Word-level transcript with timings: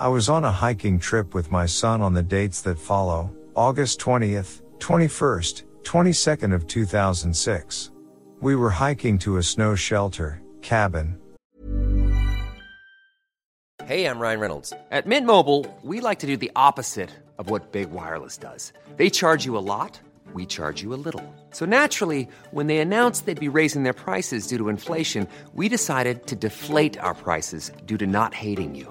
I 0.00 0.08
was 0.08 0.30
on 0.30 0.44
a 0.44 0.50
hiking 0.50 0.98
trip 0.98 1.34
with 1.34 1.52
my 1.52 1.66
son 1.66 2.00
on 2.00 2.14
the 2.14 2.22
dates 2.22 2.62
that 2.62 2.78
follow, 2.78 3.30
August 3.54 4.00
20th, 4.00 4.62
21st, 4.78 5.64
22nd 5.82 6.54
of 6.54 6.66
2006. 6.66 7.90
We 8.40 8.56
were 8.56 8.70
hiking 8.70 9.18
to 9.18 9.36
a 9.36 9.42
snow 9.42 9.74
shelter, 9.74 10.40
cabin. 10.62 11.20
Hey, 13.84 14.06
I'm 14.06 14.18
Ryan 14.18 14.40
Reynolds. 14.40 14.72
At 14.90 15.06
Mint 15.06 15.26
Mobile, 15.26 15.66
we 15.82 16.00
like 16.00 16.20
to 16.20 16.26
do 16.26 16.38
the 16.38 16.50
opposite 16.56 17.10
of 17.38 17.50
what 17.50 17.70
Big 17.70 17.90
Wireless 17.90 18.38
does. 18.38 18.72
They 18.96 19.10
charge 19.10 19.44
you 19.44 19.58
a 19.58 19.66
lot, 19.74 20.00
we 20.32 20.46
charge 20.46 20.82
you 20.82 20.94
a 20.94 21.02
little. 21.04 21.34
So 21.50 21.66
naturally, 21.66 22.26
when 22.52 22.68
they 22.68 22.78
announced 22.78 23.26
they'd 23.26 23.38
be 23.38 23.48
raising 23.48 23.82
their 23.82 23.92
prices 23.92 24.46
due 24.46 24.56
to 24.56 24.70
inflation, 24.70 25.28
we 25.52 25.68
decided 25.68 26.26
to 26.28 26.36
deflate 26.36 26.96
our 27.00 27.12
prices 27.14 27.70
due 27.84 27.98
to 27.98 28.06
not 28.06 28.32
hating 28.32 28.74
you. 28.74 28.90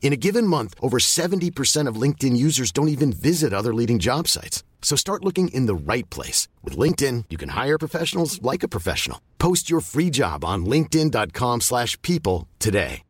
In 0.00 0.14
a 0.14 0.16
given 0.16 0.46
month, 0.46 0.74
over 0.80 0.98
70% 0.98 1.86
of 1.86 2.00
LinkedIn 2.00 2.34
users 2.34 2.72
don't 2.72 2.88
even 2.88 3.12
visit 3.12 3.52
other 3.52 3.74
leading 3.74 3.98
job 3.98 4.26
sites. 4.26 4.64
So 4.80 4.96
start 4.96 5.22
looking 5.24 5.48
in 5.48 5.66
the 5.66 5.74
right 5.74 6.08
place. 6.08 6.48
With 6.64 6.78
LinkedIn, 6.78 7.24
you 7.28 7.36
can 7.36 7.50
hire 7.50 7.78
professionals 7.78 8.40
like 8.40 8.62
a 8.62 8.68
professional. 8.68 9.20
Post 9.38 9.68
your 9.68 9.80
free 9.80 10.08
job 10.08 10.44
on 10.46 10.64
linkedin.com 10.64 11.60
slash 11.60 12.00
people 12.00 12.48
today. 12.58 13.02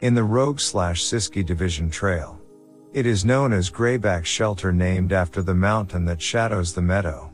In 0.00 0.14
the 0.14 0.24
Rogue 0.24 0.60
slash 0.60 1.04
Siskiyou 1.04 1.46
Division 1.46 1.90
Trail. 1.90 2.38
It 2.92 3.06
is 3.06 3.24
known 3.24 3.52
as 3.52 3.70
Grayback 3.70 4.26
Shelter 4.26 4.72
named 4.72 5.12
after 5.12 5.42
the 5.42 5.54
mountain 5.54 6.04
that 6.04 6.20
shadows 6.20 6.74
the 6.74 6.82
meadow. 6.82 7.32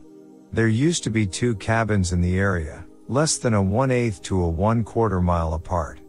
There 0.53 0.69
used 0.69 1.03
to 1.05 1.11
be 1.11 1.27
two 1.27 1.57
cabins 1.57 2.13
in 2.13 2.21
the 2.21 2.39
area, 2.39 2.85
less 3.09 3.37
than 3.37 3.55
a 3.55 3.63
one-eighth 3.63 4.23
to 4.23 4.43
a 4.43 4.49
one-quarter 4.49 5.21
mile 5.21 5.55
apart. 5.55 6.02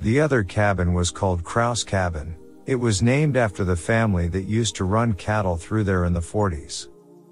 The 0.00 0.20
other 0.20 0.44
cabin 0.44 0.94
was 0.94 1.10
called 1.10 1.42
Kraus 1.42 1.82
Cabin. 1.82 2.36
It 2.66 2.76
was 2.76 3.02
named 3.02 3.36
after 3.36 3.64
the 3.64 3.74
family 3.74 4.28
that 4.28 4.44
used 4.44 4.76
to 4.76 4.84
run 4.84 5.12
cattle 5.14 5.56
through 5.56 5.82
there 5.84 6.04
in 6.04 6.12
the 6.12 6.20
40s. 6.20 6.86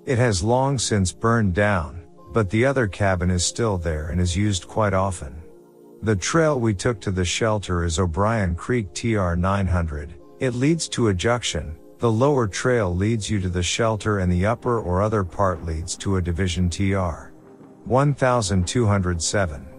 It 0.04 0.19
has 0.19 0.43
long 0.43 0.77
since 0.77 1.12
burned 1.12 1.54
down, 1.54 2.03
but 2.32 2.50
the 2.50 2.65
other 2.65 2.88
cabin 2.88 3.31
is 3.31 3.44
still 3.44 3.78
there 3.78 4.09
and 4.09 4.21
is 4.21 4.37
used 4.37 4.66
quite 4.66 4.94
often. 4.94 5.41
The 6.03 6.16
trail 6.16 6.59
we 6.59 6.75
took 6.75 7.00
to 7.03 7.12
the 7.12 7.25
shelter 7.25 7.84
is 7.84 8.00
O'Brien 8.00 8.56
Creek 8.56 8.93
TR 8.94 9.34
900. 9.34 10.15
It 10.41 10.54
leads 10.54 10.88
to 10.88 11.09
a 11.09 11.15
junction. 11.15 11.77
The 11.98 12.10
lower 12.10 12.48
trail 12.48 12.94
leads 12.94 13.31
you 13.31 13.41
to 13.41 13.48
the 13.48 13.62
shelter 13.62 14.19
and 14.19 14.31
the 14.31 14.44
upper 14.44 14.81
or 14.81 15.03
other 15.03 15.22
part 15.22 15.65
leads 15.65 15.97
to 15.98 16.16
a 16.16 16.22
division 16.22 16.69
TR. 16.69 17.31
1207. 17.84 19.76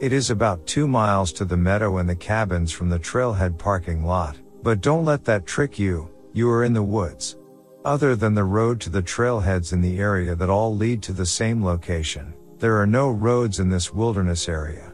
It 0.00 0.12
is 0.12 0.30
about 0.30 0.64
two 0.64 0.86
miles 0.86 1.32
to 1.32 1.44
the 1.44 1.56
meadow 1.56 1.96
and 1.96 2.08
the 2.08 2.14
cabins 2.14 2.70
from 2.70 2.88
the 2.88 3.00
trailhead 3.00 3.58
parking 3.58 4.04
lot, 4.04 4.36
but 4.62 4.80
don't 4.80 5.04
let 5.04 5.24
that 5.24 5.44
trick 5.44 5.76
you, 5.76 6.08
you 6.32 6.48
are 6.50 6.62
in 6.62 6.72
the 6.72 6.80
woods. 6.80 7.36
Other 7.84 8.14
than 8.14 8.32
the 8.32 8.44
road 8.44 8.80
to 8.82 8.90
the 8.90 9.02
trailheads 9.02 9.72
in 9.72 9.80
the 9.80 9.98
area 9.98 10.36
that 10.36 10.48
all 10.48 10.72
lead 10.72 11.02
to 11.02 11.12
the 11.12 11.26
same 11.26 11.64
location, 11.64 12.32
there 12.60 12.80
are 12.80 12.86
no 12.86 13.10
roads 13.10 13.58
in 13.58 13.68
this 13.68 13.92
wilderness 13.92 14.48
area. 14.48 14.92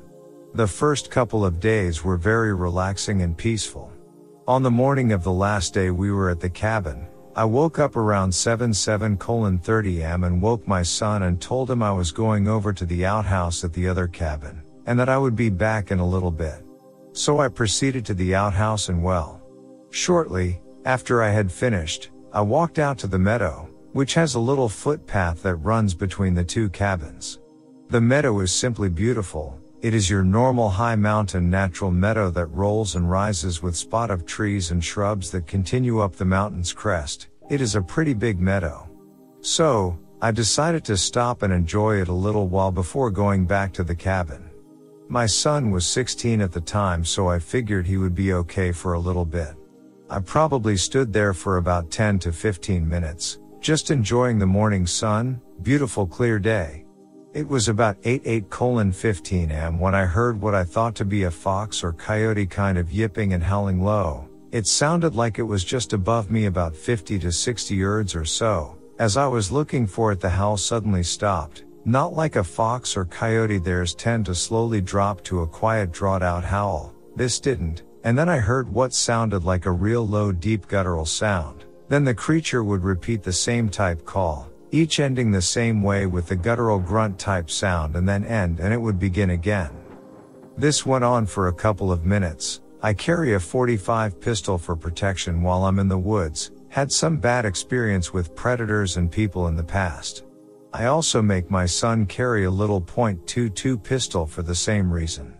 The 0.54 0.66
first 0.66 1.10
couple 1.10 1.44
of 1.44 1.60
days 1.60 2.02
were 2.02 2.16
very 2.16 2.54
relaxing 2.54 3.20
and 3.20 3.36
peaceful. 3.36 3.92
On 4.48 4.62
the 4.62 4.70
morning 4.70 5.12
of 5.12 5.22
the 5.22 5.32
last 5.32 5.74
day 5.74 5.90
we 5.90 6.12
were 6.12 6.30
at 6.30 6.40
the 6.40 6.48
cabin, 6.48 7.06
I 7.36 7.44
woke 7.44 7.78
up 7.78 7.96
around 7.96 8.34
7 8.34 8.72
7 8.72 9.18
30 9.18 10.02
am 10.02 10.24
and 10.24 10.40
woke 10.40 10.66
my 10.66 10.82
son 10.82 11.24
and 11.24 11.38
told 11.38 11.70
him 11.70 11.82
I 11.82 11.92
was 11.92 12.10
going 12.10 12.48
over 12.48 12.72
to 12.72 12.86
the 12.86 13.04
outhouse 13.04 13.64
at 13.64 13.74
the 13.74 13.86
other 13.86 14.08
cabin 14.08 14.63
and 14.86 14.98
that 14.98 15.08
I 15.08 15.18
would 15.18 15.36
be 15.36 15.50
back 15.50 15.90
in 15.90 15.98
a 15.98 16.06
little 16.06 16.30
bit. 16.30 16.64
So 17.12 17.38
I 17.38 17.48
proceeded 17.48 18.04
to 18.06 18.14
the 18.14 18.34
outhouse 18.34 18.88
and 18.88 19.02
well. 19.02 19.40
Shortly, 19.90 20.60
after 20.84 21.22
I 21.22 21.30
had 21.30 21.50
finished, 21.50 22.10
I 22.32 22.40
walked 22.40 22.78
out 22.78 22.98
to 22.98 23.06
the 23.06 23.18
meadow, 23.18 23.68
which 23.92 24.14
has 24.14 24.34
a 24.34 24.40
little 24.40 24.68
footpath 24.68 25.42
that 25.42 25.56
runs 25.56 25.94
between 25.94 26.34
the 26.34 26.44
two 26.44 26.68
cabins. 26.70 27.38
The 27.88 28.00
meadow 28.00 28.40
is 28.40 28.50
simply 28.50 28.88
beautiful, 28.88 29.60
It 29.84 29.92
is 29.92 30.08
your 30.08 30.24
normal 30.24 30.70
high 30.70 30.96
mountain 30.96 31.50
natural 31.50 31.90
meadow 31.90 32.30
that 32.30 32.46
rolls 32.46 32.94
and 32.94 33.10
rises 33.10 33.62
with 33.62 33.76
spot 33.76 34.10
of 34.10 34.24
trees 34.24 34.70
and 34.70 34.82
shrubs 34.82 35.30
that 35.32 35.46
continue 35.46 36.00
up 36.00 36.16
the 36.16 36.24
mountain's 36.24 36.72
crest. 36.72 37.28
It 37.50 37.60
is 37.60 37.74
a 37.74 37.82
pretty 37.82 38.14
big 38.14 38.40
meadow. 38.40 38.88
So, 39.42 39.98
I 40.22 40.30
decided 40.30 40.86
to 40.86 40.96
stop 40.96 41.42
and 41.42 41.52
enjoy 41.52 42.00
it 42.00 42.08
a 42.08 42.14
little 42.14 42.48
while 42.48 42.72
before 42.72 43.10
going 43.10 43.44
back 43.44 43.74
to 43.74 43.84
the 43.84 43.94
cabin. 43.94 44.50
My 45.08 45.26
son 45.26 45.70
was 45.70 45.86
16 45.86 46.40
at 46.40 46.50
the 46.50 46.60
time 46.60 47.04
so 47.04 47.28
I 47.28 47.38
figured 47.38 47.86
he 47.86 47.98
would 47.98 48.14
be 48.14 48.32
okay 48.32 48.72
for 48.72 48.94
a 48.94 48.98
little 48.98 49.26
bit. 49.26 49.54
I 50.08 50.20
probably 50.20 50.76
stood 50.76 51.12
there 51.12 51.34
for 51.34 51.58
about 51.58 51.90
10 51.90 52.18
to 52.20 52.32
15 52.32 52.88
minutes, 52.88 53.38
just 53.60 53.90
enjoying 53.90 54.38
the 54.38 54.46
morning 54.46 54.86
sun, 54.86 55.40
beautiful 55.62 56.06
clear 56.06 56.38
day. 56.38 56.84
It 57.34 57.46
was 57.46 57.68
about 57.68 57.96
8 58.04 58.22
8 58.24 58.48
colon 58.48 58.92
15 58.92 59.50
am 59.50 59.78
when 59.78 59.94
I 59.94 60.04
heard 60.04 60.40
what 60.40 60.54
I 60.54 60.64
thought 60.64 60.94
to 60.96 61.04
be 61.04 61.24
a 61.24 61.30
fox 61.30 61.82
or 61.82 61.92
coyote 61.92 62.46
kind 62.46 62.78
of 62.78 62.92
yipping 62.92 63.34
and 63.34 63.42
howling 63.42 63.82
low. 63.82 64.28
It 64.52 64.66
sounded 64.66 65.14
like 65.14 65.38
it 65.38 65.42
was 65.42 65.64
just 65.64 65.92
above 65.92 66.30
me 66.30 66.46
about 66.46 66.76
50 66.76 67.18
to 67.18 67.32
60 67.32 67.74
yards 67.74 68.14
or 68.14 68.24
so. 68.24 68.78
As 68.98 69.16
I 69.16 69.26
was 69.26 69.50
looking 69.50 69.86
for 69.86 70.12
it 70.12 70.20
the 70.20 70.30
howl 70.30 70.56
suddenly 70.56 71.02
stopped. 71.02 71.63
Not 71.84 72.14
like 72.14 72.36
a 72.36 72.44
fox 72.44 72.96
or 72.96 73.04
coyote 73.04 73.58
theirs 73.58 73.94
tend 73.94 74.26
to 74.26 74.34
slowly 74.34 74.80
drop 74.80 75.22
to 75.24 75.42
a 75.42 75.46
quiet 75.46 75.92
drawed 75.92 76.22
out 76.22 76.44
howl. 76.44 76.94
This 77.16 77.40
didn't. 77.40 77.82
And 78.04 78.18
then 78.18 78.28
I 78.28 78.38
heard 78.38 78.68
what 78.68 78.92
sounded 78.92 79.44
like 79.44 79.66
a 79.66 79.70
real 79.70 80.06
low 80.06 80.32
deep 80.32 80.66
guttural 80.68 81.06
sound. 81.06 81.64
Then 81.88 82.04
the 82.04 82.14
creature 82.14 82.64
would 82.64 82.82
repeat 82.82 83.22
the 83.22 83.32
same 83.32 83.68
type 83.68 84.04
call 84.04 84.50
each 84.74 84.98
ending 84.98 85.30
the 85.30 85.40
same 85.40 85.82
way 85.82 86.04
with 86.04 86.26
the 86.26 86.34
guttural 86.34 86.80
grunt 86.80 87.16
type 87.16 87.48
sound 87.48 87.94
and 87.94 88.08
then 88.08 88.24
end 88.24 88.58
and 88.58 88.74
it 88.74 88.80
would 88.80 88.98
begin 88.98 89.30
again. 89.30 89.70
This 90.58 90.84
went 90.84 91.04
on 91.04 91.26
for 91.26 91.46
a 91.46 91.52
couple 91.52 91.92
of 91.92 92.04
minutes. 92.04 92.60
I 92.82 92.92
carry 92.92 93.34
a 93.34 93.40
45 93.40 94.20
pistol 94.20 94.58
for 94.58 94.74
protection 94.74 95.42
while 95.42 95.64
I'm 95.64 95.78
in 95.78 95.86
the 95.86 95.96
woods, 95.96 96.50
had 96.68 96.90
some 96.90 97.18
bad 97.18 97.44
experience 97.44 98.12
with 98.12 98.34
predators 98.34 98.96
and 98.96 99.10
people 99.10 99.46
in 99.46 99.54
the 99.54 99.62
past. 99.62 100.24
I 100.76 100.86
also 100.86 101.22
make 101.22 101.52
my 101.52 101.66
son 101.66 102.04
carry 102.04 102.46
a 102.46 102.50
little 102.50 102.80
.22 102.80 103.80
pistol 103.80 104.26
for 104.26 104.42
the 104.42 104.56
same 104.56 104.92
reason. 104.92 105.32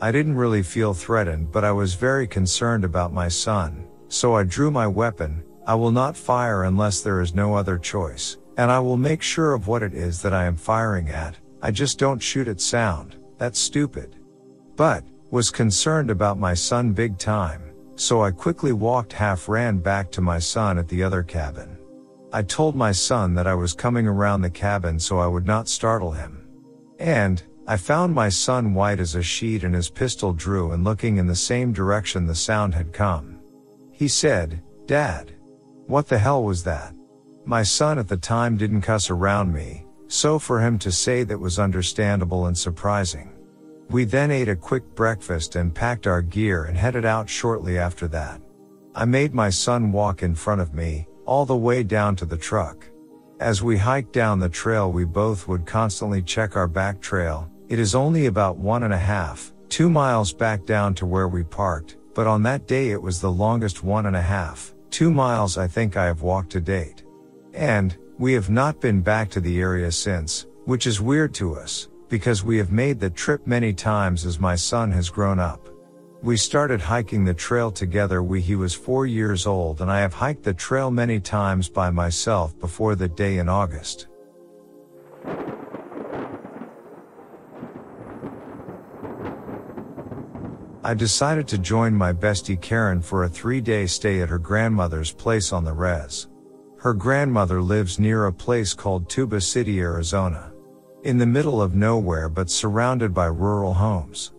I 0.00 0.12
didn't 0.12 0.36
really 0.36 0.62
feel 0.62 0.94
threatened 0.94 1.50
but 1.50 1.64
I 1.64 1.72
was 1.72 1.94
very 1.94 2.28
concerned 2.28 2.84
about 2.84 3.12
my 3.12 3.26
son, 3.26 3.88
so 4.06 4.36
I 4.36 4.44
drew 4.44 4.70
my 4.70 4.86
weapon, 4.86 5.42
I 5.66 5.74
will 5.74 5.90
not 5.90 6.16
fire 6.16 6.62
unless 6.62 7.00
there 7.00 7.20
is 7.20 7.34
no 7.34 7.52
other 7.52 7.78
choice. 7.78 8.36
And 8.58 8.70
I 8.70 8.78
will 8.78 8.96
make 8.96 9.22
sure 9.22 9.54
of 9.54 9.66
what 9.66 9.82
it 9.82 9.92
is 9.92 10.22
that 10.22 10.32
I 10.32 10.44
am 10.44 10.54
firing 10.54 11.08
at. 11.08 11.36
I 11.60 11.72
just 11.72 11.98
don't 11.98 12.22
shoot 12.22 12.46
at 12.46 12.60
sound. 12.60 13.16
That's 13.38 13.58
stupid. 13.58 14.14
But, 14.76 15.02
was 15.32 15.50
concerned 15.50 16.12
about 16.12 16.38
my 16.38 16.54
son 16.54 16.92
big 16.92 17.18
time, 17.18 17.72
so 17.96 18.22
I 18.22 18.30
quickly 18.30 18.72
walked 18.72 19.12
half 19.12 19.48
ran 19.48 19.78
back 19.78 20.12
to 20.12 20.20
my 20.20 20.38
son 20.38 20.78
at 20.78 20.86
the 20.86 21.02
other 21.02 21.24
cabin. 21.24 21.75
I 22.32 22.42
told 22.42 22.74
my 22.74 22.92
son 22.92 23.34
that 23.34 23.46
I 23.46 23.54
was 23.54 23.72
coming 23.72 24.06
around 24.06 24.42
the 24.42 24.50
cabin 24.50 24.98
so 24.98 25.18
I 25.18 25.26
would 25.26 25.46
not 25.46 25.68
startle 25.68 26.12
him. 26.12 26.48
And, 26.98 27.42
I 27.68 27.76
found 27.76 28.14
my 28.14 28.28
son 28.28 28.74
white 28.74 29.00
as 29.00 29.14
a 29.14 29.22
sheet 29.22 29.64
and 29.64 29.74
his 29.74 29.90
pistol 29.90 30.32
drew 30.32 30.72
and 30.72 30.84
looking 30.84 31.16
in 31.16 31.26
the 31.26 31.34
same 31.34 31.72
direction 31.72 32.26
the 32.26 32.34
sound 32.34 32.74
had 32.74 32.92
come. 32.92 33.40
He 33.90 34.08
said, 34.08 34.62
Dad. 34.86 35.32
What 35.86 36.08
the 36.08 36.18
hell 36.18 36.44
was 36.44 36.62
that? 36.64 36.94
My 37.44 37.62
son 37.62 37.98
at 37.98 38.08
the 38.08 38.16
time 38.16 38.56
didn't 38.56 38.82
cuss 38.82 39.08
around 39.08 39.52
me, 39.52 39.86
so 40.08 40.38
for 40.38 40.60
him 40.60 40.78
to 40.80 40.92
say 40.92 41.22
that 41.24 41.38
was 41.38 41.58
understandable 41.58 42.46
and 42.46 42.58
surprising. 42.58 43.32
We 43.88 44.04
then 44.04 44.32
ate 44.32 44.48
a 44.48 44.56
quick 44.56 44.94
breakfast 44.94 45.54
and 45.54 45.74
packed 45.74 46.08
our 46.08 46.22
gear 46.22 46.64
and 46.64 46.76
headed 46.76 47.04
out 47.04 47.28
shortly 47.28 47.78
after 47.78 48.08
that. 48.08 48.40
I 48.96 49.04
made 49.04 49.32
my 49.32 49.50
son 49.50 49.92
walk 49.92 50.22
in 50.22 50.34
front 50.34 50.60
of 50.60 50.74
me, 50.74 51.06
all 51.26 51.44
the 51.44 51.56
way 51.56 51.82
down 51.82 52.16
to 52.16 52.24
the 52.24 52.36
truck. 52.36 52.88
As 53.40 53.62
we 53.62 53.76
hiked 53.76 54.12
down 54.12 54.38
the 54.38 54.48
trail 54.48 54.90
we 54.90 55.04
both 55.04 55.46
would 55.46 55.66
constantly 55.66 56.22
check 56.22 56.56
our 56.56 56.68
back 56.68 57.00
trail. 57.00 57.50
It 57.68 57.78
is 57.78 57.94
only 57.94 58.26
about 58.26 58.56
one 58.56 58.84
and 58.84 58.94
a 58.94 58.98
half, 58.98 59.52
two 59.68 59.90
miles 59.90 60.32
back 60.32 60.64
down 60.64 60.94
to 60.94 61.06
where 61.06 61.28
we 61.28 61.42
parked, 61.42 61.96
but 62.14 62.26
on 62.26 62.42
that 62.44 62.66
day 62.66 62.90
it 62.90 63.02
was 63.02 63.20
the 63.20 63.30
longest 63.30 63.82
one 63.82 64.06
and 64.06 64.16
a 64.16 64.22
half, 64.22 64.74
two 64.90 65.10
miles 65.10 65.58
I 65.58 65.66
think 65.68 65.96
I 65.96 66.06
have 66.06 66.22
walked 66.22 66.50
to 66.52 66.60
date. 66.60 67.04
And, 67.52 67.96
we 68.18 68.32
have 68.32 68.48
not 68.48 68.80
been 68.80 69.02
back 69.02 69.28
to 69.30 69.40
the 69.40 69.60
area 69.60 69.92
since, 69.92 70.46
which 70.64 70.86
is 70.86 71.00
weird 71.02 71.34
to 71.34 71.54
us, 71.54 71.88
because 72.08 72.42
we 72.42 72.56
have 72.56 72.72
made 72.72 72.98
the 72.98 73.10
trip 73.10 73.46
many 73.46 73.74
times 73.74 74.24
as 74.24 74.40
my 74.40 74.54
son 74.54 74.90
has 74.92 75.10
grown 75.10 75.38
up. 75.38 75.68
We 76.26 76.36
started 76.36 76.80
hiking 76.80 77.24
the 77.24 77.34
trail 77.34 77.70
together 77.70 78.20
when 78.20 78.40
he 78.40 78.56
was 78.56 78.74
four 78.74 79.06
years 79.06 79.46
old 79.46 79.80
and 79.80 79.88
I 79.88 80.00
have 80.00 80.12
hiked 80.12 80.42
the 80.42 80.52
trail 80.52 80.90
many 80.90 81.20
times 81.20 81.68
by 81.68 81.90
myself 81.90 82.58
before 82.58 82.96
that 82.96 83.14
day 83.14 83.38
in 83.38 83.48
August. 83.48 84.08
I 90.82 90.94
decided 90.94 91.46
to 91.46 91.58
join 91.58 91.94
my 91.94 92.12
bestie 92.12 92.60
Karen 92.60 93.00
for 93.02 93.22
a 93.22 93.28
three 93.28 93.60
day 93.60 93.86
stay 93.86 94.20
at 94.20 94.28
her 94.28 94.40
grandmother's 94.40 95.12
place 95.12 95.52
on 95.52 95.62
the 95.62 95.74
res. 95.74 96.26
Her 96.78 96.92
grandmother 96.92 97.62
lives 97.62 98.00
near 98.00 98.26
a 98.26 98.32
place 98.32 98.74
called 98.74 99.08
Tuba 99.08 99.40
City, 99.40 99.78
Arizona. 99.78 100.52
In 101.04 101.18
the 101.18 101.24
middle 101.24 101.62
of 101.62 101.76
nowhere 101.76 102.28
but 102.28 102.50
surrounded 102.50 103.14
by 103.14 103.26
rural 103.26 103.74
homes. 103.74 104.32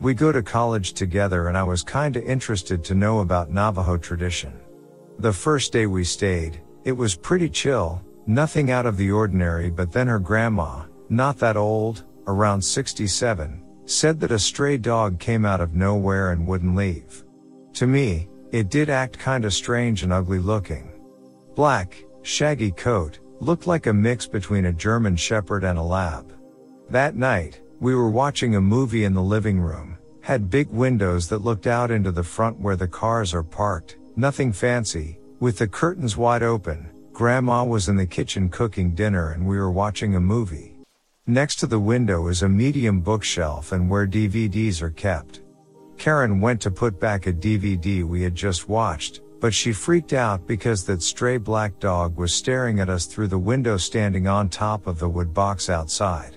We 0.00 0.12
go 0.14 0.32
to 0.32 0.42
college 0.42 0.92
together 0.92 1.48
and 1.48 1.56
I 1.56 1.62
was 1.62 1.82
kinda 1.82 2.22
interested 2.22 2.84
to 2.84 2.94
know 2.94 3.20
about 3.20 3.50
Navajo 3.50 3.96
tradition. 3.96 4.52
The 5.18 5.32
first 5.32 5.72
day 5.72 5.86
we 5.86 6.04
stayed, 6.04 6.60
it 6.84 6.92
was 6.92 7.14
pretty 7.14 7.48
chill, 7.48 8.02
nothing 8.26 8.70
out 8.70 8.86
of 8.86 8.96
the 8.96 9.10
ordinary 9.10 9.70
but 9.70 9.92
then 9.92 10.08
her 10.08 10.18
grandma, 10.18 10.82
not 11.08 11.38
that 11.38 11.56
old, 11.56 12.04
around 12.26 12.62
67, 12.62 13.62
said 13.86 14.18
that 14.20 14.32
a 14.32 14.38
stray 14.38 14.76
dog 14.76 15.18
came 15.18 15.44
out 15.44 15.60
of 15.60 15.74
nowhere 15.74 16.32
and 16.32 16.46
wouldn't 16.46 16.76
leave. 16.76 17.24
To 17.74 17.86
me, 17.86 18.28
it 18.50 18.70
did 18.70 18.90
act 18.90 19.18
kinda 19.18 19.50
strange 19.50 20.02
and 20.02 20.12
ugly 20.12 20.38
looking. 20.38 20.90
Black, 21.54 22.04
shaggy 22.22 22.70
coat, 22.70 23.20
looked 23.40 23.66
like 23.66 23.86
a 23.86 23.92
mix 23.92 24.26
between 24.26 24.66
a 24.66 24.72
German 24.72 25.16
Shepherd 25.16 25.64
and 25.64 25.78
a 25.78 25.82
Lab. 25.82 26.32
That 26.90 27.16
night, 27.16 27.60
we 27.80 27.94
were 27.94 28.10
watching 28.10 28.56
a 28.56 28.60
movie 28.60 29.04
in 29.04 29.14
the 29.14 29.22
living 29.22 29.60
room, 29.60 29.98
had 30.20 30.50
big 30.50 30.68
windows 30.70 31.28
that 31.28 31.44
looked 31.44 31.66
out 31.66 31.90
into 31.90 32.10
the 32.10 32.22
front 32.22 32.58
where 32.58 32.76
the 32.76 32.88
cars 32.88 33.34
are 33.34 33.42
parked, 33.42 33.96
nothing 34.16 34.52
fancy, 34.52 35.18
with 35.40 35.58
the 35.58 35.66
curtains 35.66 36.16
wide 36.16 36.42
open. 36.42 36.88
Grandma 37.12 37.64
was 37.64 37.88
in 37.88 37.96
the 37.96 38.06
kitchen 38.06 38.48
cooking 38.48 38.94
dinner 38.94 39.32
and 39.32 39.46
we 39.46 39.58
were 39.58 39.70
watching 39.70 40.16
a 40.16 40.20
movie. 40.20 40.76
Next 41.26 41.56
to 41.56 41.66
the 41.66 41.78
window 41.78 42.28
is 42.28 42.42
a 42.42 42.48
medium 42.48 43.00
bookshelf 43.00 43.72
and 43.72 43.88
where 43.88 44.06
DVDs 44.06 44.82
are 44.82 44.90
kept. 44.90 45.42
Karen 45.96 46.40
went 46.40 46.60
to 46.62 46.70
put 46.70 46.98
back 46.98 47.26
a 47.26 47.32
DVD 47.32 48.04
we 48.04 48.22
had 48.22 48.34
just 48.34 48.68
watched, 48.68 49.20
but 49.40 49.54
she 49.54 49.72
freaked 49.72 50.12
out 50.12 50.46
because 50.46 50.84
that 50.84 51.02
stray 51.02 51.36
black 51.36 51.78
dog 51.78 52.16
was 52.16 52.34
staring 52.34 52.80
at 52.80 52.88
us 52.88 53.06
through 53.06 53.28
the 53.28 53.38
window 53.38 53.76
standing 53.76 54.26
on 54.26 54.48
top 54.48 54.86
of 54.86 54.98
the 54.98 55.08
wood 55.08 55.32
box 55.32 55.68
outside. 55.68 56.36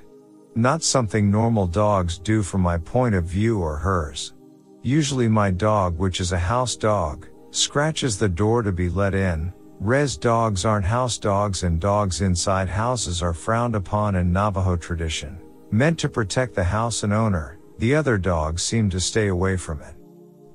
Not 0.57 0.81
something 0.81 1.29
normal 1.29 1.67
dogs 1.67 2.17
do 2.17 2.41
from 2.41 2.61
my 2.61 2.79
point 2.79 3.13
of 3.13 3.25
view 3.25 3.59
or 3.61 3.77
hers. 3.77 4.33
Usually 4.81 5.27
my 5.27 5.51
dog, 5.51 5.99
which 5.99 6.19
is 6.19 6.31
a 6.31 6.39
house 6.39 6.75
dog, 6.75 7.27
scratches 7.51 8.17
the 8.17 8.27
door 8.27 8.63
to 8.63 8.71
be 8.71 8.89
let 8.89 9.13
in. 9.13 9.53
Res 9.79 10.17
dogs 10.17 10.65
aren't 10.65 10.83
house 10.83 11.19
dogs 11.19 11.61
and 11.61 11.79
dogs 11.79 12.21
inside 12.21 12.69
houses 12.69 13.21
are 13.21 13.35
frowned 13.35 13.75
upon 13.75 14.15
in 14.15 14.33
Navajo 14.33 14.75
tradition. 14.75 15.37
Meant 15.69 15.99
to 15.99 16.09
protect 16.09 16.55
the 16.55 16.63
house 16.63 17.03
and 17.03 17.13
owner, 17.13 17.59
the 17.77 17.93
other 17.93 18.17
dogs 18.17 18.63
seem 18.63 18.89
to 18.89 18.99
stay 18.99 19.27
away 19.27 19.57
from 19.57 19.79
it. 19.83 19.93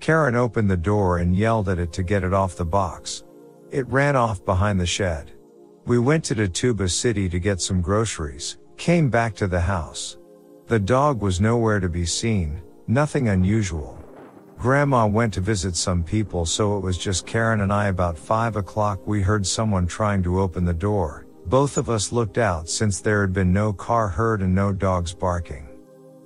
Karen 0.01 0.35
opened 0.35 0.69
the 0.69 0.77
door 0.77 1.19
and 1.19 1.37
yelled 1.37 1.69
at 1.69 1.79
it 1.79 1.93
to 1.93 2.03
get 2.03 2.25
it 2.25 2.35
off 2.35 2.57
the 2.57 2.65
box. 2.65 3.23
It 3.71 3.87
ran 3.87 4.17
off 4.17 4.45
behind 4.45 4.81
the 4.81 4.87
shed. 4.87 5.31
We 5.87 6.01
went 6.01 6.25
to 6.25 6.49
Tuba 6.49 6.89
City 6.89 7.29
to 7.29 7.39
get 7.39 7.61
some 7.61 7.81
groceries, 7.81 8.59
came 8.83 9.09
back 9.09 9.33
to 9.33 9.47
the 9.47 9.61
house. 9.61 10.19
The 10.67 10.81
dog 10.81 11.23
was 11.23 11.41
nowhere 11.41 11.79
to 11.79 11.89
be 11.89 12.05
seen, 12.05 12.61
nothing 12.89 13.29
unusual. 13.29 13.97
Grandma 14.59 15.07
went 15.07 15.33
to 15.35 15.41
visit 15.41 15.77
some 15.77 16.03
people 16.03 16.45
so 16.45 16.77
it 16.77 16.81
was 16.81 16.99
just 16.99 17.25
Karen 17.25 17.61
and 17.61 17.73
I 17.73 17.87
about 17.87 18.19
5 18.19 18.57
o'clock 18.57 19.07
we 19.07 19.23
heard 19.23 19.47
someone 19.47 19.87
trying 19.87 20.21
to 20.25 20.41
open 20.41 20.65
the 20.65 20.75
door. 20.75 21.27
Both 21.47 21.77
of 21.77 21.89
us 21.91 22.11
looked 22.11 22.39
out 22.39 22.69
since 22.69 23.01
there 23.01 23.21
had 23.21 23.33
been 23.33 23.53
no 23.53 23.73
car 23.73 24.09
heard 24.09 24.43
and 24.43 24.53
no 24.53 24.73
dogs 24.73 25.15
barking 25.15 25.69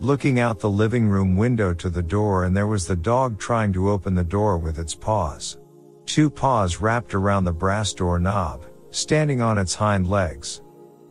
looking 0.00 0.40
out 0.40 0.58
the 0.58 0.70
living 0.82 1.08
room 1.08 1.36
window 1.36 1.74
to 1.74 1.90
the 1.90 2.02
door 2.02 2.44
and 2.46 2.56
there 2.56 2.66
was 2.66 2.86
the 2.86 2.96
dog 2.96 3.38
trying 3.38 3.70
to 3.74 3.90
open 3.90 4.14
the 4.14 4.24
door 4.24 4.56
with 4.56 4.78
its 4.78 4.94
paws. 4.94 5.58
Two 6.06 6.30
paws 6.30 6.80
wrapped 6.80 7.14
around 7.14 7.44
the 7.44 7.52
brass 7.52 7.92
door 7.92 8.18
knob, 8.18 8.64
standing 8.92 9.42
on 9.42 9.58
its 9.58 9.74
hind 9.74 10.06
legs. 10.08 10.62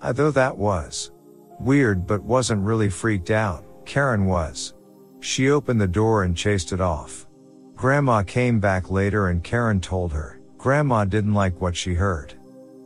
I 0.02 0.12
though 0.12 0.32
that 0.32 0.58
was 0.58 1.12
weird 1.60 2.06
but 2.06 2.24
wasn't 2.24 2.64
really 2.64 2.90
freaked 2.90 3.32
out, 3.32 3.64
Karen 3.86 4.26
was. 4.26 4.74
She 5.20 5.50
opened 5.50 5.82
the 5.82 5.88
door 5.88 6.24
and 6.24 6.36
chased 6.36 6.72
it 6.72 6.82
off. 6.82 7.28
Grandma 7.76 8.24
came 8.24 8.60
back 8.60 8.90
later 8.90 9.28
and 9.30 9.44
Karen 9.44 9.82
told 9.82 10.14
her, 10.14 10.40
Grandma 10.58 11.06
didn't 11.06 11.34
like 11.34 11.60
what 11.62 11.76
she 11.76 11.94
heard. 11.94 12.34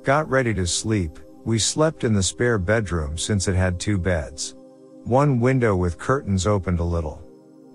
Got 0.03 0.29
ready 0.29 0.53
to 0.55 0.65
sleep, 0.65 1.19
we 1.45 1.59
slept 1.59 2.03
in 2.03 2.13
the 2.13 2.23
spare 2.23 2.57
bedroom 2.57 3.17
since 3.17 3.47
it 3.47 3.55
had 3.55 3.79
two 3.79 3.97
beds. 3.97 4.55
One 5.03 5.39
window 5.39 5.75
with 5.75 5.97
curtains 5.97 6.45
opened 6.45 6.79
a 6.79 6.83
little. 6.83 7.21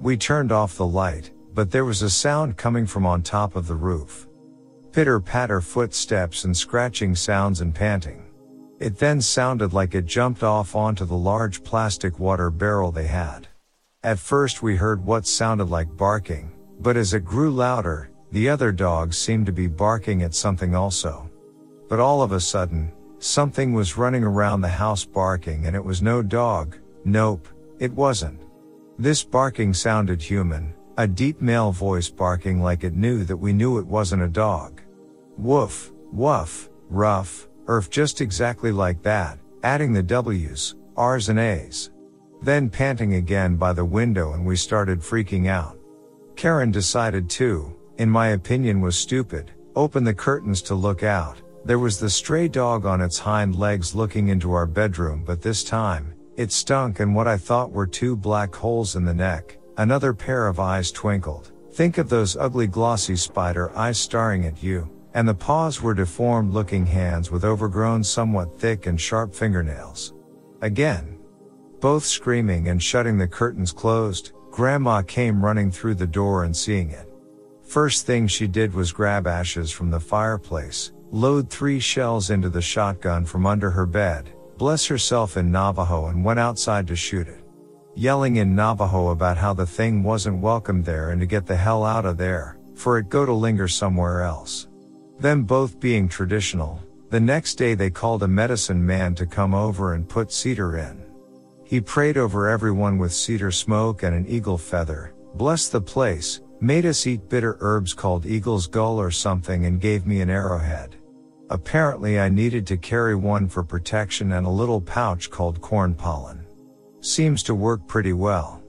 We 0.00 0.16
turned 0.16 0.52
off 0.52 0.76
the 0.76 0.86
light, 0.86 1.30
but 1.54 1.70
there 1.70 1.84
was 1.84 2.02
a 2.02 2.10
sound 2.10 2.56
coming 2.56 2.86
from 2.86 3.06
on 3.06 3.22
top 3.22 3.56
of 3.56 3.66
the 3.66 3.74
roof. 3.74 4.28
Pitter 4.92 5.20
patter 5.20 5.60
footsteps 5.60 6.44
and 6.44 6.56
scratching 6.56 7.14
sounds 7.14 7.60
and 7.60 7.74
panting. 7.74 8.24
It 8.84 8.98
then 8.98 9.22
sounded 9.22 9.72
like 9.72 9.94
it 9.94 10.04
jumped 10.04 10.42
off 10.42 10.76
onto 10.76 11.06
the 11.06 11.16
large 11.16 11.64
plastic 11.64 12.18
water 12.18 12.50
barrel 12.50 12.92
they 12.92 13.06
had. 13.06 13.48
At 14.02 14.18
first 14.18 14.62
we 14.62 14.76
heard 14.76 15.02
what 15.02 15.26
sounded 15.26 15.70
like 15.70 15.96
barking, 15.96 16.52
but 16.80 16.94
as 16.94 17.14
it 17.14 17.24
grew 17.24 17.50
louder, 17.50 18.10
the 18.30 18.50
other 18.50 18.72
dogs 18.72 19.16
seemed 19.16 19.46
to 19.46 19.52
be 19.52 19.68
barking 19.68 20.22
at 20.22 20.34
something 20.34 20.74
also. 20.74 21.30
But 21.88 21.98
all 21.98 22.20
of 22.20 22.32
a 22.32 22.40
sudden, 22.40 22.92
something 23.20 23.72
was 23.72 23.96
running 23.96 24.22
around 24.22 24.60
the 24.60 24.68
house 24.68 25.06
barking 25.06 25.64
and 25.64 25.74
it 25.74 25.82
was 25.82 26.02
no 26.02 26.20
dog, 26.20 26.76
nope, 27.06 27.48
it 27.78 27.92
wasn't. 27.94 28.42
This 28.98 29.24
barking 29.24 29.72
sounded 29.72 30.20
human, 30.20 30.74
a 30.98 31.08
deep 31.08 31.40
male 31.40 31.72
voice 31.72 32.10
barking 32.10 32.60
like 32.60 32.84
it 32.84 32.94
knew 32.94 33.24
that 33.24 33.38
we 33.38 33.54
knew 33.54 33.78
it 33.78 33.86
wasn't 33.86 34.24
a 34.24 34.28
dog. 34.28 34.82
Woof, 35.38 35.90
woof, 36.12 36.68
rough, 36.90 37.48
erf 37.66 37.90
just 37.90 38.20
exactly 38.20 38.72
like 38.72 39.02
that, 39.02 39.38
adding 39.62 39.92
the 39.92 40.02
W's, 40.02 40.74
R's 40.96 41.28
and 41.28 41.38
A's. 41.38 41.90
Then 42.42 42.68
panting 42.68 43.14
again 43.14 43.56
by 43.56 43.72
the 43.72 43.84
window 43.84 44.32
and 44.32 44.44
we 44.44 44.56
started 44.56 45.00
freaking 45.00 45.48
out. 45.48 45.78
Karen 46.36 46.70
decided 46.70 47.30
to, 47.30 47.74
in 47.98 48.10
my 48.10 48.28
opinion 48.28 48.80
was 48.80 48.96
stupid, 48.96 49.52
open 49.76 50.04
the 50.04 50.14
curtains 50.14 50.60
to 50.62 50.74
look 50.74 51.02
out. 51.02 51.40
There 51.64 51.78
was 51.78 51.98
the 51.98 52.10
stray 52.10 52.48
dog 52.48 52.84
on 52.84 53.00
its 53.00 53.18
hind 53.18 53.56
legs 53.56 53.94
looking 53.94 54.28
into 54.28 54.52
our 54.52 54.66
bedroom 54.66 55.24
but 55.24 55.40
this 55.40 55.64
time, 55.64 56.14
it 56.36 56.52
stunk 56.52 57.00
and 57.00 57.14
what 57.14 57.28
I 57.28 57.38
thought 57.38 57.72
were 57.72 57.86
two 57.86 58.16
black 58.16 58.54
holes 58.54 58.96
in 58.96 59.04
the 59.04 59.14
neck, 59.14 59.58
Another 59.76 60.14
pair 60.14 60.46
of 60.46 60.60
eyes 60.60 60.92
twinkled. 60.92 61.50
Think 61.72 61.98
of 61.98 62.08
those 62.08 62.36
ugly 62.36 62.68
glossy 62.68 63.16
spider 63.16 63.76
eyes 63.76 63.98
staring 63.98 64.46
at 64.46 64.62
you. 64.62 64.88
And 65.14 65.28
the 65.28 65.34
paws 65.34 65.80
were 65.80 65.94
deformed 65.94 66.52
looking 66.52 66.84
hands 66.84 67.30
with 67.30 67.44
overgrown 67.44 68.02
somewhat 68.04 68.58
thick 68.58 68.86
and 68.86 69.00
sharp 69.00 69.34
fingernails. 69.34 70.14
Again. 70.60 71.18
Both 71.80 72.04
screaming 72.04 72.68
and 72.68 72.82
shutting 72.82 73.18
the 73.18 73.28
curtains 73.28 73.70
closed, 73.70 74.32
grandma 74.50 75.02
came 75.02 75.44
running 75.44 75.70
through 75.70 75.94
the 75.96 76.06
door 76.06 76.44
and 76.44 76.56
seeing 76.56 76.90
it. 76.90 77.08
First 77.62 78.06
thing 78.06 78.26
she 78.26 78.46
did 78.46 78.74
was 78.74 78.92
grab 78.92 79.26
ashes 79.26 79.70
from 79.70 79.90
the 79.90 80.00
fireplace, 80.00 80.92
load 81.10 81.50
three 81.50 81.80
shells 81.80 82.30
into 82.30 82.48
the 82.48 82.62
shotgun 82.62 83.24
from 83.24 83.46
under 83.46 83.70
her 83.70 83.86
bed, 83.86 84.30
bless 84.56 84.86
herself 84.86 85.36
in 85.36 85.52
Navajo 85.52 86.06
and 86.06 86.24
went 86.24 86.40
outside 86.40 86.86
to 86.88 86.96
shoot 86.96 87.28
it 87.28 87.44
yelling 87.96 88.36
in 88.36 88.56
Navajo 88.56 89.10
about 89.10 89.36
how 89.36 89.54
the 89.54 89.66
thing 89.66 90.02
wasn't 90.02 90.40
welcome 90.40 90.82
there 90.82 91.10
and 91.10 91.20
to 91.20 91.26
get 91.26 91.46
the 91.46 91.56
hell 91.56 91.84
out 91.84 92.04
of 92.04 92.16
there, 92.16 92.58
for 92.74 92.98
it 92.98 93.08
go 93.08 93.24
to 93.24 93.32
linger 93.32 93.68
somewhere 93.68 94.22
else. 94.22 94.68
Them 95.24 95.44
both 95.44 95.80
being 95.80 96.06
traditional, 96.06 96.82
the 97.08 97.18
next 97.18 97.54
day 97.54 97.72
they 97.72 97.88
called 97.88 98.22
a 98.22 98.28
medicine 98.28 98.84
man 98.84 99.14
to 99.14 99.24
come 99.24 99.54
over 99.54 99.94
and 99.94 100.06
put 100.06 100.30
cedar 100.30 100.76
in. 100.76 101.02
He 101.64 101.80
prayed 101.80 102.18
over 102.18 102.46
everyone 102.46 102.98
with 102.98 103.14
cedar 103.14 103.50
smoke 103.50 104.02
and 104.02 104.14
an 104.14 104.26
eagle 104.28 104.58
feather, 104.58 105.14
blessed 105.36 105.72
the 105.72 105.80
place, 105.80 106.42
made 106.60 106.84
us 106.84 107.06
eat 107.06 107.30
bitter 107.30 107.56
herbs 107.60 107.94
called 107.94 108.26
eagle's 108.26 108.66
gull 108.66 109.00
or 109.00 109.10
something 109.10 109.64
and 109.64 109.80
gave 109.80 110.04
me 110.04 110.20
an 110.20 110.28
arrowhead. 110.28 110.96
Apparently 111.48 112.20
I 112.20 112.28
needed 112.28 112.66
to 112.66 112.76
carry 112.76 113.14
one 113.14 113.48
for 113.48 113.64
protection 113.64 114.32
and 114.32 114.46
a 114.46 114.50
little 114.50 114.82
pouch 114.82 115.30
called 115.30 115.62
corn 115.62 115.94
pollen. 115.94 116.44
Seems 117.00 117.42
to 117.44 117.54
work 117.54 117.86
pretty 117.86 118.12
well. 118.12 118.62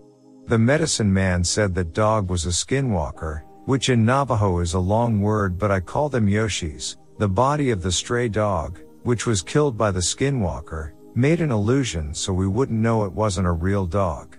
The 0.45 0.57
medicine 0.57 1.11
man 1.11 1.43
said 1.43 1.75
that 1.75 1.91
dog 1.91 2.29
was 2.29 2.45
a 2.45 2.49
skinwalker, 2.53 3.41
which 3.65 3.89
in 3.89 4.05
Navajo 4.05 4.59
is 4.59 4.73
a 4.73 4.79
long 4.79 5.21
word 5.21 5.57
but 5.57 5.71
I 5.71 5.79
call 5.79 6.09
them 6.09 6.27
Yoshis. 6.27 6.97
The 7.17 7.27
body 7.27 7.71
of 7.71 7.81
the 7.81 7.91
stray 7.91 8.29
dog, 8.29 8.79
which 9.03 9.25
was 9.25 9.41
killed 9.41 9.77
by 9.77 9.91
the 9.91 9.99
skinwalker, 9.99 10.91
made 11.15 11.41
an 11.41 11.51
illusion 11.51 12.13
so 12.13 12.33
we 12.33 12.47
wouldn't 12.47 12.79
know 12.79 13.05
it 13.05 13.13
wasn't 13.13 13.47
a 13.47 13.51
real 13.51 13.85
dog. 13.85 14.37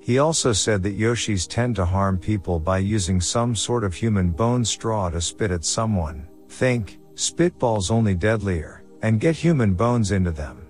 He 0.00 0.18
also 0.18 0.52
said 0.52 0.82
that 0.82 0.98
Yoshis 0.98 1.48
tend 1.48 1.76
to 1.76 1.84
harm 1.84 2.18
people 2.18 2.60
by 2.60 2.78
using 2.78 3.20
some 3.20 3.56
sort 3.56 3.84
of 3.84 3.94
human 3.94 4.30
bone 4.30 4.64
straw 4.64 5.10
to 5.10 5.20
spit 5.20 5.50
at 5.50 5.64
someone. 5.64 6.28
Think, 6.48 6.98
spitballs 7.14 7.90
only 7.90 8.14
deadlier, 8.14 8.84
and 9.02 9.20
get 9.20 9.36
human 9.36 9.74
bones 9.74 10.12
into 10.12 10.30
them. 10.30 10.66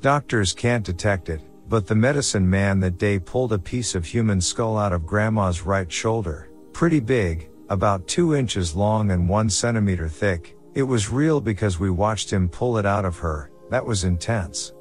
Doctors 0.00 0.52
can't 0.52 0.84
detect 0.84 1.28
it, 1.30 1.40
but 1.68 1.86
the 1.86 1.94
medicine 1.94 2.48
man 2.48 2.78
that 2.80 2.98
day 2.98 3.18
pulled 3.18 3.52
a 3.52 3.58
piece 3.58 3.94
of 3.94 4.04
human 4.04 4.40
skull 4.40 4.76
out 4.76 4.92
of 4.92 5.06
grandma's 5.06 5.62
right 5.62 5.90
shoulder, 5.90 6.50
pretty 6.74 7.00
big, 7.00 7.48
about 7.68 8.06
two 8.08 8.34
inches 8.34 8.74
long 8.74 9.12
and 9.12 9.28
one 9.28 9.48
centimeter 9.48 10.08
thick. 10.08 10.56
It 10.74 10.82
was 10.82 11.08
real 11.08 11.40
because 11.40 11.78
we 11.78 11.88
watched 11.88 12.30
him 12.30 12.48
pull 12.48 12.76
it 12.78 12.84
out 12.84 13.04
of 13.04 13.16
her, 13.18 13.50
that 13.70 13.86
was 13.86 14.02
intense. 14.02 14.72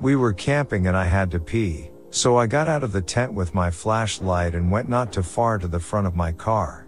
We 0.00 0.16
were 0.16 0.32
camping 0.32 0.86
and 0.86 0.96
I 0.96 1.04
had 1.04 1.30
to 1.32 1.40
pee, 1.40 1.90
so 2.10 2.36
I 2.36 2.46
got 2.46 2.68
out 2.68 2.84
of 2.84 2.92
the 2.92 3.02
tent 3.02 3.34
with 3.34 3.54
my 3.54 3.70
flashlight 3.70 4.54
and 4.54 4.70
went 4.70 4.88
not 4.88 5.12
too 5.12 5.22
far 5.22 5.58
to 5.58 5.68
the 5.68 5.80
front 5.80 6.06
of 6.06 6.14
my 6.14 6.30
car. 6.32 6.86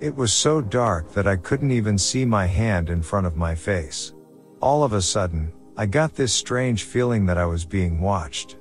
It 0.00 0.14
was 0.14 0.32
so 0.32 0.60
dark 0.60 1.12
that 1.12 1.26
I 1.26 1.36
couldn't 1.36 1.70
even 1.72 1.98
see 1.98 2.24
my 2.24 2.46
hand 2.46 2.88
in 2.88 3.02
front 3.02 3.26
of 3.26 3.36
my 3.36 3.54
face. 3.54 4.14
All 4.60 4.84
of 4.84 4.92
a 4.92 5.02
sudden, 5.02 5.52
I 5.78 5.84
got 5.84 6.14
this 6.14 6.32
strange 6.32 6.84
feeling 6.84 7.26
that 7.26 7.36
I 7.36 7.44
was 7.44 7.66
being 7.66 8.00
watched. 8.00 8.56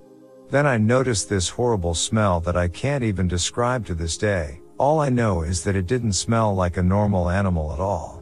Then 0.50 0.68
I 0.68 0.78
noticed 0.78 1.30
this 1.30 1.48
horrible 1.48 1.94
smell 1.94 2.42
that 2.42 2.58
I 2.58 2.68
can't 2.68 3.06
even 3.06 3.30
describe 3.30 3.86
to 3.86 3.96
this 3.96 4.18
day. 4.18 4.60
All 4.78 5.00
I 5.00 5.08
know 5.08 5.42
is 5.42 5.64
that 5.64 5.78
it 5.78 5.88
didn't 5.88 6.12
smell 6.12 6.54
like 6.54 6.76
a 6.76 6.84
normal 6.84 7.30
animal 7.30 7.72
at 7.72 7.80
all. 7.80 8.22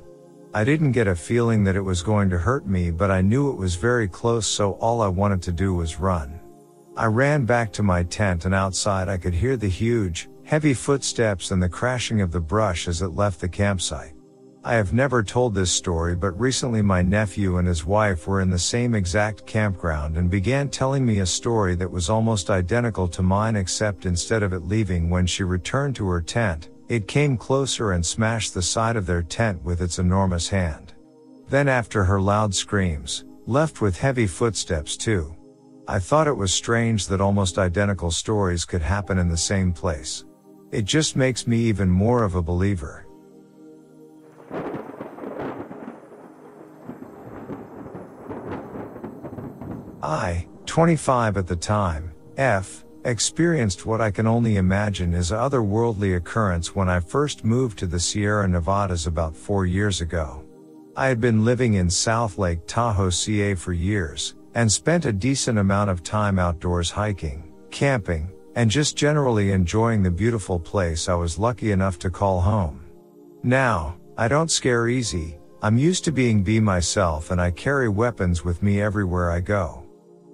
I 0.54 0.64
didn't 0.64 0.92
get 0.92 1.08
a 1.08 1.16
feeling 1.16 1.64
that 1.64 1.76
it 1.76 1.82
was 1.82 2.04
going 2.04 2.30
to 2.30 2.38
hurt 2.38 2.68
me, 2.68 2.92
but 2.92 3.10
I 3.10 3.22
knew 3.22 3.50
it 3.50 3.58
was 3.58 3.74
very 3.74 4.08
close, 4.08 4.46
so 4.46 4.74
all 4.74 5.02
I 5.02 5.08
wanted 5.08 5.42
to 5.44 5.52
do 5.52 5.74
was 5.74 6.00
run. 6.00 6.40
I 6.96 7.08
ran 7.08 7.46
back 7.46 7.74
to 7.74 7.82
my 7.82 8.04
tent 8.04 8.46
and 8.46 8.54
outside 8.54 9.10
I 9.10 9.18
could 9.18 9.34
hear 9.34 9.58
the 9.58 9.68
huge, 9.68 10.30
heavy 10.44 10.76
footsteps 10.76 11.50
and 11.50 11.64
the 11.64 11.68
crashing 11.68 12.22
of 12.22 12.32
the 12.32 12.40
brush 12.40 12.88
as 12.88 13.02
it 13.02 13.16
left 13.16 13.42
the 13.42 13.50
campsite. 13.50 14.14
I 14.66 14.76
have 14.76 14.94
never 14.94 15.24
told 15.24 15.54
this 15.54 15.72
story, 15.72 16.16
but 16.16 16.40
recently 16.40 16.82
my 16.82 17.02
nephew 17.02 17.58
and 17.58 17.68
his 17.68 17.86
wife 17.86 18.28
were 18.28 18.40
in 18.40 18.50
the 18.50 18.58
same 18.58 18.96
exact 18.96 19.46
campground 19.46 20.16
and 20.16 20.30
began 20.30 20.70
telling 20.70 21.06
me 21.06 21.20
a 21.20 21.26
story 21.26 21.76
that 21.76 21.92
was 21.92 22.10
almost 22.10 22.50
identical 22.50 23.10
to 23.10 23.22
mine 23.22 23.58
except 23.58 24.06
instead 24.06 24.42
of 24.42 24.54
it 24.54 24.66
leaving 24.66 25.10
when 25.10 25.28
she 25.28 25.44
returned 25.44 25.98
to 25.98 26.08
her 26.08 26.22
tent, 26.22 26.70
it 26.88 27.10
came 27.10 27.36
closer 27.36 27.92
and 27.92 28.06
smashed 28.06 28.54
the 28.54 28.62
side 28.62 28.96
of 28.96 29.06
their 29.06 29.22
tent 29.22 29.62
with 29.64 29.82
its 29.82 30.00
enormous 30.00 30.48
hand. 30.48 30.94
Then 31.50 31.68
after 31.68 32.06
her 32.06 32.22
loud 32.22 32.56
screams, 32.56 33.26
left 33.46 33.82
with 33.82 33.98
heavy 33.98 34.28
footsteps 34.28 34.96
too. 34.96 35.36
I 35.90 36.00
thought 36.00 36.28
it 36.28 36.38
was 36.38 36.54
strange 36.54 37.08
that 37.08 37.20
almost 37.20 37.58
identical 37.58 38.12
stories 38.12 38.64
could 38.64 38.82
happen 38.82 39.18
in 39.18 39.28
the 39.28 39.36
same 39.36 39.74
place. 39.74 40.24
It 40.72 40.86
just 40.86 41.18
makes 41.18 41.48
me 41.48 41.58
even 41.58 41.90
more 41.90 42.24
of 42.24 42.36
a 42.36 42.42
believer. 42.42 43.03
I, 50.02 50.48
25 50.66 51.38
at 51.38 51.48
the 51.48 51.56
time, 51.56 52.12
F, 52.36 52.84
experienced 53.06 53.86
what 53.86 54.02
I 54.02 54.12
can 54.12 54.28
only 54.28 54.58
imagine 54.58 55.14
is 55.14 55.32
a 55.32 55.36
otherworldly 55.36 56.18
occurrence 56.18 56.76
when 56.76 56.90
I 56.90 57.00
first 57.00 57.46
moved 57.46 57.80
to 57.80 57.88
the 57.88 58.00
Sierra 58.00 58.48
Nevadas 58.48 59.08
about 59.08 59.36
four 59.36 59.66
years 59.66 60.02
ago. 60.02 60.44
I 60.96 61.08
had 61.08 61.20
been 61.22 61.46
living 61.46 61.76
in 61.76 61.90
South 61.90 62.38
Lake 62.38 62.60
Tahoe, 62.68 63.10
CA 63.10 63.56
for 63.56 63.74
years, 63.74 64.36
and 64.56 64.72
spent 64.72 65.06
a 65.06 65.14
decent 65.14 65.58
amount 65.58 65.90
of 65.90 66.04
time 66.04 66.38
outdoors 66.38 66.92
hiking, 66.92 67.52
camping, 67.72 68.30
and 68.56 68.70
just 68.70 68.96
generally 68.96 69.52
enjoying 69.52 70.04
the 70.04 70.12
beautiful 70.12 70.60
place 70.60 71.10
I 71.10 71.16
was 71.16 71.40
lucky 71.40 71.72
enough 71.72 71.98
to 72.00 72.10
call 72.10 72.42
home. 72.42 72.86
Now, 73.42 73.98
I 74.16 74.28
don't 74.28 74.52
scare 74.52 74.90
easy, 74.90 75.40
I'm 75.64 75.76
used 75.76 76.04
to 76.06 76.12
being 76.12 76.44
be 76.44 76.60
myself 76.60 77.32
and 77.32 77.42
I 77.42 77.50
carry 77.50 77.90
weapons 77.90 78.46
with 78.46 78.62
me 78.62 78.80
everywhere 78.80 79.32
I 79.32 79.40
go. 79.40 79.84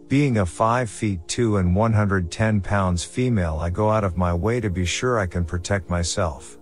Being 0.09 0.39
a 0.39 0.45
5 0.45 0.89
feet 0.89 1.25
2 1.29 1.57
and 1.57 1.73
110 1.73 2.59
pounds 2.59 3.05
female, 3.05 3.57
I 3.61 3.69
go 3.69 3.89
out 3.89 4.03
of 4.03 4.17
my 4.17 4.33
way 4.33 4.59
to 4.59 4.69
be 4.69 4.83
sure 4.83 5.17
I 5.17 5.27
can 5.27 5.45
protect 5.45 5.89
myself. 5.89 6.57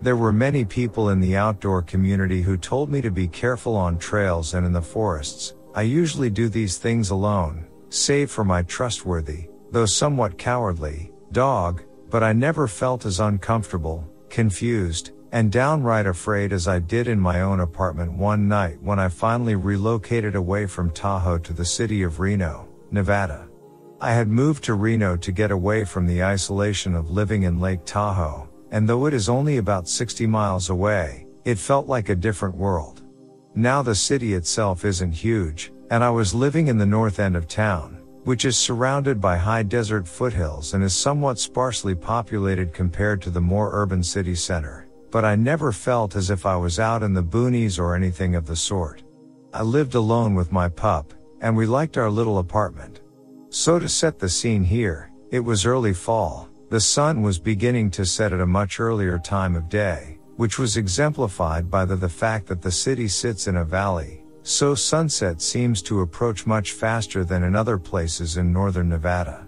There 0.00 0.16
were 0.16 0.32
many 0.32 0.64
people 0.64 1.10
in 1.10 1.20
the 1.20 1.36
outdoor 1.36 1.82
community 1.82 2.40
who 2.40 2.56
told 2.56 2.90
me 2.90 3.02
to 3.02 3.10
be 3.10 3.28
careful 3.28 3.76
on 3.76 3.98
trails 3.98 4.54
and 4.54 4.64
in 4.64 4.72
the 4.72 4.80
forests, 4.80 5.54
I 5.74 5.82
usually 5.82 6.30
do 6.30 6.48
these 6.48 6.78
things 6.78 7.10
alone, 7.10 7.66
save 7.90 8.30
for 8.30 8.44
my 8.44 8.62
trustworthy, 8.62 9.48
though 9.72 9.86
somewhat 9.86 10.38
cowardly, 10.38 11.12
dog, 11.32 11.82
but 12.08 12.22
I 12.22 12.32
never 12.32 12.66
felt 12.66 13.04
as 13.04 13.20
uncomfortable, 13.20 14.10
confused, 14.30 15.11
and 15.32 15.50
downright 15.50 16.06
afraid 16.06 16.52
as 16.52 16.68
I 16.68 16.78
did 16.78 17.08
in 17.08 17.18
my 17.18 17.40
own 17.40 17.60
apartment 17.60 18.12
one 18.12 18.48
night 18.48 18.80
when 18.82 18.98
I 18.98 19.08
finally 19.08 19.54
relocated 19.54 20.34
away 20.34 20.66
from 20.66 20.90
Tahoe 20.90 21.38
to 21.38 21.54
the 21.54 21.64
city 21.64 22.02
of 22.02 22.20
Reno, 22.20 22.68
Nevada. 22.90 23.48
I 23.98 24.12
had 24.12 24.28
moved 24.28 24.62
to 24.64 24.74
Reno 24.74 25.16
to 25.16 25.32
get 25.32 25.50
away 25.50 25.84
from 25.84 26.06
the 26.06 26.22
isolation 26.22 26.94
of 26.94 27.10
living 27.10 27.44
in 27.44 27.60
Lake 27.60 27.80
Tahoe, 27.86 28.48
and 28.70 28.86
though 28.86 29.06
it 29.06 29.14
is 29.14 29.30
only 29.30 29.56
about 29.56 29.88
60 29.88 30.26
miles 30.26 30.68
away, 30.68 31.26
it 31.46 31.58
felt 31.58 31.86
like 31.86 32.10
a 32.10 32.14
different 32.14 32.54
world. 32.54 33.02
Now 33.54 33.80
the 33.80 33.94
city 33.94 34.34
itself 34.34 34.84
isn't 34.84 35.12
huge, 35.12 35.72
and 35.90 36.04
I 36.04 36.10
was 36.10 36.34
living 36.34 36.68
in 36.68 36.76
the 36.76 36.86
north 36.86 37.18
end 37.18 37.36
of 37.36 37.48
town, 37.48 38.02
which 38.24 38.44
is 38.44 38.56
surrounded 38.56 39.20
by 39.20 39.36
high 39.38 39.62
desert 39.62 40.06
foothills 40.06 40.74
and 40.74 40.84
is 40.84 40.94
somewhat 40.94 41.38
sparsely 41.38 41.94
populated 41.94 42.74
compared 42.74 43.22
to 43.22 43.30
the 43.30 43.40
more 43.40 43.70
urban 43.72 44.02
city 44.02 44.34
center. 44.34 44.88
But 45.12 45.24
I 45.24 45.36
never 45.36 45.70
felt 45.70 46.16
as 46.16 46.30
if 46.30 46.46
I 46.46 46.56
was 46.56 46.80
out 46.80 47.02
in 47.02 47.12
the 47.12 47.22
boonies 47.22 47.78
or 47.78 47.94
anything 47.94 48.34
of 48.34 48.46
the 48.46 48.56
sort. 48.56 49.02
I 49.52 49.62
lived 49.62 49.94
alone 49.94 50.34
with 50.34 50.50
my 50.50 50.68
pup, 50.68 51.12
and 51.42 51.54
we 51.54 51.66
liked 51.66 51.98
our 51.98 52.10
little 52.10 52.38
apartment. 52.38 53.02
So 53.50 53.78
to 53.78 53.88
set 53.88 54.18
the 54.18 54.30
scene 54.30 54.64
here, 54.64 55.12
it 55.30 55.40
was 55.40 55.66
early 55.66 55.92
fall, 55.92 56.48
the 56.70 56.80
sun 56.80 57.20
was 57.20 57.38
beginning 57.38 57.90
to 57.90 58.06
set 58.06 58.32
at 58.32 58.40
a 58.40 58.46
much 58.46 58.80
earlier 58.80 59.18
time 59.18 59.54
of 59.54 59.68
day, 59.68 60.18
which 60.36 60.58
was 60.58 60.78
exemplified 60.78 61.70
by 61.70 61.84
the, 61.84 61.96
the 61.96 62.08
fact 62.08 62.46
that 62.46 62.62
the 62.62 62.70
city 62.70 63.06
sits 63.06 63.46
in 63.46 63.56
a 63.56 63.64
valley, 63.64 64.24
so 64.42 64.74
sunset 64.74 65.42
seems 65.42 65.82
to 65.82 66.00
approach 66.00 66.46
much 66.46 66.72
faster 66.72 67.22
than 67.24 67.42
in 67.44 67.54
other 67.54 67.76
places 67.76 68.38
in 68.38 68.50
northern 68.50 68.88
Nevada. 68.88 69.46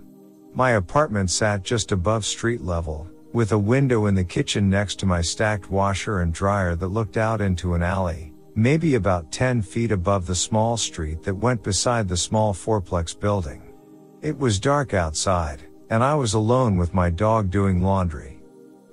My 0.52 0.72
apartment 0.72 1.30
sat 1.30 1.62
just 1.62 1.90
above 1.90 2.26
street 2.26 2.60
level, 2.60 3.08
with 3.34 3.50
a 3.50 3.58
window 3.58 4.06
in 4.06 4.14
the 4.14 4.22
kitchen 4.22 4.70
next 4.70 4.94
to 4.94 5.06
my 5.06 5.20
stacked 5.20 5.68
washer 5.68 6.20
and 6.20 6.32
dryer 6.32 6.76
that 6.76 6.86
looked 6.86 7.16
out 7.16 7.40
into 7.40 7.74
an 7.74 7.82
alley, 7.82 8.32
maybe 8.54 8.94
about 8.94 9.32
10 9.32 9.60
feet 9.60 9.90
above 9.90 10.24
the 10.24 10.34
small 10.34 10.76
street 10.76 11.20
that 11.24 11.34
went 11.34 11.60
beside 11.60 12.08
the 12.08 12.16
small 12.16 12.54
fourplex 12.54 13.18
building. 13.18 13.74
It 14.22 14.38
was 14.38 14.60
dark 14.60 14.94
outside, 14.94 15.64
and 15.90 16.04
I 16.04 16.14
was 16.14 16.34
alone 16.34 16.76
with 16.76 16.94
my 16.94 17.10
dog 17.10 17.50
doing 17.50 17.82
laundry. 17.82 18.40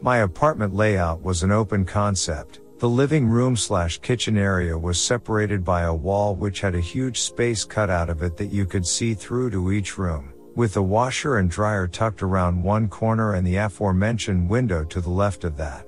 My 0.01 0.17
apartment 0.17 0.73
layout 0.73 1.21
was 1.21 1.43
an 1.43 1.51
open 1.51 1.85
concept, 1.85 2.61
the 2.79 2.89
living 2.89 3.27
room 3.27 3.55
slash 3.55 3.99
kitchen 3.99 4.39
area 4.39 4.75
was 4.75 4.99
separated 4.99 5.63
by 5.63 5.83
a 5.83 5.93
wall 5.93 6.33
which 6.33 6.61
had 6.61 6.73
a 6.73 6.81
huge 6.81 7.21
space 7.21 7.63
cut 7.63 7.91
out 7.91 8.09
of 8.09 8.23
it 8.23 8.37
that 8.37 8.51
you 8.51 8.65
could 8.65 8.87
see 8.87 9.13
through 9.13 9.51
to 9.51 9.71
each 9.71 9.99
room, 9.99 10.33
with 10.55 10.73
the 10.73 10.83
washer 10.83 11.37
and 11.37 11.49
dryer 11.49 11.87
tucked 11.87 12.21
around 12.21 12.61
one 12.61 12.87
corner 12.87 13.33
and 13.33 13.45
the 13.45 13.55
aforementioned 13.55 14.49
window 14.49 14.83
to 14.85 15.01
the 15.01 15.09
left 15.09 15.43
of 15.43 15.57
that. 15.57 15.87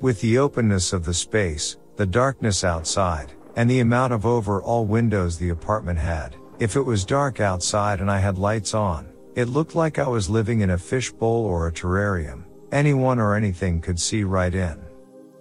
With 0.00 0.20
the 0.20 0.38
openness 0.38 0.92
of 0.92 1.04
the 1.04 1.14
space, 1.14 1.76
the 1.96 2.06
darkness 2.06 2.64
outside, 2.64 3.32
and 3.56 3.68
the 3.68 3.80
amount 3.80 4.12
of 4.12 4.24
overall 4.24 4.86
windows 4.86 5.36
the 5.36 5.50
apartment 5.50 5.98
had, 5.98 6.36
if 6.58 6.76
it 6.76 6.82
was 6.82 7.04
dark 7.04 7.40
outside 7.40 8.00
and 8.00 8.10
I 8.10 8.18
had 8.18 8.38
lights 8.38 8.74
on, 8.74 9.12
it 9.34 9.48
looked 9.48 9.74
like 9.74 9.98
I 9.98 10.08
was 10.08 10.30
living 10.30 10.60
in 10.60 10.70
a 10.70 10.78
fishbowl 10.78 11.44
or 11.46 11.68
a 11.68 11.72
terrarium. 11.72 12.44
Anyone 12.72 13.18
or 13.18 13.34
anything 13.34 13.80
could 13.80 13.98
see 13.98 14.24
right 14.24 14.54
in. 14.54 14.80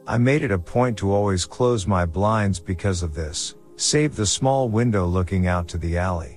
I 0.05 0.17
made 0.17 0.43
it 0.43 0.51
a 0.51 0.59
point 0.59 0.97
to 0.99 1.11
always 1.11 1.45
close 1.45 1.85
my 1.85 2.05
blinds 2.05 2.59
because 2.59 3.03
of 3.03 3.13
this, 3.13 3.55
save 3.75 4.15
the 4.15 4.25
small 4.25 4.69
window 4.69 5.05
looking 5.05 5.47
out 5.47 5.67
to 5.69 5.77
the 5.77 5.97
alley. 5.97 6.36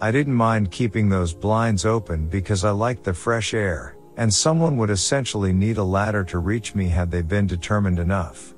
I 0.00 0.10
didn't 0.10 0.34
mind 0.34 0.70
keeping 0.70 1.08
those 1.08 1.32
blinds 1.32 1.84
open 1.84 2.26
because 2.26 2.64
I 2.64 2.70
liked 2.70 3.04
the 3.04 3.14
fresh 3.14 3.54
air, 3.54 3.96
and 4.16 4.32
someone 4.32 4.76
would 4.76 4.90
essentially 4.90 5.52
need 5.52 5.78
a 5.78 5.84
ladder 5.84 6.24
to 6.24 6.38
reach 6.38 6.74
me 6.74 6.88
had 6.88 7.10
they 7.10 7.22
been 7.22 7.46
determined 7.46 7.98
enough. 7.98 8.54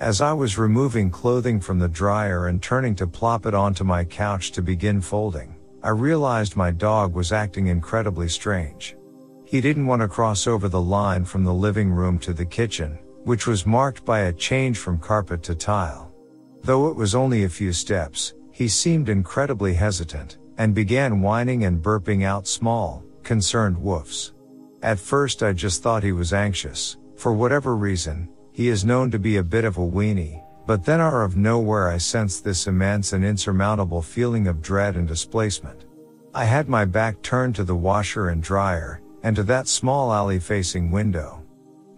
As 0.00 0.20
I 0.20 0.32
was 0.32 0.58
removing 0.58 1.10
clothing 1.10 1.60
from 1.60 1.78
the 1.78 1.88
dryer 1.88 2.48
and 2.48 2.62
turning 2.62 2.94
to 2.96 3.06
plop 3.06 3.46
it 3.46 3.54
onto 3.54 3.84
my 3.84 4.04
couch 4.04 4.52
to 4.52 4.62
begin 4.62 5.00
folding, 5.00 5.56
I 5.82 5.90
realized 5.90 6.56
my 6.56 6.70
dog 6.70 7.14
was 7.14 7.32
acting 7.32 7.68
incredibly 7.68 8.28
strange. 8.28 8.96
He 9.44 9.60
didn't 9.60 9.86
want 9.86 10.02
to 10.02 10.08
cross 10.08 10.46
over 10.46 10.68
the 10.68 10.80
line 10.80 11.24
from 11.24 11.44
the 11.44 11.54
living 11.54 11.90
room 11.90 12.18
to 12.20 12.32
the 12.32 12.44
kitchen, 12.44 12.98
which 13.24 13.46
was 13.46 13.66
marked 13.66 14.04
by 14.04 14.20
a 14.20 14.32
change 14.32 14.78
from 14.78 14.98
carpet 14.98 15.42
to 15.44 15.54
tile. 15.54 16.12
Though 16.62 16.88
it 16.88 16.96
was 16.96 17.14
only 17.14 17.44
a 17.44 17.48
few 17.48 17.72
steps, 17.72 18.34
he 18.50 18.68
seemed 18.68 19.08
incredibly 19.08 19.74
hesitant, 19.74 20.38
and 20.58 20.74
began 20.74 21.20
whining 21.20 21.64
and 21.64 21.82
burping 21.82 22.24
out 22.24 22.46
small, 22.46 23.02
concerned 23.22 23.76
woofs. 23.76 24.32
At 24.82 24.98
first 24.98 25.42
I 25.42 25.52
just 25.52 25.82
thought 25.82 26.02
he 26.02 26.12
was 26.12 26.32
anxious, 26.32 26.96
for 27.16 27.32
whatever 27.32 27.76
reason, 27.76 28.28
he 28.52 28.68
is 28.68 28.84
known 28.84 29.10
to 29.10 29.18
be 29.18 29.38
a 29.38 29.42
bit 29.42 29.64
of 29.64 29.78
a 29.78 29.80
weenie, 29.80 30.42
but 30.66 30.84
then 30.84 31.00
out 31.00 31.24
of 31.24 31.36
nowhere 31.36 31.88
I 31.88 31.98
sensed 31.98 32.44
this 32.44 32.66
immense 32.66 33.12
and 33.12 33.24
insurmountable 33.24 34.02
feeling 34.02 34.46
of 34.46 34.62
dread 34.62 34.96
and 34.96 35.06
displacement. 35.06 35.84
I 36.34 36.44
had 36.44 36.68
my 36.68 36.84
back 36.84 37.22
turned 37.22 37.54
to 37.56 37.64
the 37.64 37.76
washer 37.76 38.28
and 38.30 38.42
dryer, 38.42 39.00
and 39.22 39.36
to 39.36 39.42
that 39.44 39.68
small 39.68 40.12
alley 40.12 40.38
facing 40.38 40.90
window. 40.90 41.42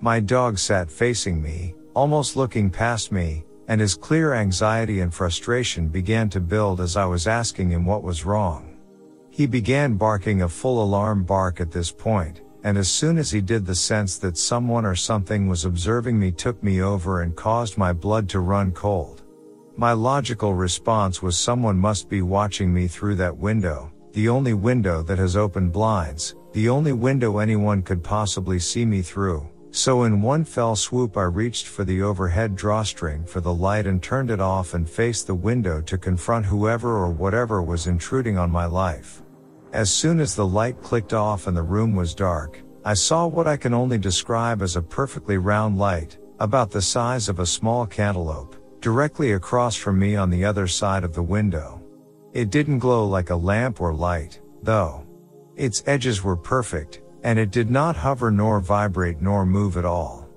My 0.01 0.21
dog 0.21 0.59
sat 0.59 0.91
facing 0.91 1.43
me, 1.43 1.75
almost 1.95 2.37
looking 2.37 2.69
past 2.69 3.11
me, 3.11 3.46
and 3.69 3.81
his 3.81 3.95
clear 3.95 4.35
anxiety 4.35 5.01
and 5.01 5.13
frustration 5.13 5.89
began 5.89 6.29
to 6.31 6.41
build 6.41 6.81
as 6.81 6.97
I 6.97 7.05
was 7.05 7.27
asking 7.27 7.71
him 7.71 7.85
what 7.85 8.03
was 8.03 8.25
wrong. 8.25 8.77
He 9.31 9.47
began 9.47 9.95
barking 9.95 10.43
a 10.43 10.49
full 10.49 10.83
alarm 10.83 11.25
bark 11.25 11.61
at 11.61 11.71
this 11.71 11.93
point, 11.93 12.43
and 12.65 12.79
as 12.79 12.89
soon 12.89 13.19
as 13.19 13.31
he 13.31 13.41
did 13.41 13.67
the 13.67 13.75
sense 13.75 14.19
that 14.19 14.39
someone 14.39 14.85
or 14.85 14.95
something 14.95 15.49
was 15.49 15.65
observing 15.65 16.19
me 16.19 16.33
took 16.33 16.63
me 16.63 16.83
over 16.83 17.23
and 17.23 17.37
caused 17.37 17.77
my 17.77 17.93
blood 17.93 18.29
to 18.31 18.41
run 18.41 18.73
cold. 18.73 19.23
My 19.77 19.93
logical 19.93 20.55
response 20.55 21.23
was 21.23 21.37
someone 21.37 21.77
must 21.77 22.09
be 22.09 22.23
watching 22.23 22.73
me 22.73 22.87
through 22.87 23.17
that 23.17 23.37
window, 23.37 23.93
the 24.13 24.29
only 24.29 24.55
window 24.55 25.03
that 25.03 25.19
has 25.19 25.37
open 25.37 25.69
blinds, 25.69 26.35
the 26.55 26.71
only 26.71 26.93
window 26.95 27.39
anyone 27.39 27.83
could 27.83 28.03
possibly 28.03 28.59
see 28.59 28.87
me 28.87 29.03
through, 29.03 29.47
so 29.71 30.05
in 30.05 30.23
one 30.23 30.45
fell 30.45 30.75
swoop 30.77 31.17
I 31.17 31.25
reached 31.25 31.67
for 31.67 31.85
the 31.85 32.03
overhead 32.03 32.57
drawstring 32.57 33.25
for 33.25 33.41
the 33.41 33.53
light 33.53 33.87
and 33.87 34.03
turned 34.03 34.31
it 34.31 34.41
off 34.41 34.75
and 34.75 34.89
faced 34.89 35.27
the 35.27 35.35
window 35.35 35.81
to 35.83 35.99
confront 35.99 36.47
whoever 36.47 36.97
or 36.97 37.11
whatever 37.11 37.63
was 37.63 37.87
intruding 37.87 38.39
on 38.39 38.51
my 38.51 38.67
life. 38.67 39.23
As 39.73 39.93
soon 39.93 40.21
as 40.21 40.35
the 40.35 40.47
light 40.47 40.81
clicked 40.83 41.13
off 41.13 41.47
and 41.47 41.57
the 41.57 41.63
room 41.63 41.95
was 41.95 42.15
dark, 42.15 42.63
I 42.85 42.95
saw 42.95 43.27
what 43.27 43.47
I 43.47 43.57
can 43.57 43.75
only 43.75 43.99
describe 43.99 44.63
as 44.63 44.77
a 44.77 44.83
perfectly 44.83 45.39
round 45.39 45.77
light, 45.77 46.19
about 46.39 46.71
the 46.71 46.81
size 46.81 47.29
of 47.29 47.41
a 47.41 47.47
small 47.47 47.87
cantaloupe, 47.87 48.55
directly 48.81 49.33
across 49.33 49.75
from 49.75 49.99
me 49.99 50.17
on 50.17 50.31
the 50.31 50.45
other 50.45 50.67
side 50.67 51.03
of 51.03 51.13
the 51.13 51.23
window. 51.23 51.83
It 52.33 52.51
didn't 52.51 52.79
glow 52.79 53.07
like 53.07 53.31
a 53.31 53.37
lamp 53.37 53.81
or 53.81 53.93
light, 53.93 54.41
though. 54.63 55.05
Its 55.57 55.83
edges 55.87 56.23
were 56.23 56.37
perfect, 56.37 57.03
and 57.27 57.41
it 57.41 57.51
did 57.51 57.69
not 57.69 57.97
hover 57.97 58.31
nor 58.31 58.61
vibrate 58.61 59.21
nor 59.21 59.45
move 59.45 59.77
at 59.77 59.85
all. 59.85 60.29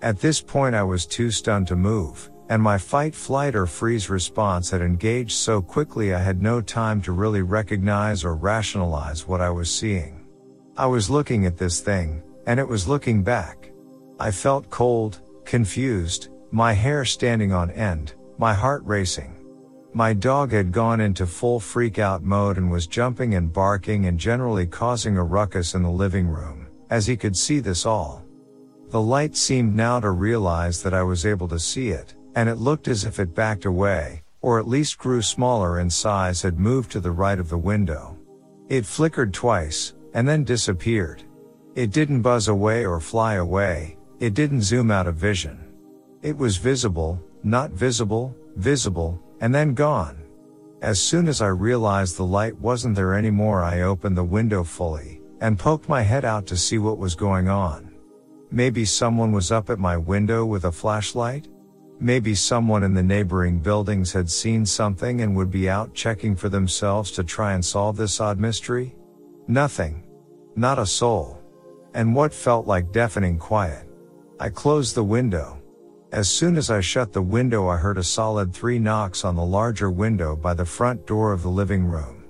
At 0.00 0.20
this 0.20 0.40
point 0.40 0.76
I 0.76 0.84
was 0.84 1.04
too 1.04 1.32
stunned 1.32 1.66
to 1.66 1.74
move, 1.74 2.30
and 2.48 2.62
my 2.62 2.78
fight, 2.78 3.16
flight, 3.16 3.56
or 3.56 3.66
freeze 3.66 4.08
response 4.08 4.70
had 4.70 4.80
engaged 4.80 5.32
so 5.32 5.60
quickly 5.60 6.14
I 6.14 6.20
had 6.20 6.40
no 6.40 6.60
time 6.60 7.02
to 7.02 7.10
really 7.10 7.42
recognize 7.42 8.24
or 8.24 8.36
rationalize 8.36 9.26
what 9.26 9.40
I 9.40 9.50
was 9.50 9.74
seeing. 9.74 10.24
I 10.76 10.86
was 10.86 11.10
looking 11.10 11.46
at 11.46 11.56
this 11.56 11.80
thing, 11.80 12.22
and 12.46 12.60
it 12.60 12.68
was 12.68 12.86
looking 12.86 13.24
back. 13.24 13.72
I 14.20 14.30
felt 14.30 14.70
cold, 14.70 15.22
confused, 15.44 16.28
my 16.52 16.72
hair 16.72 17.04
standing 17.04 17.52
on 17.52 17.72
end, 17.72 18.14
my 18.38 18.54
heart 18.54 18.84
racing. 18.84 19.35
My 19.96 20.12
dog 20.12 20.52
had 20.52 20.72
gone 20.72 21.00
into 21.00 21.26
full 21.26 21.58
freak 21.58 21.98
out 21.98 22.22
mode 22.22 22.58
and 22.58 22.70
was 22.70 22.86
jumping 22.86 23.34
and 23.34 23.50
barking 23.50 24.04
and 24.04 24.20
generally 24.20 24.66
causing 24.66 25.16
a 25.16 25.24
ruckus 25.24 25.72
in 25.72 25.82
the 25.82 25.88
living 25.88 26.28
room, 26.28 26.66
as 26.90 27.06
he 27.06 27.16
could 27.16 27.34
see 27.34 27.60
this 27.60 27.86
all. 27.86 28.22
The 28.90 29.00
light 29.00 29.34
seemed 29.38 29.74
now 29.74 29.98
to 30.00 30.10
realize 30.10 30.82
that 30.82 30.92
I 30.92 31.02
was 31.02 31.24
able 31.24 31.48
to 31.48 31.58
see 31.58 31.92
it, 31.92 32.14
and 32.34 32.46
it 32.46 32.58
looked 32.58 32.88
as 32.88 33.04
if 33.04 33.18
it 33.18 33.34
backed 33.34 33.64
away, 33.64 34.22
or 34.42 34.58
at 34.58 34.68
least 34.68 34.98
grew 34.98 35.22
smaller 35.22 35.80
in 35.80 35.88
size 35.88 36.42
had 36.42 36.58
moved 36.58 36.92
to 36.92 37.00
the 37.00 37.10
right 37.10 37.38
of 37.38 37.48
the 37.48 37.56
window. 37.56 38.18
It 38.68 38.84
flickered 38.84 39.32
twice, 39.32 39.94
and 40.12 40.28
then 40.28 40.44
disappeared. 40.44 41.22
It 41.74 41.90
didn't 41.90 42.20
buzz 42.20 42.48
away 42.48 42.84
or 42.84 43.00
fly 43.00 43.36
away, 43.36 43.96
it 44.20 44.34
didn't 44.34 44.60
zoom 44.60 44.90
out 44.90 45.06
of 45.06 45.16
vision. 45.16 45.72
It 46.20 46.36
was 46.36 46.58
visible, 46.58 47.18
not 47.42 47.70
visible, 47.70 48.36
visible, 48.56 49.22
and 49.40 49.54
then 49.54 49.74
gone. 49.74 50.22
As 50.82 51.00
soon 51.00 51.26
as 51.28 51.40
I 51.40 51.48
realized 51.48 52.16
the 52.16 52.24
light 52.24 52.58
wasn't 52.60 52.96
there 52.96 53.14
anymore, 53.14 53.62
I 53.62 53.82
opened 53.82 54.16
the 54.16 54.24
window 54.24 54.62
fully 54.62 55.20
and 55.40 55.58
poked 55.58 55.88
my 55.88 56.02
head 56.02 56.24
out 56.24 56.46
to 56.46 56.56
see 56.56 56.78
what 56.78 56.98
was 56.98 57.14
going 57.14 57.48
on. 57.48 57.94
Maybe 58.50 58.84
someone 58.84 59.32
was 59.32 59.50
up 59.50 59.70
at 59.70 59.78
my 59.78 59.96
window 59.96 60.44
with 60.44 60.64
a 60.64 60.72
flashlight? 60.72 61.48
Maybe 61.98 62.34
someone 62.34 62.82
in 62.82 62.94
the 62.94 63.02
neighboring 63.02 63.58
buildings 63.58 64.12
had 64.12 64.30
seen 64.30 64.66
something 64.66 65.22
and 65.22 65.34
would 65.34 65.50
be 65.50 65.68
out 65.68 65.94
checking 65.94 66.36
for 66.36 66.48
themselves 66.48 67.10
to 67.12 67.24
try 67.24 67.54
and 67.54 67.64
solve 67.64 67.96
this 67.96 68.20
odd 68.20 68.38
mystery? 68.38 68.94
Nothing. 69.48 70.04
Not 70.56 70.78
a 70.78 70.86
soul. 70.86 71.42
And 71.94 72.14
what 72.14 72.34
felt 72.34 72.66
like 72.66 72.92
deafening 72.92 73.38
quiet. 73.38 73.88
I 74.38 74.50
closed 74.50 74.94
the 74.94 75.04
window. 75.04 75.55
As 76.12 76.28
soon 76.28 76.56
as 76.56 76.70
I 76.70 76.80
shut 76.80 77.12
the 77.12 77.20
window, 77.20 77.68
I 77.68 77.76
heard 77.76 77.98
a 77.98 78.02
solid 78.02 78.54
three 78.54 78.78
knocks 78.78 79.24
on 79.24 79.34
the 79.34 79.44
larger 79.44 79.90
window 79.90 80.36
by 80.36 80.54
the 80.54 80.64
front 80.64 81.04
door 81.04 81.32
of 81.32 81.42
the 81.42 81.48
living 81.48 81.84
room. 81.84 82.24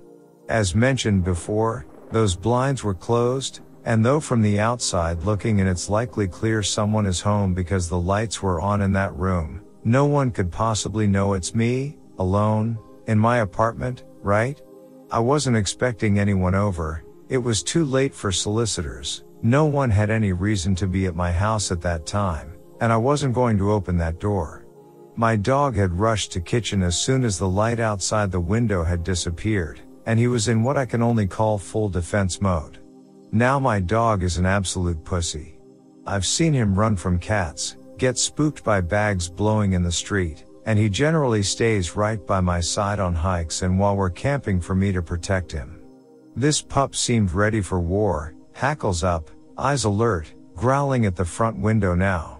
As 0.49 0.75
mentioned 0.75 1.25
before, 1.25 1.87
those 2.11 2.37
blinds 2.37 2.83
were 2.83 2.95
closed, 2.95 3.61
and 3.85 4.05
though 4.05 4.19
from 4.19 4.41
the 4.41 4.59
outside 4.59 5.25
looking 5.25 5.59
in 5.59 5.67
it's 5.67 5.91
likely 5.91 6.27
clear 6.27 6.63
someone 6.63 7.05
is 7.05 7.21
home 7.21 7.53
because 7.53 7.89
the 7.89 8.01
lights 8.01 8.43
were 8.43 8.63
on 8.63 8.81
in 8.81 8.93
that 8.93 9.15
room, 9.15 9.63
no 9.85 10.07
one 10.07 10.31
could 10.31 10.51
possibly 10.51 11.07
know 11.07 11.35
it's 11.35 11.55
me, 11.55 11.99
alone, 12.19 12.79
in 13.07 13.19
my 13.19 13.39
apartment, 13.39 14.05
right? 14.23 14.61
I 15.11 15.19
wasn't 15.19 15.59
expecting 15.59 16.19
anyone 16.19 16.55
over, 16.55 17.05
it 17.29 17.39
was 17.39 17.63
too 17.63 17.85
late 17.85 18.15
for 18.15 18.33
solicitors, 18.33 19.23
no 19.43 19.67
one 19.67 19.91
had 19.91 20.11
any 20.11 20.33
reason 20.33 20.75
to 20.77 20.87
be 20.87 21.07
at 21.07 21.15
my 21.15 21.31
house 21.31 21.71
at 21.71 21.83
that 21.83 22.07
time, 22.07 22.56
and 22.81 22.93
I 22.93 22.97
wasn't 22.97 23.35
going 23.35 23.59
to 23.59 23.73
open 23.73 23.97
that 23.99 24.19
door. 24.19 24.65
My 25.17 25.35
dog 25.35 25.77
had 25.77 25.99
rushed 25.99 26.33
to 26.33 26.41
kitchen 26.41 26.83
as 26.83 26.99
soon 26.99 27.25
as 27.25 27.39
the 27.39 27.49
light 27.49 27.81
outside 27.81 28.31
the 28.31 28.41
window 28.41 28.85
had 28.85 29.03
disappeared, 29.03 29.81
and 30.05 30.19
he 30.19 30.29
was 30.29 30.49
in 30.49 30.63
what 30.63 30.77
I 30.77 30.85
can 30.85 31.03
only 31.03 31.27
call 31.27 31.59
full 31.59 31.89
defense 31.89 32.41
mode. 32.41 32.79
Now 33.33 33.59
my 33.59 33.81
dog 33.81 34.23
is 34.23 34.37
an 34.37 34.47
absolute 34.47 35.03
pussy. 35.05 35.59
I've 36.07 36.27
seen 36.27 36.53
him 36.53 36.79
run 36.79 36.97
from 36.97 37.19
cats, 37.19 37.77
get 37.99 38.19
spooked 38.19 38.63
by 38.63 38.81
bags 38.81 39.29
blowing 39.29 39.73
in 39.73 39.83
the 39.83 39.91
street, 39.91 40.45
and 40.67 40.79
he 40.79 40.89
generally 40.89 41.43
stays 41.43 41.97
right 41.97 42.25
by 42.27 42.41
my 42.41 42.61
side 42.61 43.01
on 43.01 43.15
hikes 43.15 43.63
and 43.63 43.79
while 43.79 43.97
we're 43.97 44.11
camping 44.11 44.61
for 44.61 44.75
me 44.75 44.93
to 44.93 45.03
protect 45.03 45.51
him. 45.51 45.81
This 46.37 46.61
pup 46.61 46.95
seemed 46.95 47.33
ready 47.33 47.63
for 47.63 47.81
war, 47.81 48.35
hackles 48.53 49.03
up, 49.03 49.31
eyes 49.57 49.85
alert, 49.85 50.33
growling 50.55 51.07
at 51.07 51.17
the 51.17 51.25
front 51.25 51.59
window 51.59 51.95
now. 51.95 52.36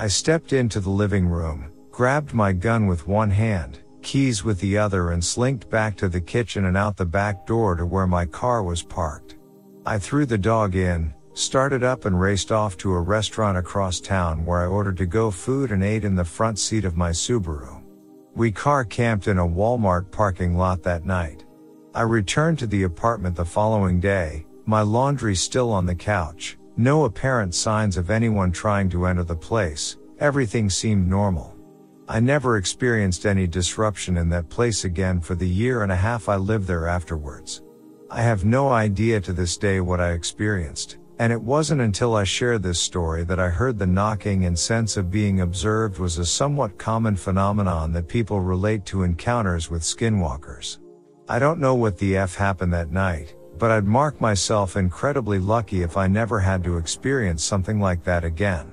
I 0.00 0.06
stepped 0.06 0.54
into 0.54 0.80
the 0.80 0.88
living 0.88 1.28
room, 1.28 1.70
grabbed 1.90 2.32
my 2.32 2.54
gun 2.54 2.86
with 2.86 3.06
one 3.06 3.28
hand, 3.28 3.80
keys 4.00 4.42
with 4.42 4.58
the 4.58 4.78
other 4.78 5.10
and 5.10 5.22
slinked 5.22 5.68
back 5.68 5.94
to 5.98 6.08
the 6.08 6.22
kitchen 6.22 6.64
and 6.64 6.74
out 6.74 6.96
the 6.96 7.04
back 7.04 7.46
door 7.46 7.74
to 7.74 7.84
where 7.84 8.06
my 8.06 8.24
car 8.24 8.62
was 8.62 8.82
parked. 8.82 9.36
I 9.84 9.98
threw 9.98 10.24
the 10.24 10.38
dog 10.38 10.74
in, 10.74 11.12
started 11.34 11.84
up 11.84 12.06
and 12.06 12.18
raced 12.18 12.50
off 12.50 12.78
to 12.78 12.94
a 12.94 12.98
restaurant 12.98 13.58
across 13.58 14.00
town 14.00 14.46
where 14.46 14.62
I 14.62 14.68
ordered 14.68 14.96
to 14.96 15.04
go 15.04 15.30
food 15.30 15.70
and 15.70 15.84
ate 15.84 16.06
in 16.06 16.14
the 16.14 16.24
front 16.24 16.58
seat 16.58 16.86
of 16.86 16.96
my 16.96 17.10
Subaru. 17.10 17.82
We 18.34 18.52
car 18.52 18.86
camped 18.86 19.28
in 19.28 19.36
a 19.36 19.46
Walmart 19.46 20.10
parking 20.10 20.56
lot 20.56 20.82
that 20.84 21.04
night. 21.04 21.44
I 21.94 22.02
returned 22.04 22.58
to 22.60 22.66
the 22.66 22.84
apartment 22.84 23.36
the 23.36 23.44
following 23.44 24.00
day, 24.00 24.46
my 24.64 24.80
laundry 24.80 25.34
still 25.34 25.70
on 25.70 25.84
the 25.84 25.94
couch, 25.94 26.56
no 26.80 27.04
apparent 27.04 27.54
signs 27.54 27.96
of 27.96 28.10
anyone 28.10 28.50
trying 28.50 28.88
to 28.88 29.06
enter 29.06 29.22
the 29.22 29.36
place, 29.36 29.98
everything 30.18 30.70
seemed 30.70 31.06
normal. 31.06 31.54
I 32.08 32.20
never 32.20 32.56
experienced 32.56 33.26
any 33.26 33.46
disruption 33.46 34.16
in 34.16 34.28
that 34.30 34.48
place 34.48 34.84
again 34.84 35.20
for 35.20 35.34
the 35.34 35.48
year 35.48 35.82
and 35.82 35.92
a 35.92 35.96
half 35.96 36.28
I 36.28 36.36
lived 36.36 36.66
there 36.66 36.88
afterwards. 36.88 37.62
I 38.10 38.22
have 38.22 38.44
no 38.44 38.70
idea 38.70 39.20
to 39.20 39.32
this 39.32 39.56
day 39.56 39.80
what 39.80 40.00
I 40.00 40.12
experienced, 40.12 40.98
and 41.20 41.32
it 41.32 41.40
wasn't 41.40 41.82
until 41.82 42.16
I 42.16 42.24
shared 42.24 42.62
this 42.62 42.80
story 42.80 43.24
that 43.24 43.38
I 43.38 43.50
heard 43.50 43.78
the 43.78 43.86
knocking 43.86 44.46
and 44.46 44.58
sense 44.58 44.96
of 44.96 45.10
being 45.10 45.42
observed 45.42 45.98
was 45.98 46.16
a 46.16 46.24
somewhat 46.24 46.78
common 46.78 47.14
phenomenon 47.14 47.92
that 47.92 48.08
people 48.08 48.40
relate 48.40 48.86
to 48.86 49.02
encounters 49.02 49.70
with 49.70 49.82
skinwalkers. 49.82 50.78
I 51.28 51.38
don't 51.38 51.60
know 51.60 51.74
what 51.74 51.98
the 51.98 52.16
F 52.16 52.34
happened 52.34 52.72
that 52.72 52.90
night, 52.90 53.36
but 53.60 53.70
I'd 53.70 53.84
mark 53.84 54.22
myself 54.22 54.74
incredibly 54.74 55.38
lucky 55.38 55.82
if 55.82 55.98
I 55.98 56.06
never 56.08 56.40
had 56.40 56.64
to 56.64 56.78
experience 56.78 57.44
something 57.44 57.78
like 57.78 58.02
that 58.04 58.24
again. 58.24 58.72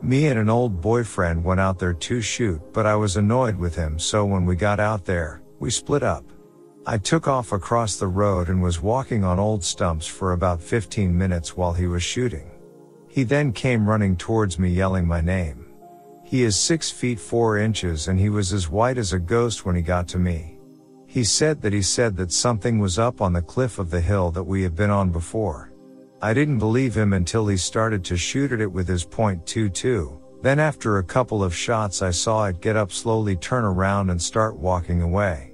Me 0.00 0.28
and 0.28 0.38
an 0.38 0.48
old 0.48 0.80
boyfriend 0.80 1.42
went 1.42 1.58
out 1.58 1.80
there 1.80 1.92
to 1.92 2.20
shoot, 2.20 2.62
but 2.72 2.86
I 2.86 2.94
was 2.94 3.16
annoyed 3.16 3.56
with 3.56 3.74
him, 3.74 3.98
so 3.98 4.24
when 4.24 4.46
we 4.46 4.54
got 4.54 4.78
out 4.78 5.04
there, 5.04 5.42
we 5.58 5.68
split 5.68 6.04
up. 6.04 6.24
I 6.86 6.98
took 6.98 7.26
off 7.26 7.50
across 7.50 7.96
the 7.96 8.06
road 8.06 8.48
and 8.48 8.62
was 8.62 8.80
walking 8.80 9.24
on 9.24 9.40
old 9.40 9.64
stumps 9.64 10.06
for 10.06 10.30
about 10.30 10.62
15 10.62 11.18
minutes 11.18 11.56
while 11.56 11.72
he 11.72 11.88
was 11.88 12.04
shooting. 12.04 12.52
He 13.08 13.24
then 13.24 13.52
came 13.52 13.88
running 13.88 14.16
towards 14.16 14.60
me 14.60 14.68
yelling 14.68 15.08
my 15.08 15.20
name. 15.20 15.65
He 16.26 16.42
is 16.42 16.56
6 16.56 16.90
feet 16.90 17.20
4 17.20 17.58
inches 17.58 18.08
and 18.08 18.18
he 18.18 18.30
was 18.30 18.52
as 18.52 18.68
white 18.68 18.98
as 18.98 19.12
a 19.12 19.18
ghost 19.18 19.64
when 19.64 19.76
he 19.76 19.80
got 19.80 20.08
to 20.08 20.18
me. 20.18 20.58
He 21.06 21.22
said 21.22 21.62
that 21.62 21.72
he 21.72 21.82
said 21.82 22.16
that 22.16 22.32
something 22.32 22.80
was 22.80 22.98
up 22.98 23.20
on 23.20 23.32
the 23.32 23.40
cliff 23.40 23.78
of 23.78 23.90
the 23.90 24.00
hill 24.00 24.32
that 24.32 24.42
we 24.42 24.64
had 24.64 24.74
been 24.74 24.90
on 24.90 25.12
before. 25.12 25.72
I 26.20 26.34
didn't 26.34 26.58
believe 26.58 26.96
him 26.96 27.12
until 27.12 27.46
he 27.46 27.56
started 27.56 28.04
to 28.06 28.16
shoot 28.16 28.50
at 28.50 28.60
it 28.60 28.72
with 28.72 28.88
his 28.88 29.06
.22. 29.06 30.20
Then 30.42 30.58
after 30.58 30.98
a 30.98 31.04
couple 31.04 31.44
of 31.44 31.54
shots 31.54 32.02
I 32.02 32.10
saw 32.10 32.46
it 32.46 32.60
get 32.60 32.76
up 32.76 32.90
slowly 32.90 33.36
turn 33.36 33.64
around 33.64 34.10
and 34.10 34.20
start 34.20 34.56
walking 34.56 35.02
away. 35.02 35.52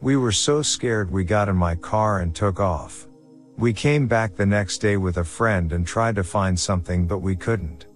We 0.00 0.16
were 0.16 0.30
so 0.30 0.62
scared 0.62 1.10
we 1.10 1.24
got 1.24 1.48
in 1.48 1.56
my 1.56 1.74
car 1.74 2.20
and 2.20 2.32
took 2.32 2.60
off. 2.60 3.08
We 3.58 3.72
came 3.72 4.06
back 4.06 4.36
the 4.36 4.46
next 4.46 4.78
day 4.78 4.98
with 4.98 5.16
a 5.16 5.24
friend 5.24 5.72
and 5.72 5.84
tried 5.84 6.14
to 6.14 6.22
find 6.22 6.58
something 6.58 7.08
but 7.08 7.18
we 7.18 7.34
couldn't. 7.34 7.86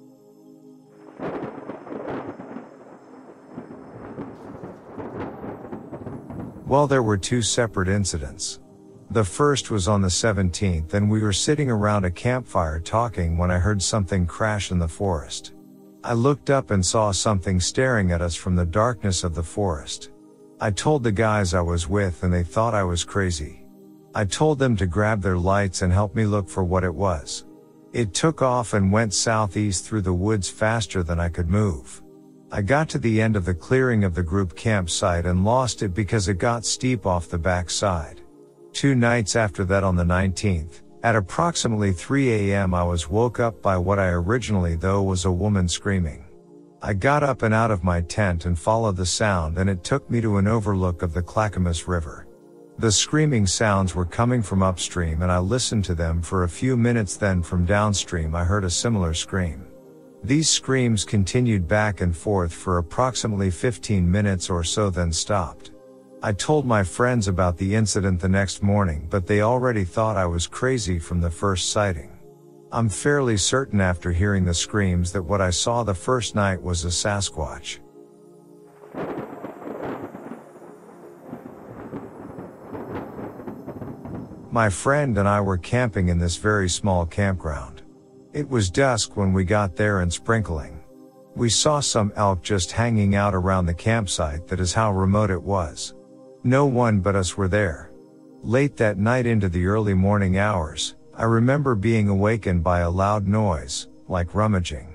Well, 6.67 6.89
there 6.89 7.05
were 7.05 7.17
two 7.17 7.43
separate 7.43 7.89
incidents. 7.89 8.59
The 9.13 9.23
first 9.23 9.71
was 9.71 9.87
on 9.87 10.03
the 10.03 10.09
17th 10.09 10.95
and 10.95 11.09
we 11.09 11.23
were 11.23 11.33
sitting 11.33 11.71
around 11.71 12.05
a 12.05 12.11
campfire 12.11 12.81
talking 12.81 13.39
when 13.39 13.53
I 13.53 13.59
heard 13.59 13.81
something 13.81 14.27
crash 14.27 14.73
in 14.73 14.81
the 14.81 14.89
forest. 14.89 15.55
I 16.03 16.13
looked 16.15 16.51
up 16.51 16.73
and 16.73 16.85
saw 16.85 17.13
something 17.13 17.61
staring 17.61 18.11
at 18.11 18.21
us 18.21 18.35
from 18.35 18.57
the 18.57 18.67
darkness 18.67 19.23
of 19.23 19.37
the 19.37 19.45
forest. 19.45 20.11
I 20.61 20.73
told 20.73 21.05
the 21.05 21.13
guys 21.13 21.55
I 21.55 21.61
was 21.61 21.89
with 21.89 22.25
and 22.25 22.35
they 22.35 22.43
thought 22.43 22.75
I 22.75 22.83
was 22.83 23.05
crazy. 23.05 23.65
I 24.13 24.25
told 24.25 24.59
them 24.59 24.77
to 24.79 24.87
grab 24.87 25.23
their 25.23 25.39
lights 25.39 25.83
and 25.83 25.93
help 25.93 26.17
me 26.17 26.27
look 26.27 26.49
for 26.49 26.65
what 26.65 26.83
it 26.83 26.95
was. 26.95 27.45
It 27.93 28.13
took 28.13 28.43
off 28.43 28.75
and 28.75 28.91
went 28.91 29.15
southeast 29.15 29.85
through 29.85 30.03
the 30.03 30.13
woods 30.13 30.51
faster 30.51 31.05
than 31.05 31.21
I 31.21 31.29
could 31.29 31.49
move. 31.49 32.03
I 32.53 32.63
got 32.63 32.89
to 32.91 32.99
the 32.99 33.21
end 33.21 33.35
of 33.35 33.45
the 33.45 33.55
clearing 33.55 34.05
of 34.05 34.15
the 34.15 34.23
group 34.23 34.55
campsite 34.55 35.27
and 35.27 35.45
lost 35.45 35.83
it 35.83 35.95
because 35.95 36.29
it 36.29 36.39
got 36.39 36.65
steep 36.65 37.05
off 37.05 37.29
the 37.29 37.39
back 37.39 37.69
side. 37.69 38.21
Two 38.73 38.95
nights 38.95 39.35
after 39.35 39.65
that 39.65 39.83
on 39.83 39.97
the 39.97 40.05
19th, 40.05 40.83
at 41.03 41.17
approximately 41.17 41.93
3 41.93 42.53
a.m. 42.53 42.73
I 42.73 42.85
was 42.85 43.11
woke 43.11 43.41
up 43.41 43.61
by 43.63 43.77
what 43.77 43.99
I 43.99 44.11
originally 44.11 44.77
though 44.77 45.03
was 45.03 45.25
a 45.25 45.33
woman 45.33 45.67
screaming. 45.67 46.25
I 46.83 46.95
got 46.95 47.25
up 47.25 47.43
and 47.43 47.53
out 47.53 47.73
of 47.73 47.83
my 47.83 48.01
tent 48.03 48.45
and 48.45 48.57
followed 48.57 48.97
the 48.97 49.07
sound 49.07 49.59
and 49.59 49.69
it 49.69 49.83
took 49.83 50.09
me 50.09 50.21
to 50.21 50.37
an 50.37 50.47
overlook 50.47 51.03
of 51.03 51.15
the 51.15 51.23
Clackamas 51.23 51.89
River. 51.89 52.29
The 52.79 52.93
screaming 52.93 53.47
sounds 53.49 53.97
were 53.97 54.05
coming 54.05 54.41
from 54.41 54.63
upstream 54.63 55.23
and 55.23 55.33
I 55.33 55.39
listened 55.39 55.85
to 55.87 55.97
them 55.97 56.23
for 56.23 56.45
a 56.45 56.49
few 56.49 56.77
minutes 56.77 57.17
then 57.17 57.43
from 57.43 57.67
downstream 57.67 58.37
I 58.37 58.45
heard 58.45 58.65
a 58.65 58.71
similar 58.71 59.15
scream. 59.15 59.66
These 60.25 60.49
screams 60.49 61.05
continued 61.05 61.69
back 61.69 62.01
and 62.01 62.17
forth 62.17 62.53
for 62.53 62.79
approximately 62.79 63.51
15 63.51 64.11
minutes 64.11 64.51
or 64.51 64.65
so 64.65 64.91
then 64.91 65.13
stopped. 65.13 65.71
I 66.23 66.33
told 66.33 66.67
my 66.67 66.83
friends 66.83 67.29
about 67.29 67.57
the 67.59 67.75
incident 67.75 68.21
the 68.21 68.29
next 68.29 68.63
morning, 68.63 69.07
but 69.11 69.27
they 69.27 69.43
already 69.43 69.85
thought 69.85 70.17
I 70.17 70.27
was 70.27 70.47
crazy 70.47 70.99
from 70.99 71.21
the 71.21 71.31
first 71.31 71.71
sighting. 71.71 72.11
I'm 72.73 72.89
fairly 72.89 73.37
certain 73.37 73.81
after 73.81 74.11
hearing 74.11 74.45
the 74.45 74.55
screams 74.55 75.13
that 75.13 75.23
what 75.23 75.41
I 75.41 75.51
saw 75.51 75.85
the 75.85 75.95
first 75.95 76.35
night 76.35 76.61
was 76.61 76.85
a 76.85 76.89
Sasquatch. 76.89 77.79
My 84.51 84.71
friend 84.71 85.19
and 85.19 85.29
I 85.29 85.41
were 85.43 85.59
camping 85.59 86.09
in 86.09 86.19
this 86.19 86.37
very 86.37 86.69
small 86.69 87.05
campground. 87.05 87.76
It 88.37 88.51
was 88.51 88.69
dusk 88.69 89.17
when 89.17 89.33
we 89.33 89.45
got 89.45 89.77
there 89.77 90.01
and 90.01 90.13
sprinkling. 90.13 90.85
We 91.35 91.49
saw 91.49 91.81
some 91.81 92.13
elk 92.17 92.43
just 92.43 92.71
hanging 92.71 93.15
out 93.15 93.35
around 93.35 93.65
the 93.65 93.73
campsite 93.73 94.47
that 94.49 94.61
is 94.61 94.75
how 94.75 94.93
remote 94.93 95.31
it 95.31 95.43
was. 95.43 95.95
No 96.45 96.67
one 96.67 97.01
but 97.01 97.17
us 97.17 97.39
were 97.39 97.49
there. 97.49 97.93
Late 98.43 98.77
that 98.77 98.99
night 98.99 99.25
into 99.25 99.49
the 99.49 99.65
early 99.65 99.95
morning 99.95 100.37
hours, 100.37 100.97
I 101.15 101.23
remember 101.23 101.75
being 101.75 102.11
awakened 102.11 102.63
by 102.63 102.81
a 102.81 102.91
loud 102.91 103.27
noise, 103.27 103.89
like 104.07 104.35
rummaging. 104.35 104.93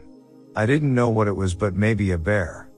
I 0.55 0.67
didn't 0.67 0.93
know 0.93 1.09
what 1.09 1.27
it 1.27 1.35
was 1.35 1.55
but 1.55 1.73
maybe 1.73 2.11
a 2.11 2.19
bear. 2.19 2.69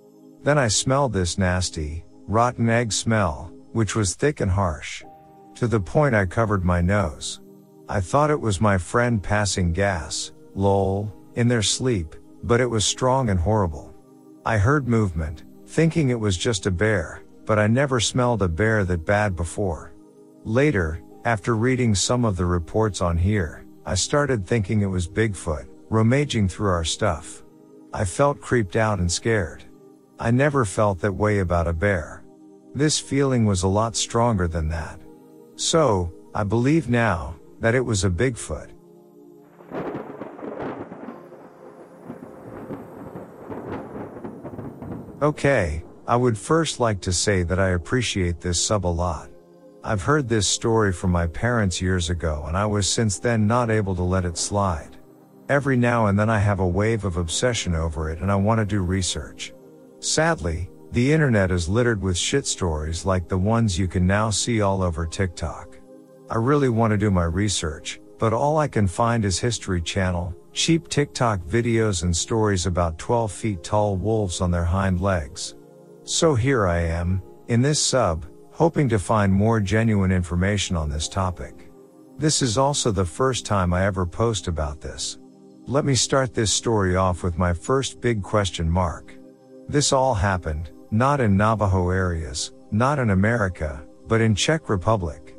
Then 0.44 0.58
I 0.58 0.70
smelled 0.70 1.12
this 1.12 1.38
nasty, 1.38 2.06
rotten 2.26 2.70
egg 2.70 2.94
smell, 2.94 3.52
which 3.74 3.98
was 3.98 4.16
thick 4.16 4.40
and 4.40 4.50
harsh. 4.50 5.04
To 5.56 5.68
the 5.68 5.82
point 5.82 6.16
I 6.16 6.26
covered 6.26 6.64
my 6.64 6.80
nose. 6.80 7.42
I 7.90 8.00
thought 8.00 8.32
it 8.32 8.40
was 8.40 8.62
my 8.62 8.78
friend 8.78 9.22
passing 9.22 9.74
gas, 9.74 10.32
lol, 10.56 11.12
in 11.36 11.48
their 11.48 11.64
sleep, 11.64 12.16
but 12.44 12.62
it 12.62 12.70
was 12.70 12.86
strong 12.86 13.30
and 13.30 13.40
horrible. 13.40 13.94
I 14.46 14.58
heard 14.58 14.88
movement, 14.88 15.44
thinking 15.66 16.10
it 16.10 16.20
was 16.20 16.38
just 16.38 16.66
a 16.66 16.72
bear, 16.72 17.24
but 17.46 17.60
I 17.60 17.68
never 17.68 18.00
smelled 18.00 18.42
a 18.42 18.48
bear 18.48 18.84
that 18.86 19.06
bad 19.06 19.36
before. 19.36 19.94
Later, 20.44 21.02
after 21.26 21.56
reading 21.56 21.96
some 21.96 22.26
of 22.26 22.36
the 22.36 22.46
reports 22.46 23.02
on 23.02 23.18
here, 23.18 23.66
I 23.86 23.96
started 23.96 24.46
thinking 24.46 24.82
it 24.82 24.88
was 24.88 25.08
Bigfoot, 25.08 25.68
rummaging 25.90 26.50
through 26.50 26.70
our 26.70 26.84
stuff. 26.84 27.44
I 27.94 28.06
felt 28.06 28.42
creeped 28.42 28.76
out 28.76 29.00
and 29.00 29.12
scared. 29.12 29.64
I 30.20 30.32
never 30.32 30.66
felt 30.66 31.00
that 31.00 31.14
way 31.14 31.40
about 31.40 31.68
a 31.68 31.74
bear. 31.74 32.24
This 32.76 33.00
feeling 33.00 33.46
was 33.46 33.64
a 33.64 33.68
lot 33.68 33.96
stronger 33.96 34.48
than 34.48 34.68
that. 34.70 35.00
So, 35.56 36.12
I 36.34 36.44
believe 36.44 36.90
now, 36.90 37.36
that 37.60 37.76
it 37.76 37.86
was 37.86 38.04
a 38.04 38.10
Bigfoot. 38.10 38.73
Okay, 45.24 45.86
I 46.06 46.18
would 46.18 46.38
first 46.38 46.82
like 46.82 47.00
to 47.00 47.14
say 47.14 47.44
that 47.44 47.58
I 47.58 47.70
appreciate 47.70 48.42
this 48.42 48.62
sub 48.62 48.86
a 48.86 48.88
lot. 48.88 49.30
I've 49.82 50.02
heard 50.02 50.28
this 50.28 50.50
story 50.50 50.92
from 50.92 51.12
my 51.12 51.28
parents 51.28 51.82
years 51.82 52.10
ago 52.10 52.44
and 52.46 52.58
I 52.58 52.66
was 52.66 52.90
since 52.90 53.20
then 53.20 53.48
not 53.48 53.72
able 53.72 53.96
to 53.96 54.04
let 54.04 54.26
it 54.26 54.38
slide. 54.38 54.98
Every 55.48 55.78
now 55.78 56.08
and 56.08 56.20
then 56.20 56.30
I 56.30 56.40
have 56.40 56.60
a 56.60 56.68
wave 56.68 57.06
of 57.06 57.16
obsession 57.16 57.74
over 57.74 58.10
it 58.10 58.20
and 58.20 58.30
I 58.30 58.36
want 58.36 58.60
to 58.60 58.66
do 58.66 58.82
research. 58.82 59.54
Sadly, 60.00 60.70
the 60.92 61.14
internet 61.14 61.52
is 61.52 61.70
littered 61.70 62.02
with 62.02 62.18
shit 62.18 62.46
stories 62.46 63.06
like 63.06 63.30
the 63.30 63.38
ones 63.38 63.80
you 63.80 63.88
can 63.88 64.06
now 64.06 64.30
see 64.30 64.60
all 64.60 64.84
over 64.84 65.06
TikTok. 65.06 65.78
I 66.30 66.36
really 66.36 66.68
want 66.68 66.92
to 66.92 66.98
do 66.98 67.10
my 67.10 67.24
research, 67.24 68.02
but 68.20 68.34
all 68.34 68.58
I 68.58 68.68
can 68.68 68.90
find 68.90 69.24
is 69.24 69.40
History 69.40 69.82
Channel, 69.82 70.36
cheap 70.54 70.88
TikTok 70.88 71.42
videos 71.42 72.04
and 72.04 72.16
stories 72.16 72.68
about 72.68 73.00
12 73.00 73.32
feet 73.32 73.64
tall 73.64 73.98
wolves 73.98 74.40
on 74.40 74.52
their 74.52 74.64
hind 74.64 75.02
legs. 75.02 75.56
So 76.04 76.36
here 76.36 76.68
I 76.68 76.80
am, 76.82 77.22
in 77.48 77.62
this 77.62 77.82
sub, 77.82 78.26
hoping 78.52 78.88
to 78.90 79.00
find 79.00 79.34
more 79.34 79.60
genuine 79.60 80.12
information 80.12 80.76
on 80.76 80.90
this 80.90 81.10
topic. 81.10 81.72
This 82.20 82.44
is 82.44 82.58
also 82.58 82.92
the 82.92 83.04
first 83.04 83.46
time 83.46 83.74
I 83.74 83.86
ever 83.86 84.06
post 84.06 84.48
about 84.48 84.80
this. 84.80 85.18
Let 85.66 85.86
me 85.86 85.96
start 85.96 86.34
this 86.34 86.54
story 86.54 86.96
off 86.96 87.24
with 87.24 87.40
my 87.40 87.54
first 87.54 88.00
big 88.00 88.22
question 88.22 88.70
mark. 88.70 89.16
This 89.68 89.92
all 89.92 90.14
happened, 90.14 90.72
not 90.92 91.20
in 91.20 91.36
Navajo 91.36 91.90
areas, 91.90 92.54
not 92.70 93.00
in 93.00 93.10
America, 93.10 93.84
but 94.08 94.22
in 94.22 94.36
Czech 94.36 94.70
Republic. 94.70 95.36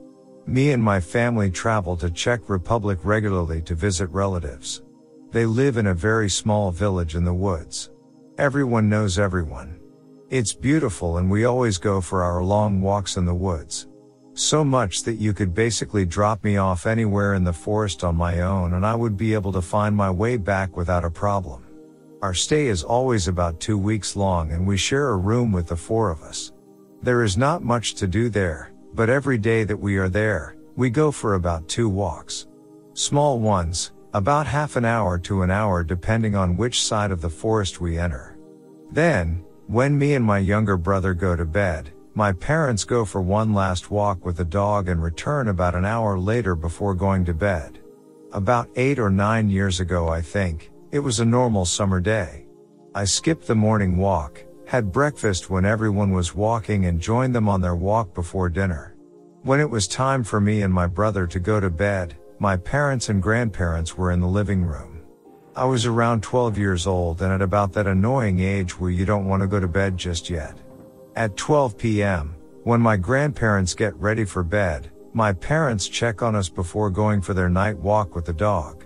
Me 0.47 0.73
and 0.73 0.83
my 0.83 0.99
family 0.99 1.51
travel 1.51 1.97
to 1.99 2.11
Czech 2.11 2.49
Republic 2.49 2.99
regularly 3.05 3.63
to 3.63 3.75
visit 3.75 4.09
relatives. 4.11 4.83
They 5.35 5.47
live 5.47 5.79
in 5.79 5.89
a 5.89 5.95
very 5.95 6.31
small 6.31 6.71
village 6.71 7.17
in 7.17 7.25
the 7.25 7.35
woods. 7.35 7.91
Everyone 8.39 8.89
knows 8.89 9.19
everyone. 9.19 9.81
It's 10.31 10.53
beautiful 10.53 11.19
and 11.19 11.29
we 11.29 11.45
always 11.45 11.77
go 11.77 12.01
for 12.01 12.23
our 12.23 12.41
long 12.41 12.81
walks 12.81 13.17
in 13.17 13.25
the 13.25 13.35
woods. 13.35 13.89
So 14.35 14.63
much 14.63 15.03
that 15.03 15.17
you 15.17 15.33
could 15.33 15.53
basically 15.53 16.07
drop 16.07 16.45
me 16.45 16.57
off 16.59 16.87
anywhere 16.87 17.35
in 17.35 17.43
the 17.43 17.53
forest 17.53 18.05
on 18.05 18.15
my 18.15 18.43
own 18.43 18.75
and 18.75 18.87
I 18.87 18.95
would 18.95 19.17
be 19.17 19.35
able 19.35 19.51
to 19.55 19.61
find 19.61 19.97
my 19.97 20.09
way 20.09 20.37
back 20.37 20.77
without 20.77 21.05
a 21.05 21.11
problem. 21.11 21.67
Our 22.23 22.33
stay 22.33 22.69
is 22.69 22.85
always 22.85 23.27
about 23.27 23.59
two 23.59 23.77
weeks 23.77 24.15
long 24.15 24.53
and 24.53 24.65
we 24.65 24.77
share 24.77 25.09
a 25.09 25.17
room 25.17 25.51
with 25.51 25.67
the 25.67 25.77
four 25.77 26.11
of 26.13 26.23
us. 26.23 26.53
There 27.03 27.25
is 27.25 27.37
not 27.37 27.65
much 27.65 27.95
to 27.95 28.07
do 28.07 28.29
there, 28.29 28.73
but 28.95 29.11
every 29.11 29.39
day 29.39 29.65
that 29.65 29.81
we 29.81 29.97
are 29.97 30.09
there, 30.09 30.55
we 30.77 30.91
go 30.91 31.11
for 31.11 31.35
about 31.35 31.67
two 31.69 31.89
walks. 31.89 32.47
Small 32.93 33.41
ones, 33.41 33.91
about 34.15 34.47
half 34.47 34.77
an 34.77 34.85
hour 34.85 35.19
to 35.19 35.43
an 35.43 35.51
hour 35.51 35.83
depending 35.83 36.37
on 36.37 36.57
which 36.57 36.81
side 36.81 37.11
of 37.11 37.21
the 37.21 37.29
forest 37.29 37.81
we 37.81 37.99
enter. 37.99 38.39
Then, 38.93 39.45
when 39.67 39.99
me 39.99 40.15
and 40.15 40.25
my 40.25 40.39
younger 40.39 40.77
brother 40.77 41.15
go 41.15 41.35
to 41.35 41.45
bed, 41.45 41.91
my 42.15 42.33
parents 42.33 42.85
go 42.85 43.05
for 43.05 43.21
one 43.21 43.53
last 43.53 43.91
walk 43.91 44.25
with 44.25 44.37
the 44.37 44.45
dog 44.45 44.89
and 44.89 45.03
return 45.03 45.49
about 45.49 45.75
an 45.75 45.85
hour 45.85 46.17
later 46.17 46.55
before 46.55 46.95
going 46.95 47.25
to 47.25 47.35
bed. 47.35 47.81
About 48.33 48.69
eight 48.77 49.01
or 49.01 49.11
nine 49.11 49.51
years 49.51 49.81
ago, 49.81 50.09
I 50.09 50.21
think, 50.21 50.71
it 50.93 51.01
was 51.01 51.19
a 51.19 51.25
normal 51.25 51.65
summer 51.65 51.99
day. 51.99 52.47
I 52.95 53.07
skipped 53.07 53.49
the 53.49 53.57
morning 53.57 53.97
walk, 53.97 54.45
had 54.69 54.93
breakfast 54.93 55.51
when 55.51 55.65
everyone 55.65 56.13
was 56.13 56.37
walking 56.37 56.87
and 56.87 57.01
joined 57.01 57.35
them 57.35 57.49
on 57.49 57.61
their 57.61 57.75
walk 57.75 58.15
before 58.15 58.49
dinner. 58.49 58.95
When 59.43 59.59
it 59.59 59.69
was 59.69 59.89
time 59.89 60.23
for 60.23 60.41
me 60.41 60.63
and 60.63 60.73
my 60.73 60.87
brother 60.87 61.27
to 61.27 61.41
go 61.41 61.59
to 61.59 61.69
bed, 61.69 62.17
my 62.45 62.59
parents 62.59 63.09
and 63.09 63.23
grandparents 63.23 63.97
were 63.97 64.13
in 64.13 64.21
the 64.21 64.29
living 64.29 64.63
room. 64.63 65.01
I 65.57 65.65
was 65.65 65.87
around 65.87 66.23
12 66.23 66.59
years 66.59 66.87
old 66.87 67.23
and 67.23 67.33
at 67.33 67.41
about 67.41 67.73
that 67.73 67.87
annoying 67.87 68.41
age 68.41 68.79
where 68.79 68.91
you 68.91 69.07
don't 69.07 69.25
want 69.25 69.41
to 69.41 69.47
go 69.47 69.59
to 69.59 69.67
bed 69.67 69.97
just 69.97 70.29
yet. 70.29 70.59
At 71.17 71.39
12 71.39 71.79
p.m., 71.79 72.37
when 72.65 72.83
my 72.83 72.99
grandparents 72.99 73.73
get 73.73 73.97
ready 73.97 74.27
for 74.27 74.43
bed, 74.43 74.91
my 75.15 75.33
parents 75.33 75.89
check 75.89 76.21
on 76.21 76.37
us 76.37 76.51
before 76.51 76.91
going 76.91 77.23
for 77.23 77.33
their 77.33 77.49
night 77.49 77.79
walk 77.79 78.15
with 78.15 78.27
the 78.27 78.35
dog. 78.35 78.85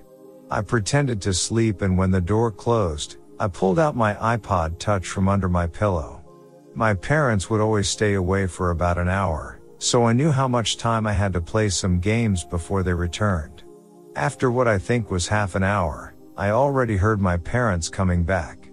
I 0.52 0.60
pretended 0.60 1.20
to 1.22 1.34
sleep 1.34 1.82
and 1.82 1.98
when 1.98 2.12
the 2.12 2.20
door 2.20 2.52
closed, 2.52 3.16
I 3.40 3.48
pulled 3.48 3.80
out 3.80 3.96
my 3.96 4.14
iPod 4.36 4.78
touch 4.78 5.08
from 5.08 5.26
under 5.26 5.48
my 5.48 5.66
pillow. 5.66 6.22
My 6.76 6.94
parents 6.94 7.50
would 7.50 7.60
always 7.60 7.88
stay 7.88 8.14
away 8.14 8.46
for 8.46 8.70
about 8.70 8.98
an 8.98 9.08
hour, 9.08 9.57
so 9.78 10.04
I 10.04 10.12
knew 10.12 10.30
how 10.30 10.48
much 10.48 10.76
time 10.76 11.06
I 11.06 11.12
had 11.12 11.32
to 11.32 11.40
play 11.40 11.68
some 11.68 12.00
games 12.00 12.44
before 12.44 12.82
they 12.82 12.92
returned. 12.92 13.62
After 14.16 14.50
what 14.50 14.68
I 14.68 14.78
think 14.78 15.10
was 15.10 15.28
half 15.28 15.54
an 15.54 15.62
hour, 15.62 16.14
I 16.36 16.50
already 16.50 16.96
heard 16.96 17.20
my 17.20 17.36
parents 17.36 17.88
coming 17.88 18.24
back. 18.24 18.70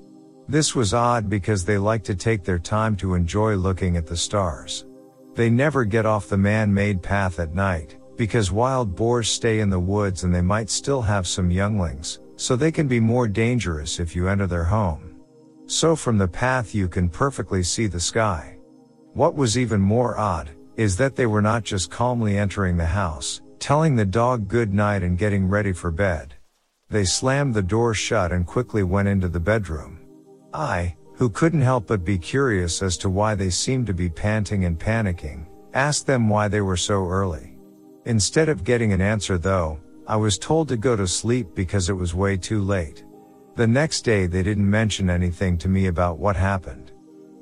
This 0.47 0.75
was 0.75 0.93
odd 0.93 1.29
because 1.29 1.65
they 1.65 1.77
like 1.77 2.03
to 2.03 2.15
take 2.15 2.43
their 2.43 2.59
time 2.59 2.95
to 2.97 3.15
enjoy 3.15 3.55
looking 3.55 3.97
at 3.97 4.05
the 4.05 4.17
stars. 4.17 4.85
They 5.33 5.49
never 5.49 5.85
get 5.85 6.05
off 6.05 6.29
the 6.29 6.37
man-made 6.37 7.01
path 7.01 7.39
at 7.39 7.55
night, 7.55 7.97
because 8.15 8.51
wild 8.51 8.95
boars 8.95 9.27
stay 9.27 9.59
in 9.59 9.69
the 9.69 9.79
woods 9.79 10.23
and 10.23 10.33
they 10.33 10.41
might 10.41 10.69
still 10.69 11.01
have 11.01 11.27
some 11.27 11.51
younglings, 11.51 12.19
so 12.35 12.55
they 12.55 12.71
can 12.71 12.87
be 12.87 12.99
more 12.99 13.27
dangerous 13.27 13.99
if 13.99 14.15
you 14.15 14.27
enter 14.27 14.47
their 14.47 14.63
home. 14.63 15.15
So 15.67 15.95
from 15.95 16.17
the 16.17 16.27
path 16.27 16.75
you 16.75 16.87
can 16.87 17.09
perfectly 17.09 17.63
see 17.63 17.87
the 17.87 17.99
sky. 17.99 18.57
What 19.13 19.35
was 19.35 19.57
even 19.57 19.81
more 19.81 20.17
odd, 20.17 20.51
is 20.77 20.97
that 20.97 21.15
they 21.15 21.25
were 21.25 21.41
not 21.41 21.63
just 21.63 21.91
calmly 21.91 22.37
entering 22.37 22.77
the 22.77 22.85
house, 22.85 23.41
telling 23.59 23.95
the 23.95 24.05
dog 24.05 24.47
good 24.47 24.73
night 24.73 25.03
and 25.03 25.17
getting 25.17 25.47
ready 25.47 25.71
for 25.71 25.91
bed. 25.91 26.33
They 26.89 27.05
slammed 27.05 27.53
the 27.53 27.61
door 27.61 27.93
shut 27.93 28.31
and 28.31 28.45
quickly 28.45 28.83
went 28.83 29.07
into 29.07 29.27
the 29.27 29.39
bedroom. 29.39 29.99
I, 30.53 30.95
who 31.15 31.29
couldn't 31.29 31.61
help 31.61 31.87
but 31.87 32.05
be 32.05 32.17
curious 32.17 32.83
as 32.83 32.97
to 32.97 33.09
why 33.09 33.35
they 33.35 33.49
seemed 33.49 33.87
to 33.87 33.93
be 33.93 34.09
panting 34.09 34.65
and 34.65 34.79
panicking, 34.79 35.45
asked 35.73 36.05
them 36.05 36.29
why 36.29 36.47
they 36.47 36.61
were 36.61 36.77
so 36.77 37.07
early. 37.07 37.57
Instead 38.05 38.49
of 38.49 38.63
getting 38.63 38.93
an 38.93 39.01
answer 39.01 39.37
though, 39.37 39.79
I 40.07 40.17
was 40.17 40.37
told 40.37 40.67
to 40.67 40.77
go 40.77 40.95
to 40.95 41.07
sleep 41.07 41.55
because 41.55 41.89
it 41.89 41.93
was 41.93 42.13
way 42.13 42.37
too 42.37 42.61
late. 42.61 43.03
The 43.55 43.65
next 43.65 44.01
day 44.01 44.27
they 44.27 44.43
didn't 44.43 44.69
mention 44.69 45.09
anything 45.09 45.57
to 45.59 45.69
me 45.69 45.87
about 45.87 46.19
what 46.19 46.35
happened. 46.35 46.84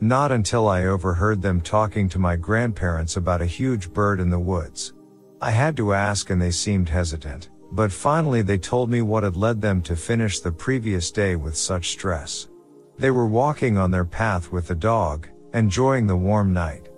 Not 0.01 0.32
until 0.32 0.67
I 0.67 0.86
overheard 0.86 1.41
them 1.41 1.62
talking 1.62 2.10
to 2.10 2.19
my 2.19 2.36
grandparents 2.36 3.17
about 3.17 3.41
a 3.41 3.45
huge 3.45 3.93
bird 3.93 4.19
in 4.19 4.29
the 4.29 4.39
woods. 4.39 4.93
I 5.41 5.51
had 5.51 5.77
to 5.77 5.93
ask 5.93 6.29
and 6.29 6.41
they 6.41 6.51
seemed 6.51 6.89
hesitant, 6.89 7.49
but 7.71 7.91
finally 7.91 8.41
they 8.41 8.58
told 8.58 8.89
me 8.89 9.01
what 9.01 9.23
had 9.23 9.36
led 9.36 9.62
them 9.62 9.82
to 9.84 9.95
finish 9.95 10.39
the 10.39 10.51
previous 10.51 11.12
day 11.12 11.36
with 11.36 11.56
such 11.56 11.89
stress. 11.89 12.49
They 12.97 13.12
were 13.12 13.27
walking 13.27 13.77
on 13.77 13.91
their 13.91 14.06
path 14.06 14.51
with 14.51 14.67
the 14.67 14.75
dog, 14.75 15.27
enjoying 15.53 16.08
the 16.08 16.15
warm 16.15 16.53
night. 16.53 16.89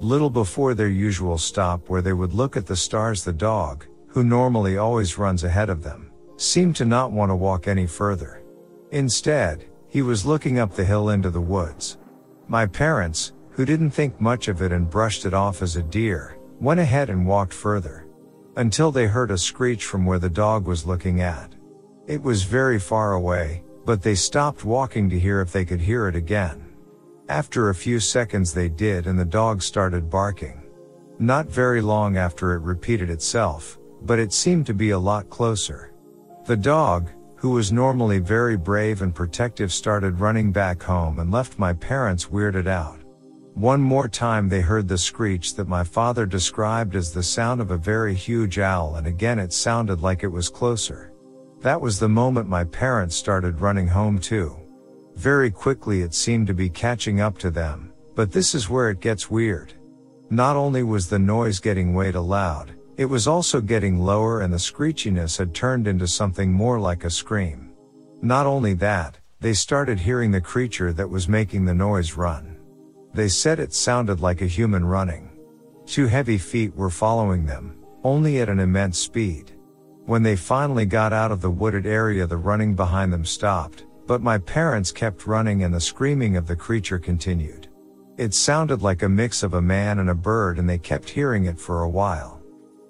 Little 0.00 0.30
before 0.30 0.74
their 0.74 0.88
usual 0.88 1.38
stop 1.38 1.88
where 1.88 2.02
they 2.02 2.12
would 2.12 2.34
look 2.34 2.56
at 2.56 2.66
the 2.66 2.76
stars 2.76 3.24
the 3.24 3.32
dog, 3.32 3.86
who 4.08 4.24
normally 4.24 4.76
always 4.76 5.18
runs 5.18 5.44
ahead 5.44 5.70
of 5.70 5.82
them, 5.82 6.10
seemed 6.36 6.76
to 6.76 6.84
not 6.84 7.12
want 7.12 7.30
to 7.30 7.36
walk 7.36 7.68
any 7.68 7.86
further. 7.86 8.42
Instead, 8.90 9.64
he 9.88 10.02
was 10.02 10.26
looking 10.26 10.58
up 10.58 10.74
the 10.74 10.84
hill 10.84 11.10
into 11.10 11.30
the 11.30 11.40
woods. 11.40 11.98
My 12.48 12.66
parents, 12.66 13.32
who 13.50 13.64
didn't 13.64 13.92
think 13.92 14.20
much 14.20 14.48
of 14.48 14.60
it 14.60 14.72
and 14.72 14.90
brushed 14.90 15.24
it 15.24 15.32
off 15.32 15.62
as 15.62 15.76
a 15.76 15.82
deer, 15.82 16.36
went 16.60 16.80
ahead 16.80 17.08
and 17.08 17.26
walked 17.26 17.54
further. 17.54 18.06
Until 18.56 18.92
they 18.92 19.06
heard 19.06 19.30
a 19.30 19.38
screech 19.38 19.84
from 19.84 20.04
where 20.04 20.18
the 20.18 20.30
dog 20.30 20.66
was 20.66 20.86
looking 20.86 21.20
at. 21.20 21.54
It 22.06 22.22
was 22.22 22.42
very 22.42 22.78
far 22.78 23.14
away, 23.14 23.64
but 23.86 24.02
they 24.02 24.14
stopped 24.14 24.64
walking 24.64 25.08
to 25.10 25.18
hear 25.18 25.40
if 25.40 25.52
they 25.52 25.64
could 25.64 25.80
hear 25.80 26.06
it 26.06 26.16
again. 26.16 26.64
After 27.28 27.70
a 27.70 27.74
few 27.74 27.98
seconds 27.98 28.52
they 28.52 28.68
did 28.68 29.06
and 29.06 29.18
the 29.18 29.24
dog 29.24 29.62
started 29.62 30.10
barking. 30.10 30.62
Not 31.18 31.46
very 31.46 31.80
long 31.80 32.16
after 32.18 32.54
it 32.54 32.62
repeated 32.62 33.08
itself, 33.08 33.78
but 34.02 34.18
it 34.18 34.32
seemed 34.32 34.66
to 34.66 34.74
be 34.74 34.90
a 34.90 34.98
lot 34.98 35.30
closer. 35.30 35.94
The 36.46 36.56
dog, 36.56 37.10
who 37.44 37.50
was 37.50 37.70
normally 37.70 38.18
very 38.18 38.56
brave 38.56 39.02
and 39.02 39.14
protective 39.14 39.70
started 39.70 40.18
running 40.18 40.50
back 40.50 40.82
home 40.82 41.18
and 41.18 41.30
left 41.30 41.58
my 41.58 41.74
parents 41.74 42.24
weirded 42.24 42.66
out. 42.66 42.98
One 43.52 43.82
more 43.82 44.08
time 44.08 44.48
they 44.48 44.62
heard 44.62 44.88
the 44.88 44.96
screech 44.96 45.54
that 45.56 45.68
my 45.68 45.84
father 45.84 46.24
described 46.24 46.96
as 46.96 47.12
the 47.12 47.22
sound 47.22 47.60
of 47.60 47.70
a 47.70 47.76
very 47.76 48.14
huge 48.14 48.58
owl 48.58 48.94
and 48.94 49.06
again 49.06 49.38
it 49.38 49.52
sounded 49.52 50.00
like 50.00 50.22
it 50.22 50.28
was 50.28 50.48
closer. 50.48 51.12
That 51.60 51.78
was 51.78 51.98
the 51.98 52.08
moment 52.08 52.48
my 52.48 52.64
parents 52.64 53.14
started 53.14 53.60
running 53.60 53.88
home 53.88 54.18
too. 54.18 54.56
Very 55.14 55.50
quickly 55.50 56.00
it 56.00 56.14
seemed 56.14 56.46
to 56.46 56.54
be 56.54 56.70
catching 56.70 57.20
up 57.20 57.36
to 57.40 57.50
them, 57.50 57.92
but 58.14 58.32
this 58.32 58.54
is 58.54 58.70
where 58.70 58.88
it 58.88 59.00
gets 59.00 59.30
weird. 59.30 59.74
Not 60.30 60.56
only 60.56 60.82
was 60.82 61.10
the 61.10 61.18
noise 61.18 61.60
getting 61.60 61.92
way 61.92 62.10
too 62.10 62.20
loud, 62.20 62.72
it 62.96 63.06
was 63.06 63.26
also 63.26 63.60
getting 63.60 63.98
lower 63.98 64.40
and 64.40 64.52
the 64.52 64.58
screechiness 64.58 65.36
had 65.36 65.54
turned 65.54 65.88
into 65.88 66.06
something 66.06 66.52
more 66.52 66.78
like 66.78 67.04
a 67.04 67.10
scream. 67.10 67.72
Not 68.22 68.46
only 68.46 68.74
that, 68.74 69.18
they 69.40 69.52
started 69.52 69.98
hearing 69.98 70.30
the 70.30 70.40
creature 70.40 70.92
that 70.92 71.10
was 71.10 71.28
making 71.28 71.64
the 71.64 71.74
noise 71.74 72.14
run. 72.14 72.56
They 73.12 73.28
said 73.28 73.58
it 73.58 73.74
sounded 73.74 74.20
like 74.20 74.42
a 74.42 74.46
human 74.46 74.84
running. 74.84 75.30
Two 75.86 76.06
heavy 76.06 76.38
feet 76.38 76.74
were 76.74 76.90
following 76.90 77.44
them, 77.44 77.76
only 78.02 78.40
at 78.40 78.48
an 78.48 78.60
immense 78.60 78.98
speed. 78.98 79.52
When 80.06 80.22
they 80.22 80.36
finally 80.36 80.86
got 80.86 81.12
out 81.12 81.32
of 81.32 81.40
the 81.40 81.50
wooded 81.50 81.86
area 81.86 82.26
the 82.26 82.36
running 82.36 82.74
behind 82.74 83.12
them 83.12 83.24
stopped, 83.24 83.84
but 84.06 84.22
my 84.22 84.38
parents 84.38 84.92
kept 84.92 85.26
running 85.26 85.64
and 85.64 85.74
the 85.74 85.80
screaming 85.80 86.36
of 86.36 86.46
the 86.46 86.56
creature 86.56 86.98
continued. 86.98 87.68
It 88.16 88.34
sounded 88.34 88.82
like 88.82 89.02
a 89.02 89.08
mix 89.08 89.42
of 89.42 89.54
a 89.54 89.62
man 89.62 89.98
and 89.98 90.10
a 90.10 90.14
bird 90.14 90.58
and 90.58 90.68
they 90.68 90.78
kept 90.78 91.10
hearing 91.10 91.46
it 91.46 91.58
for 91.58 91.82
a 91.82 91.88
while. 91.88 92.33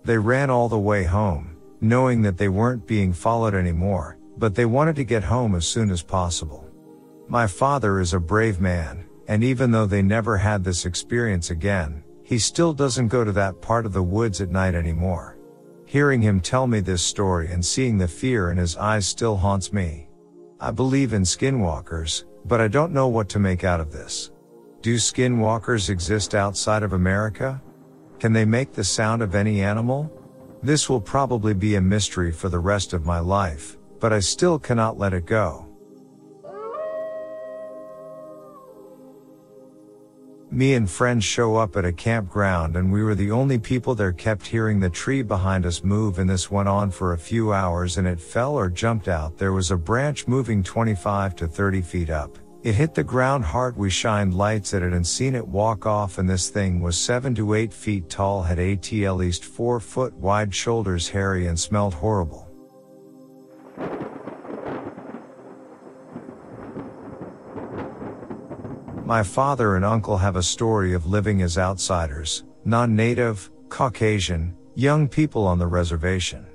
They 0.05 0.19
ran 0.19 0.51
all 0.51 0.69
the 0.69 0.79
way 0.79 1.05
home, 1.05 1.57
knowing 1.81 2.23
that 2.23 2.37
they 2.37 2.49
weren't 2.49 2.87
being 2.87 3.12
followed 3.12 3.55
anymore, 3.55 4.19
but 4.37 4.55
they 4.55 4.67
wanted 4.67 4.97
to 4.97 5.05
get 5.05 5.25
home 5.25 5.55
as 5.55 5.67
soon 5.67 5.90
as 5.90 6.03
possible. 6.03 6.69
My 7.29 7.47
father 7.47 8.01
is 8.01 8.12
a 8.12 8.21
brave 8.21 8.61
man, 8.61 9.07
and 9.29 9.43
even 9.43 9.71
though 9.71 9.87
they 9.87 10.03
never 10.03 10.37
had 10.37 10.62
this 10.62 10.85
experience 10.85 11.51
again, 11.51 12.05
he 12.23 12.38
still 12.38 12.73
doesn't 12.73 13.09
go 13.09 13.25
to 13.25 13.33
that 13.33 13.62
part 13.62 13.87
of 13.87 13.93
the 13.93 14.03
woods 14.03 14.40
at 14.40 14.51
night 14.51 14.75
anymore. 14.75 15.38
Hearing 15.87 16.21
him 16.21 16.40
tell 16.40 16.67
me 16.67 16.81
this 16.81 17.03
story 17.03 17.49
and 17.51 17.64
seeing 17.64 17.99
the 17.99 18.09
fear 18.09 18.51
in 18.51 18.59
his 18.59 18.77
eyes 18.77 19.07
still 19.07 19.37
haunts 19.37 19.73
me. 19.73 20.09
I 20.61 20.71
believe 20.71 21.12
in 21.12 21.23
skinwalkers, 21.23 22.25
but 22.45 22.61
I 22.61 22.69
don't 22.69 22.93
know 22.93 23.09
what 23.09 23.29
to 23.31 23.38
make 23.38 23.64
out 23.64 23.81
of 23.81 23.93
this. 23.93 24.31
Do 24.83 24.97
skinwalkers 24.97 25.88
exist 25.88 26.35
outside 26.35 26.83
of 26.83 26.93
America? 26.93 27.62
Can 28.18 28.33
they 28.33 28.44
make 28.44 28.72
the 28.72 28.85
sound 28.85 29.22
of 29.22 29.35
any 29.35 29.62
animal? 29.62 30.11
This 30.62 30.88
will 30.88 31.00
probably 31.00 31.53
be 31.53 31.74
a 31.74 31.81
mystery 31.81 32.33
for 32.33 32.48
the 32.48 32.59
rest 32.59 32.92
of 32.92 33.05
my 33.05 33.18
life, 33.18 33.77
but 34.00 34.12
I 34.12 34.20
still 34.20 34.59
cannot 34.59 34.98
let 34.98 35.12
it 35.12 35.27
go. 35.27 35.68
Me 40.50 40.74
and 40.74 40.88
friends 40.88 41.24
show 41.24 41.57
up 41.57 41.77
at 41.77 41.85
a 41.85 41.92
campground 41.92 42.77
and 42.77 42.92
we 42.92 43.03
were 43.03 43.16
the 43.16 43.33
only 43.33 43.59
people 43.59 43.92
there 43.94 44.12
kept 44.12 44.46
hearing 44.46 44.79
the 44.79 44.88
tree 44.88 45.20
behind 45.20 45.66
us 45.66 45.83
move 45.83 46.20
and 46.20 46.31
this 46.31 46.48
went 46.48 46.68
on 46.68 46.92
for 46.92 47.12
a 47.12 47.18
few 47.18 47.53
hours 47.53 47.98
and 47.98 48.07
it 48.07 48.20
fell 48.20 48.55
or 48.55 48.70
jumped 48.70 49.09
out. 49.09 49.37
There 49.37 49.53
was 49.53 49.72
a 49.72 49.77
branch 49.77 50.29
moving 50.29 50.62
25 50.62 51.35
to 51.37 51.48
30 51.48 51.83
feet 51.83 52.09
up. 52.09 52.38
It 52.64 52.77
hit 52.77 52.94
the 52.94 53.05
ground 53.05 53.44
hard. 53.44 53.77
We 53.77 53.90
shined 53.90 54.33
lights 54.33 54.72
at 54.72 54.83
it 54.83 54.94
and 54.94 55.07
seen 55.07 55.35
it 55.35 55.46
walk 55.46 55.85
off 55.85 56.16
and 56.16 56.27
this 56.27 56.48
thing 56.48 56.81
was 56.81 56.96
7 56.96 57.35
to 57.35 57.53
8 57.53 57.74
feet 57.74 58.09
tall, 58.09 58.42
had 58.42 58.59
at 58.59 58.90
least 58.90 59.44
4 59.44 59.79
foot 59.81 60.14
wide 60.14 60.55
shoulders, 60.55 61.11
hairy 61.11 61.46
and 61.46 61.61
smelled 61.61 61.92
horrible. 61.92 62.48
My 69.05 69.22
father 69.22 69.77
and 69.77 69.85
uncle 69.85 70.16
have 70.16 70.37
a 70.37 70.42
story 70.42 70.94
of 70.94 71.05
living 71.05 71.42
as 71.42 71.59
outsiders, 71.59 72.44
non-native, 72.64 73.50
Caucasian, 73.68 74.57
young 74.74 75.07
people 75.07 75.46
on 75.46 75.59
the 75.59 75.66
reservation. 75.66 76.46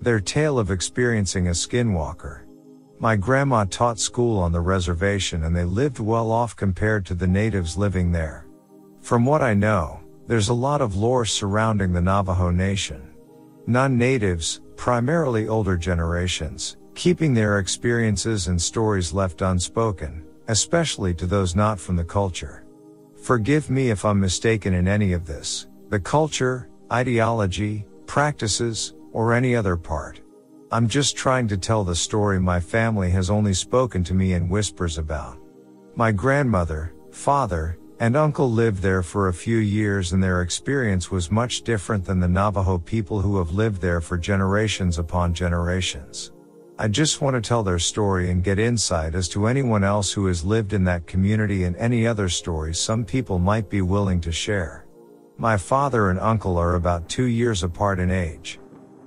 Their 0.00 0.20
tale 0.20 0.60
of 0.60 0.70
experiencing 0.70 1.48
a 1.48 1.50
skinwalker. 1.50 2.47
My 3.00 3.14
grandma 3.14 3.64
taught 3.64 4.00
school 4.00 4.40
on 4.40 4.50
the 4.50 4.60
reservation 4.60 5.44
and 5.44 5.54
they 5.54 5.64
lived 5.64 6.00
well 6.00 6.32
off 6.32 6.56
compared 6.56 7.06
to 7.06 7.14
the 7.14 7.28
natives 7.28 7.76
living 7.76 8.10
there. 8.10 8.44
From 9.00 9.24
what 9.24 9.40
I 9.40 9.54
know, 9.54 10.00
there's 10.26 10.48
a 10.48 10.54
lot 10.54 10.80
of 10.80 10.96
lore 10.96 11.24
surrounding 11.24 11.92
the 11.92 12.00
Navajo 12.00 12.50
Nation. 12.50 13.14
Non-natives, 13.68 14.62
primarily 14.74 15.46
older 15.46 15.76
generations, 15.76 16.76
keeping 16.96 17.32
their 17.32 17.60
experiences 17.60 18.48
and 18.48 18.60
stories 18.60 19.12
left 19.12 19.42
unspoken, 19.42 20.24
especially 20.48 21.14
to 21.14 21.26
those 21.26 21.54
not 21.54 21.78
from 21.78 21.94
the 21.94 22.04
culture. 22.04 22.64
Forgive 23.22 23.70
me 23.70 23.90
if 23.90 24.04
I'm 24.04 24.18
mistaken 24.18 24.74
in 24.74 24.88
any 24.88 25.12
of 25.12 25.24
this, 25.24 25.68
the 25.88 26.00
culture, 26.00 26.68
ideology, 26.92 27.86
practices, 28.06 28.94
or 29.12 29.34
any 29.34 29.54
other 29.54 29.76
part. 29.76 30.20
I'm 30.70 30.86
just 30.86 31.16
trying 31.16 31.48
to 31.48 31.56
tell 31.56 31.82
the 31.82 31.96
story 31.96 32.38
my 32.38 32.60
family 32.60 33.08
has 33.12 33.30
only 33.30 33.54
spoken 33.54 34.04
to 34.04 34.12
me 34.12 34.34
in 34.34 34.50
whispers 34.50 34.98
about. 34.98 35.38
My 35.96 36.12
grandmother, 36.12 36.92
father, 37.10 37.78
and 38.00 38.14
uncle 38.14 38.50
lived 38.50 38.82
there 38.82 39.02
for 39.02 39.28
a 39.28 39.32
few 39.32 39.56
years 39.56 40.12
and 40.12 40.22
their 40.22 40.42
experience 40.42 41.10
was 41.10 41.30
much 41.30 41.62
different 41.62 42.04
than 42.04 42.20
the 42.20 42.28
Navajo 42.28 42.76
people 42.76 43.18
who 43.18 43.38
have 43.38 43.52
lived 43.52 43.80
there 43.80 44.02
for 44.02 44.18
generations 44.18 44.98
upon 44.98 45.32
generations. 45.32 46.32
I 46.78 46.88
just 46.88 47.22
want 47.22 47.34
to 47.34 47.40
tell 47.40 47.62
their 47.62 47.78
story 47.78 48.30
and 48.30 48.44
get 48.44 48.58
insight 48.58 49.14
as 49.14 49.26
to 49.30 49.46
anyone 49.46 49.84
else 49.84 50.12
who 50.12 50.26
has 50.26 50.44
lived 50.44 50.74
in 50.74 50.84
that 50.84 51.06
community 51.06 51.64
and 51.64 51.76
any 51.76 52.06
other 52.06 52.28
stories 52.28 52.78
some 52.78 53.06
people 53.06 53.38
might 53.38 53.70
be 53.70 53.80
willing 53.80 54.20
to 54.20 54.30
share. 54.30 54.84
My 55.38 55.56
father 55.56 56.10
and 56.10 56.20
uncle 56.20 56.58
are 56.58 56.74
about 56.74 57.08
two 57.08 57.24
years 57.24 57.62
apart 57.62 57.98
in 57.98 58.10
age. 58.10 58.60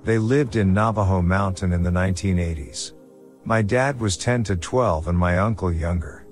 They 0.04 0.18
lived 0.18 0.56
in 0.56 0.74
Navajo 0.74 1.22
Mountain 1.22 1.72
in 1.72 1.82
the 1.82 1.90
1980s. 1.90 2.92
My 3.44 3.62
dad 3.62 4.00
was 4.00 4.16
10 4.16 4.42
to 4.44 4.56
12 4.56 5.08
and 5.08 5.16
my 5.16 5.38
uncle 5.38 5.72
younger. 5.72 6.26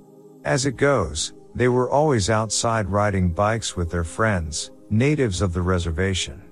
As 0.44 0.66
it 0.66 0.76
goes, 0.76 1.34
they 1.54 1.68
were 1.68 1.90
always 1.90 2.30
outside 2.30 2.88
riding 2.88 3.30
bikes 3.30 3.76
with 3.76 3.90
their 3.90 4.04
friends, 4.04 4.72
natives 4.90 5.40
of 5.40 5.52
the 5.52 5.62
reservation. 5.62 6.42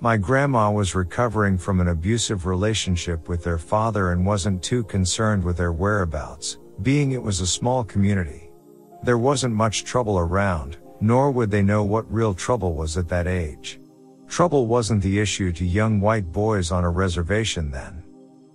My 0.00 0.16
grandma 0.16 0.70
was 0.72 0.94
recovering 0.94 1.56
from 1.56 1.80
an 1.80 1.88
abusive 1.88 2.46
relationship 2.46 3.28
with 3.28 3.44
their 3.44 3.58
father 3.58 4.10
and 4.10 4.26
wasn't 4.26 4.62
too 4.62 4.82
concerned 4.84 5.44
with 5.44 5.56
their 5.56 5.72
whereabouts, 5.72 6.58
being 6.82 7.12
it 7.12 7.22
was 7.22 7.40
a 7.40 7.46
small 7.46 7.84
community. 7.84 8.50
There 9.04 9.18
wasn't 9.18 9.54
much 9.54 9.84
trouble 9.84 10.18
around, 10.18 10.78
nor 11.00 11.30
would 11.30 11.50
they 11.50 11.62
know 11.62 11.84
what 11.84 12.12
real 12.12 12.34
trouble 12.34 12.74
was 12.74 12.96
at 12.96 13.08
that 13.08 13.26
age. 13.28 13.78
Trouble 14.28 14.66
wasn't 14.66 15.02
the 15.02 15.18
issue 15.18 15.52
to 15.52 15.64
young 15.64 16.00
white 16.00 16.30
boys 16.32 16.70
on 16.70 16.84
a 16.84 16.90
reservation 16.90 17.70
then. 17.70 18.02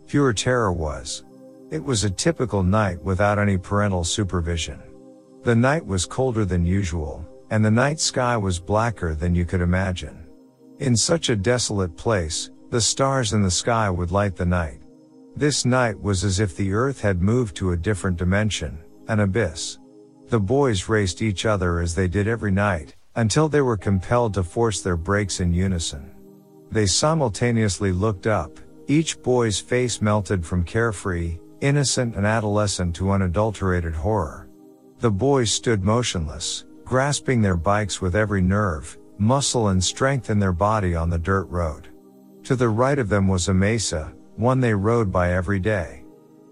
Pure 0.08 0.34
terror 0.34 0.74
was. 0.74 1.24
It 1.72 1.84
was 1.84 2.04
a 2.04 2.10
typical 2.10 2.64
night 2.64 3.02
without 3.04 3.40
any 3.40 3.58
parental 3.58 4.04
supervision. 4.04 4.82
The 5.44 5.56
night 5.56 5.86
was 5.86 6.06
colder 6.06 6.46
than 6.46 6.66
usual, 6.66 7.26
and 7.50 7.64
the 7.64 7.72
night 7.72 8.00
sky 8.00 8.38
was 8.38 8.60
blacker 8.60 9.16
than 9.16 9.34
you 9.34 9.46
could 9.46 9.62
imagine. 9.62 10.28
In 10.80 10.96
such 10.96 11.30
a 11.30 11.36
desolate 11.36 11.96
place, 11.96 12.52
the 12.70 12.82
stars 12.82 13.34
in 13.34 13.42
the 13.42 13.52
sky 13.52 13.90
would 13.90 14.12
light 14.12 14.36
the 14.36 14.46
night. 14.46 14.82
This 15.36 15.66
night 15.66 16.00
was 16.00 16.24
as 16.24 16.40
if 16.40 16.56
the 16.56 16.74
earth 16.74 17.02
had 17.02 17.22
moved 17.22 17.56
to 17.56 17.72
a 17.72 17.78
different 17.78 18.18
dimension, 18.18 18.78
an 19.08 19.22
abyss. 19.22 19.80
The 20.28 20.40
boys 20.40 20.90
raced 20.90 21.22
each 21.22 21.46
other 21.46 21.80
as 21.80 21.96
they 21.96 22.08
did 22.08 22.28
every 22.28 22.52
night, 22.52 22.96
until 23.16 23.50
they 23.50 23.62
were 23.62 23.78
compelled 23.78 24.34
to 24.34 24.44
force 24.44 24.82
their 24.82 24.98
brakes 24.98 25.40
in 25.40 25.54
unison. 25.54 26.12
They 26.72 26.86
simultaneously 26.86 27.92
looked 27.92 28.28
up, 28.28 28.60
each 28.88 29.22
boy's 29.22 29.60
face 29.60 30.02
melted 30.02 30.46
from 30.46 30.64
carefree, 30.64 31.40
innocent 31.60 32.16
and 32.16 32.26
adolescent 32.26 32.96
to 32.96 33.12
unadulterated 33.12 33.94
horror. 33.94 34.48
The 35.00 35.12
boys 35.12 35.52
stood 35.52 35.84
motionless, 35.84 36.66
grasping 36.86 37.42
their 37.42 37.58
bikes 37.58 38.02
with 38.02 38.16
every 38.16 38.42
nerve, 38.42 38.98
muscle 39.18 39.70
and 39.70 39.84
strength 39.84 40.30
in 40.30 40.40
their 40.40 40.54
body 40.54 40.96
on 40.96 41.10
the 41.10 41.20
dirt 41.20 41.46
road. 41.46 41.90
To 42.44 42.56
the 42.56 42.70
right 42.70 42.98
of 42.98 43.10
them 43.10 43.28
was 43.28 43.48
a 43.48 43.54
mesa, 43.54 44.14
one 44.36 44.60
they 44.60 44.74
rode 44.74 45.12
by 45.12 45.34
every 45.34 45.60
day. 45.60 46.04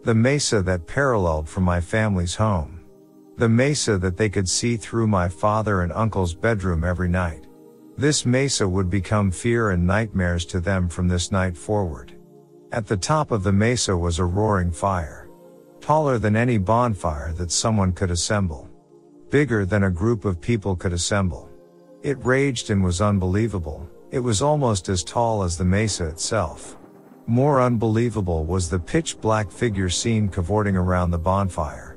The 0.04 0.16
mesa 0.16 0.62
that 0.62 0.88
paralleled 0.88 1.50
from 1.50 1.64
my 1.64 1.82
family's 1.82 2.36
home. 2.36 2.79
The 3.40 3.48
mesa 3.48 3.98
that 4.00 4.18
they 4.18 4.28
could 4.28 4.50
see 4.50 4.76
through 4.76 5.08
my 5.08 5.30
father 5.30 5.84
and 5.84 5.94
uncle's 5.94 6.34
bedroom 6.34 6.84
every 6.84 7.08
night. 7.08 7.46
This 7.96 8.26
mesa 8.26 8.68
would 8.68 8.90
become 8.90 9.32
fear 9.32 9.70
and 9.70 9.88
nightmares 9.88 10.44
to 10.48 10.60
them 10.60 10.90
from 10.90 11.08
this 11.08 11.32
night 11.32 11.56
forward. 11.56 12.18
At 12.74 12.86
the 12.86 12.98
top 12.98 13.32
of 13.32 13.44
the 13.44 13.54
mesa 13.54 13.96
was 13.96 14.20
a 14.20 14.26
roaring 14.26 14.74
fire. 14.74 15.30
Taller 15.80 16.20
than 16.20 16.36
any 16.36 16.58
bonfire 16.58 17.32
that 17.38 17.50
someone 17.50 17.94
could 17.94 18.12
assemble. 18.12 18.70
Bigger 19.30 19.66
than 19.66 19.84
a 19.84 19.90
group 19.90 20.26
of 20.26 20.42
people 20.42 20.76
could 20.76 20.92
assemble. 20.92 21.50
It 22.04 22.18
raged 22.26 22.72
and 22.72 22.84
was 22.84 23.00
unbelievable. 23.00 23.90
It 24.12 24.20
was 24.20 24.42
almost 24.42 24.90
as 24.90 25.02
tall 25.02 25.44
as 25.44 25.58
the 25.58 25.64
mesa 25.64 26.08
itself. 26.08 26.76
More 27.26 27.62
unbelievable 27.62 28.44
was 28.44 28.70
the 28.70 28.80
pitch 28.80 29.18
black 29.22 29.50
figure 29.50 29.88
seen 29.88 30.28
cavorting 30.28 30.76
around 30.76 31.12
the 31.12 31.18
bonfire. 31.18 31.89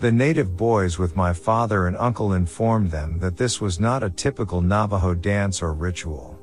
The 0.00 0.10
native 0.10 0.56
boys 0.56 0.98
with 0.98 1.14
my 1.14 1.34
father 1.34 1.86
and 1.86 1.94
uncle 1.98 2.32
informed 2.32 2.90
them 2.90 3.18
that 3.18 3.36
this 3.36 3.60
was 3.60 3.78
not 3.78 4.02
a 4.02 4.08
typical 4.08 4.62
Navajo 4.62 5.12
dance 5.12 5.60
or 5.60 5.74
ritual. 5.74 6.38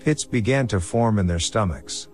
Pits 0.00 0.24
began 0.24 0.66
to 0.66 0.80
form 0.80 1.20
in 1.20 1.28
their 1.28 1.38
stomachs. 1.38 2.08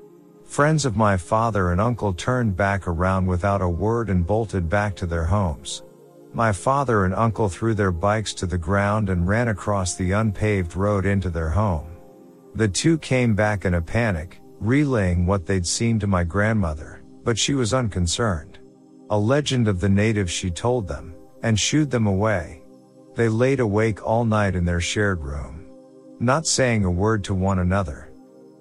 Friends 0.45 0.85
of 0.85 0.95
my 0.95 1.17
father 1.17 1.73
and 1.73 1.81
uncle 1.81 2.13
turned 2.13 2.59
back 2.59 2.87
around 2.87 3.25
without 3.25 3.63
a 3.63 3.69
word 3.69 4.11
and 4.11 4.27
bolted 4.27 4.69
back 4.69 4.95
to 4.97 5.07
their 5.07 5.25
homes. 5.25 5.83
My 6.35 6.53
father 6.53 7.07
and 7.07 7.15
uncle 7.15 7.49
threw 7.49 7.73
their 7.73 7.91
bikes 7.91 8.35
to 8.35 8.45
the 8.45 8.59
ground 8.59 9.09
and 9.09 9.27
ran 9.27 9.49
across 9.49 9.95
the 9.95 10.13
unpaved 10.13 10.77
road 10.77 11.07
into 11.07 11.31
their 11.31 11.49
home. 11.49 11.87
The 12.55 12.69
two 12.69 12.99
came 12.99 13.35
back 13.35 13.65
in 13.65 13.73
a 13.73 13.81
panic, 13.81 14.41
relaying 14.61 15.25
what 15.25 15.47
they'd 15.47 15.67
seen 15.67 15.99
to 16.01 16.07
my 16.07 16.23
grandmother, 16.23 17.03
but 17.25 17.39
she 17.39 17.55
was 17.55 17.73
unconcerned. 17.73 18.52
A 19.13 19.19
legend 19.19 19.69
of 19.69 19.79
the 19.79 19.91
natives 19.91 20.33
she 20.33 20.51
told 20.51 20.89
them, 20.89 21.15
and 21.43 21.61
shooed 21.61 21.91
them 21.91 22.07
away. 22.07 22.63
They 23.15 23.29
laid 23.29 23.61
awake 23.61 24.03
all 24.03 24.25
night 24.25 24.55
in 24.55 24.65
their 24.65 24.81
shared 24.81 25.23
room. 25.23 25.67
Not 26.19 26.47
saying 26.47 26.87
a 26.87 26.91
word 26.91 27.23
to 27.25 27.35
one 27.35 27.59
another. 27.59 28.11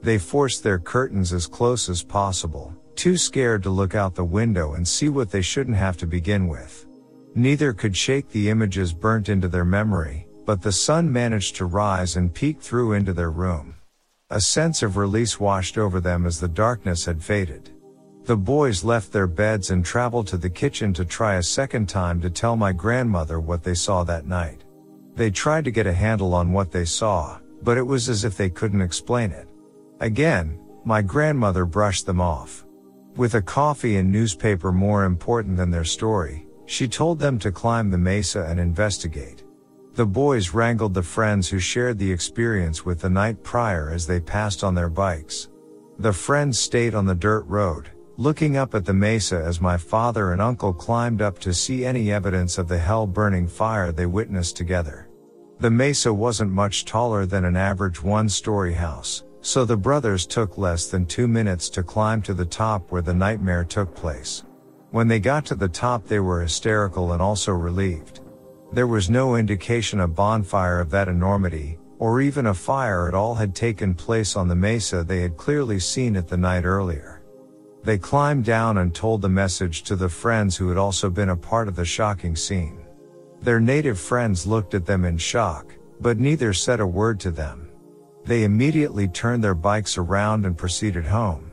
They 0.02 0.18
forced 0.18 0.62
their 0.62 0.78
curtains 0.78 1.32
as 1.32 1.48
close 1.48 1.88
as 1.88 2.04
possible, 2.04 2.76
too 2.96 3.16
scared 3.16 3.64
to 3.64 3.70
look 3.70 3.96
out 3.96 4.14
the 4.14 4.26
window 4.26 4.74
and 4.74 4.86
see 4.86 5.08
what 5.08 5.32
they 5.32 5.42
shouldn't 5.42 5.78
have 5.78 5.96
to 6.00 6.06
begin 6.06 6.50
with. 6.50 6.86
Neither 7.34 7.72
could 7.72 7.96
shake 7.96 8.28
the 8.28 8.50
images 8.50 8.92
burnt 8.92 9.30
into 9.30 9.48
their 9.48 9.64
memory, 9.64 10.28
but 10.46 10.62
the 10.62 10.74
sun 10.74 11.10
managed 11.10 11.56
to 11.56 11.66
rise 11.66 12.18
and 12.18 12.34
peek 12.34 12.60
through 12.60 12.92
into 12.92 13.14
their 13.14 13.32
room. 13.32 13.76
A 14.30 14.42
sense 14.42 14.84
of 14.84 14.98
release 14.98 15.40
washed 15.40 15.78
over 15.78 16.02
them 16.02 16.26
as 16.26 16.42
the 16.42 16.50
darkness 16.50 17.06
had 17.06 17.24
faded. 17.24 17.71
The 18.24 18.38
boys 18.38 18.84
left 18.84 19.12
their 19.12 19.28
beds 19.28 19.72
and 19.72 19.84
traveled 19.84 20.28
to 20.28 20.38
the 20.38 20.50
kitchen 20.50 20.94
to 20.94 21.04
try 21.04 21.36
a 21.36 21.44
second 21.44 21.90
time 21.90 22.22
to 22.22 22.30
tell 22.30 22.56
my 22.56 22.72
grandmother 22.72 23.40
what 23.40 23.64
they 23.64 23.74
saw 23.74 24.04
that 24.04 24.28
night. 24.28 24.64
They 25.16 25.32
tried 25.32 25.66
to 25.66 25.72
get 25.72 25.88
a 25.88 25.94
handle 25.94 26.36
on 26.36 26.54
what 26.54 26.72
they 26.72 26.86
saw, 26.86 27.40
but 27.64 27.78
it 27.78 27.86
was 27.86 28.10
as 28.10 28.24
if 28.24 28.38
they 28.38 28.50
couldn't 28.50 28.82
explain 28.82 29.32
it. 29.32 29.50
Again, 30.00 30.60
my 30.86 31.02
grandmother 31.02 31.66
brushed 31.66 32.06
them 32.06 32.22
off. 32.22 32.66
With 33.16 33.34
a 33.36 33.42
coffee 33.42 33.98
and 33.98 34.12
newspaper 34.12 34.72
more 34.72 35.04
important 35.06 35.58
than 35.58 35.72
their 35.72 35.84
story, 35.84 36.46
she 36.66 36.88
told 36.88 37.20
them 37.20 37.40
to 37.40 37.52
climb 37.52 37.90
the 37.90 37.98
mesa 37.98 38.46
and 38.48 38.60
investigate. 38.60 39.44
The 39.96 40.06
boys 40.06 40.54
wrangled 40.54 40.94
the 40.94 41.04
friends 41.04 41.50
who 41.50 41.60
shared 41.60 41.98
the 41.98 42.12
experience 42.12 42.86
with 42.86 43.02
the 43.02 43.10
night 43.10 43.44
prior 43.44 43.90
as 43.90 44.08
they 44.08 44.22
passed 44.22 44.64
on 44.64 44.76
their 44.76 44.90
bikes. 44.90 45.50
The 46.00 46.14
friends 46.14 46.58
stayed 46.58 46.96
on 46.96 47.06
the 47.06 47.14
dirt 47.14 47.46
road, 47.48 47.90
looking 48.18 48.58
up 48.58 48.76
at 48.76 48.86
the 48.86 48.94
mesa 48.94 49.42
as 49.44 49.62
my 49.62 49.78
father 49.78 50.34
and 50.34 50.42
uncle 50.42 50.74
climbed 50.74 51.22
up 51.22 51.40
to 51.40 51.54
see 51.54 51.86
any 51.86 52.12
evidence 52.12 52.58
of 52.58 52.68
the 52.68 52.78
hell 52.78 53.08
burning 53.08 53.48
fire 53.48 53.92
they 53.92 54.06
witnessed 54.06 54.56
together. 54.58 55.08
The 55.60 55.72
mesa 55.72 56.14
wasn't 56.14 56.52
much 56.52 56.86
taller 56.86 57.26
than 57.26 57.46
an 57.46 57.56
average 57.56 58.02
one 58.02 58.28
story 58.28 58.74
house, 58.74 59.24
so 59.42 59.64
the 59.64 59.78
brothers 59.78 60.26
took 60.26 60.58
less 60.58 60.88
than 60.88 61.06
two 61.06 61.28
minutes 61.28 61.70
to 61.70 61.84
climb 61.84 62.22
to 62.24 62.34
the 62.34 62.46
top 62.46 62.92
where 62.92 63.02
the 63.02 63.14
nightmare 63.14 63.64
took 63.64 63.94
place. 63.96 64.44
When 64.92 65.08
they 65.08 65.20
got 65.20 65.46
to 65.46 65.56
the 65.56 65.70
top 65.70 66.06
they 66.06 66.20
were 66.20 66.42
hysterical 66.42 67.14
and 67.14 67.22
also 67.22 67.54
relieved. 67.54 68.20
There 68.74 68.88
was 68.88 69.10
no 69.10 69.36
indication 69.36 70.02
a 70.02 70.08
bonfire 70.08 70.80
of 70.80 70.90
that 70.92 71.08
enormity, 71.08 71.80
or 72.00 72.22
even 72.22 72.48
a 72.48 72.54
fire 72.54 73.08
at 73.08 73.14
all 73.14 73.36
had 73.36 73.54
taken 73.54 73.94
place 73.94 74.36
on 74.36 74.48
the 74.48 74.56
mesa 74.56 75.04
they 75.04 75.22
had 75.22 75.38
clearly 75.38 75.80
seen 75.80 76.16
it 76.16 76.28
the 76.28 76.38
night 76.38 76.66
earlier. 76.66 77.21
They 77.84 77.98
climbed 77.98 78.46
down 78.46 78.78
and 78.78 78.94
told 78.94 79.22
the 79.22 79.30
message 79.30 79.84
to 79.84 79.96
the 79.96 80.10
friends 80.10 80.56
who 80.56 80.70
had 80.70 80.78
also 80.78 81.10
been 81.10 81.30
a 81.30 81.36
part 81.36 81.68
of 81.68 81.76
the 81.76 81.86
shocking 81.86 82.36
scene. 82.36 82.86
Their 83.42 83.60
native 83.60 84.00
friends 84.00 84.46
looked 84.46 84.76
at 84.76 84.86
them 84.86 85.04
in 85.04 85.18
shock, 85.18 85.74
but 86.00 86.20
neither 86.20 86.54
said 86.54 86.80
a 86.80 86.86
word 86.86 87.20
to 87.22 87.32
them. 87.32 87.70
They 88.24 88.44
immediately 88.44 89.08
turned 89.08 89.44
their 89.44 89.56
bikes 89.56 89.98
around 89.98 90.46
and 90.46 90.56
proceeded 90.56 91.06
home. 91.06 91.52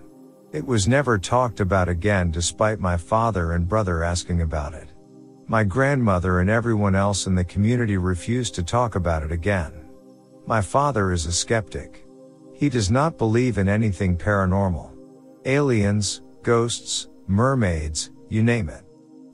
It 0.52 0.66
was 0.66 0.86
never 0.86 1.18
talked 1.18 1.60
about 1.60 1.88
again 1.88 2.30
despite 2.30 2.78
my 2.78 2.98
father 2.98 3.52
and 3.52 3.68
brother 3.68 4.04
asking 4.04 4.42
about 4.42 4.74
it. 4.74 4.88
My 5.46 5.64
grandmother 5.64 6.40
and 6.40 6.50
everyone 6.50 6.94
else 6.94 7.26
in 7.26 7.34
the 7.34 7.44
community 7.44 7.96
refused 7.96 8.54
to 8.56 8.62
talk 8.62 8.96
about 8.96 9.22
it 9.22 9.32
again. 9.32 9.88
My 10.46 10.60
father 10.60 11.10
is 11.10 11.24
a 11.24 11.32
skeptic. 11.32 12.06
He 12.52 12.68
does 12.68 12.90
not 12.90 13.16
believe 13.16 13.56
in 13.56 13.68
anything 13.68 14.18
paranormal. 14.18 14.97
Aliens, 15.48 16.20
ghosts, 16.42 17.08
mermaids, 17.26 18.10
you 18.28 18.42
name 18.42 18.68
it. 18.68 18.84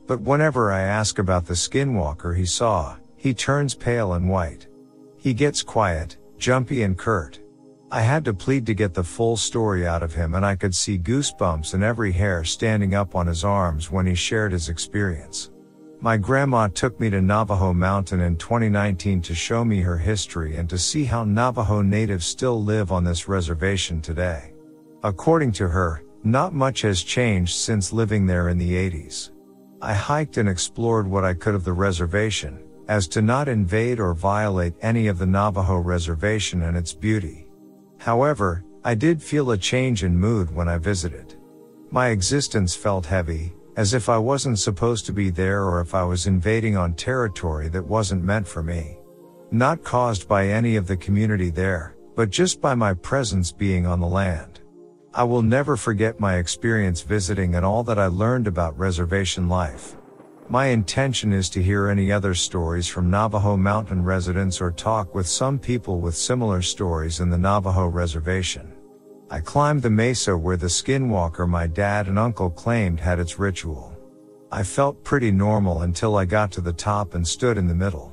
But 0.06 0.20
whenever 0.20 0.70
I 0.70 0.82
ask 0.82 1.18
about 1.18 1.44
the 1.44 1.54
skinwalker 1.54 2.36
he 2.36 2.46
saw, 2.46 2.94
he 3.16 3.34
turns 3.34 3.74
pale 3.74 4.12
and 4.12 4.30
white. 4.30 4.68
He 5.18 5.34
gets 5.34 5.64
quiet, 5.64 6.18
jumpy 6.38 6.84
and 6.84 6.96
curt. 6.96 7.40
I 7.90 8.00
had 8.00 8.24
to 8.26 8.32
plead 8.32 8.64
to 8.66 8.74
get 8.74 8.94
the 8.94 9.02
full 9.02 9.36
story 9.36 9.88
out 9.88 10.04
of 10.04 10.14
him 10.14 10.34
and 10.34 10.46
I 10.46 10.54
could 10.54 10.76
see 10.76 11.00
goosebumps 11.00 11.74
and 11.74 11.82
every 11.82 12.12
hair 12.12 12.44
standing 12.44 12.94
up 12.94 13.16
on 13.16 13.26
his 13.26 13.42
arms 13.42 13.90
when 13.90 14.06
he 14.06 14.14
shared 14.14 14.52
his 14.52 14.68
experience. 14.68 15.50
My 16.00 16.16
grandma 16.16 16.68
took 16.68 17.00
me 17.00 17.10
to 17.10 17.20
Navajo 17.20 17.72
Mountain 17.72 18.20
in 18.20 18.36
2019 18.36 19.20
to 19.22 19.34
show 19.34 19.64
me 19.64 19.80
her 19.80 19.98
history 19.98 20.54
and 20.58 20.70
to 20.70 20.78
see 20.78 21.06
how 21.06 21.24
Navajo 21.24 21.82
natives 21.82 22.24
still 22.24 22.62
live 22.62 22.92
on 22.92 23.02
this 23.02 23.26
reservation 23.26 24.00
today. 24.00 24.52
According 25.02 25.52
to 25.52 25.68
her, 25.68 26.03
not 26.24 26.54
much 26.54 26.80
has 26.80 27.02
changed 27.02 27.54
since 27.54 27.92
living 27.92 28.26
there 28.26 28.48
in 28.48 28.56
the 28.56 28.72
80s. 28.72 29.30
I 29.82 29.92
hiked 29.92 30.38
and 30.38 30.48
explored 30.48 31.06
what 31.06 31.24
I 31.24 31.34
could 31.34 31.54
of 31.54 31.64
the 31.64 31.72
reservation, 31.74 32.58
as 32.88 33.06
to 33.08 33.20
not 33.20 33.48
invade 33.48 34.00
or 34.00 34.14
violate 34.14 34.74
any 34.80 35.06
of 35.08 35.18
the 35.18 35.26
Navajo 35.26 35.76
reservation 35.76 36.62
and 36.62 36.76
its 36.76 36.94
beauty. 36.94 37.46
However, 37.98 38.64
I 38.84 38.94
did 38.94 39.22
feel 39.22 39.50
a 39.50 39.58
change 39.58 40.04
in 40.04 40.18
mood 40.18 40.54
when 40.54 40.68
I 40.68 40.78
visited. 40.78 41.36
My 41.90 42.08
existence 42.08 42.74
felt 42.74 43.04
heavy, 43.04 43.52
as 43.76 43.92
if 43.92 44.08
I 44.08 44.18
wasn't 44.18 44.58
supposed 44.58 45.04
to 45.06 45.12
be 45.12 45.30
there 45.30 45.64
or 45.64 45.80
if 45.80 45.94
I 45.94 46.04
was 46.04 46.26
invading 46.26 46.76
on 46.76 46.94
territory 46.94 47.68
that 47.68 47.84
wasn't 47.84 48.24
meant 48.24 48.46
for 48.48 48.62
me. 48.62 48.98
Not 49.50 49.84
caused 49.84 50.26
by 50.26 50.48
any 50.48 50.76
of 50.76 50.86
the 50.86 50.96
community 50.96 51.50
there, 51.50 51.96
but 52.14 52.30
just 52.30 52.60
by 52.60 52.74
my 52.74 52.94
presence 52.94 53.52
being 53.52 53.86
on 53.86 54.00
the 54.00 54.06
land. 54.06 54.53
I 55.16 55.22
will 55.22 55.42
never 55.42 55.76
forget 55.76 56.18
my 56.18 56.38
experience 56.38 57.02
visiting 57.02 57.54
and 57.54 57.64
all 57.64 57.84
that 57.84 58.00
I 58.00 58.06
learned 58.06 58.48
about 58.48 58.76
reservation 58.76 59.48
life. 59.48 59.96
My 60.48 60.66
intention 60.66 61.32
is 61.32 61.48
to 61.50 61.62
hear 61.62 61.86
any 61.86 62.10
other 62.10 62.34
stories 62.34 62.88
from 62.88 63.10
Navajo 63.10 63.56
Mountain 63.56 64.02
residents 64.02 64.60
or 64.60 64.72
talk 64.72 65.14
with 65.14 65.28
some 65.28 65.56
people 65.56 66.00
with 66.00 66.16
similar 66.16 66.62
stories 66.62 67.20
in 67.20 67.30
the 67.30 67.38
Navajo 67.38 67.86
reservation. 67.86 68.72
I 69.30 69.38
climbed 69.38 69.82
the 69.82 69.90
mesa 69.90 70.36
where 70.36 70.56
the 70.56 70.66
skinwalker 70.66 71.48
my 71.48 71.68
dad 71.68 72.08
and 72.08 72.18
uncle 72.18 72.50
claimed 72.50 72.98
had 72.98 73.20
its 73.20 73.38
ritual. 73.38 73.96
I 74.50 74.64
felt 74.64 75.04
pretty 75.04 75.30
normal 75.30 75.82
until 75.82 76.16
I 76.16 76.24
got 76.24 76.50
to 76.52 76.60
the 76.60 76.72
top 76.72 77.14
and 77.14 77.26
stood 77.26 77.56
in 77.56 77.68
the 77.68 77.74
middle. 77.74 78.12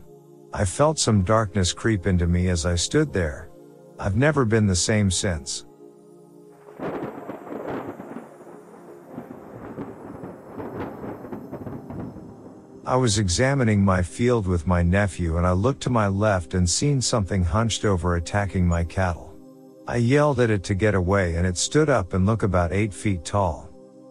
I 0.53 0.65
felt 0.65 0.99
some 0.99 1.23
darkness 1.23 1.73
creep 1.73 2.05
into 2.05 2.27
me 2.27 2.49
as 2.49 2.63
I 2.63 2.75
stood 2.75 3.11
there. 3.11 3.49
I've 3.97 4.15
never 4.15 4.45
been 4.45 4.67
the 4.67 4.75
same 4.75 5.09
since. 5.09 5.65
I 12.83 12.95
was 12.95 13.19
examining 13.19 13.85
my 13.85 14.01
field 14.01 14.47
with 14.47 14.65
my 14.65 14.81
nephew 14.81 15.37
and 15.37 15.45
I 15.45 15.51
looked 15.51 15.83
to 15.83 15.91
my 15.91 16.07
left 16.07 16.55
and 16.55 16.67
seen 16.67 16.99
something 16.99 17.43
hunched 17.43 17.85
over 17.85 18.15
attacking 18.15 18.67
my 18.67 18.83
cattle. 18.83 19.35
I 19.87 19.97
yelled 19.97 20.39
at 20.39 20.49
it 20.49 20.63
to 20.63 20.73
get 20.73 20.95
away 20.95 21.35
and 21.35 21.45
it 21.45 21.57
stood 21.57 21.89
up 21.89 22.13
and 22.13 22.25
looked 22.25 22.41
about 22.41 22.73
8 22.73 22.91
feet 22.91 23.23
tall. 23.23 23.69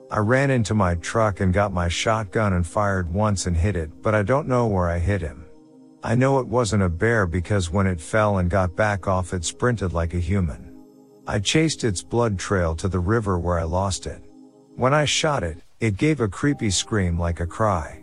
I 0.09 0.19
ran 0.19 0.53
into 0.53 0.75
my 0.75 0.95
truck 0.97 1.41
and 1.41 1.53
got 1.53 1.73
my 1.73 1.89
shotgun 1.89 2.53
and 2.53 2.65
fired 2.65 3.13
once 3.13 3.47
and 3.47 3.57
hit 3.57 3.75
it, 3.75 3.91
but 4.03 4.15
I 4.15 4.23
don't 4.23 4.47
know 4.47 4.69
where 4.69 4.89
I 4.89 5.01
hit 5.01 5.21
him. 5.21 5.47
I 6.05 6.15
know 6.15 6.39
it 6.39 6.47
wasn't 6.47 6.85
a 6.85 6.89
bear 6.89 7.27
because 7.27 7.73
when 7.73 7.89
it 7.89 8.01
fell 8.01 8.39
and 8.39 8.49
got 8.49 8.77
back 8.77 9.09
off 9.09 9.35
it 9.35 9.45
sprinted 9.45 9.93
like 9.93 10.15
a 10.15 10.21
human. 10.21 10.77
I 11.27 11.41
chased 11.41 11.83
its 11.83 12.03
blood 12.03 12.39
trail 12.39 12.77
to 12.77 12.87
the 12.87 13.01
river 13.01 13.37
where 13.37 13.59
I 13.59 13.65
lost 13.65 14.07
it. 14.07 14.23
When 14.77 14.95
I 14.95 15.07
shot 15.07 15.43
it, 15.43 15.59
it 15.81 15.97
gave 15.97 16.21
a 16.21 16.29
creepy 16.29 16.71
scream 16.71 17.19
like 17.19 17.41
a 17.41 17.47
cry. 17.47 18.00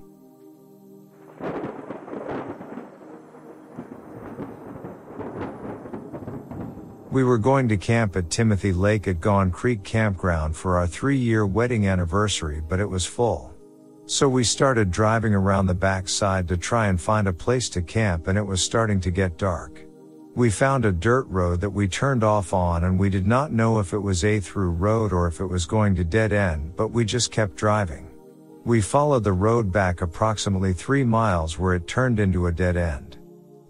We 7.18 7.24
were 7.24 7.39
going 7.39 7.68
to 7.70 7.78
camp 7.78 8.15
at 8.15 8.30
Timothy 8.30 8.72
Lake 8.72 9.07
at 9.07 9.20
Gone 9.20 9.49
Creek 9.49 9.84
Campground 9.84 10.55
for 10.55 10.78
our 10.78 10.86
three 10.86 11.18
year 11.18 11.47
wedding 11.47 11.88
anniversary, 11.88 12.61
but 12.70 12.80
it 12.80 12.86
was 12.86 13.07
full. 13.07 13.55
So 14.05 14.30
we 14.30 14.43
started 14.43 14.91
driving 14.91 15.34
around 15.34 15.65
the 15.65 15.74
backside 15.74 16.47
to 16.47 16.57
try 16.57 16.89
and 16.89 17.01
find 17.01 17.28
a 17.28 17.34
place 17.34 17.70
to 17.70 17.82
camp 17.82 18.28
and 18.28 18.38
it 18.38 18.45
was 18.45 18.61
starting 18.61 18.99
to 18.99 19.09
get 19.09 19.39
dark. 19.39 19.84
We 20.36 20.51
found 20.51 20.86
a 20.86 20.91
dirt 20.91 21.26
road 21.30 21.59
that 21.61 21.72
we 21.72 21.88
turned 21.88 22.24
off 22.24 22.53
on 22.53 22.84
and 22.84 22.99
we 22.99 23.09
did 23.09 23.26
not 23.26 23.51
know 23.51 23.80
if 23.80 23.93
it 23.93 23.97
was 23.97 24.24
a 24.24 24.39
through 24.39 24.74
road 24.74 25.11
or 25.11 25.26
if 25.28 25.39
it 25.39 25.47
was 25.47 25.65
going 25.65 25.95
to 25.95 26.03
dead 26.03 26.32
end, 26.32 26.76
but 26.76 26.89
we 26.89 27.03
just 27.03 27.32
kept 27.32 27.55
driving. 27.55 28.11
We 28.63 28.80
followed 28.80 29.24
the 29.24 29.34
road 29.34 29.72
back 29.72 30.01
approximately 30.01 30.72
three 30.72 31.03
miles 31.03 31.57
where 31.57 31.74
it 31.74 31.88
turned 31.88 32.20
into 32.20 32.45
a 32.45 32.51
dead 32.51 32.78
end. 32.78 33.18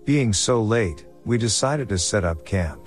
Being 0.03 0.33
so 0.33 0.61
late, 0.61 1.05
we 1.23 1.37
decided 1.37 1.87
to 1.87 1.97
set 1.97 2.25
up 2.25 2.43
camp. 2.43 2.86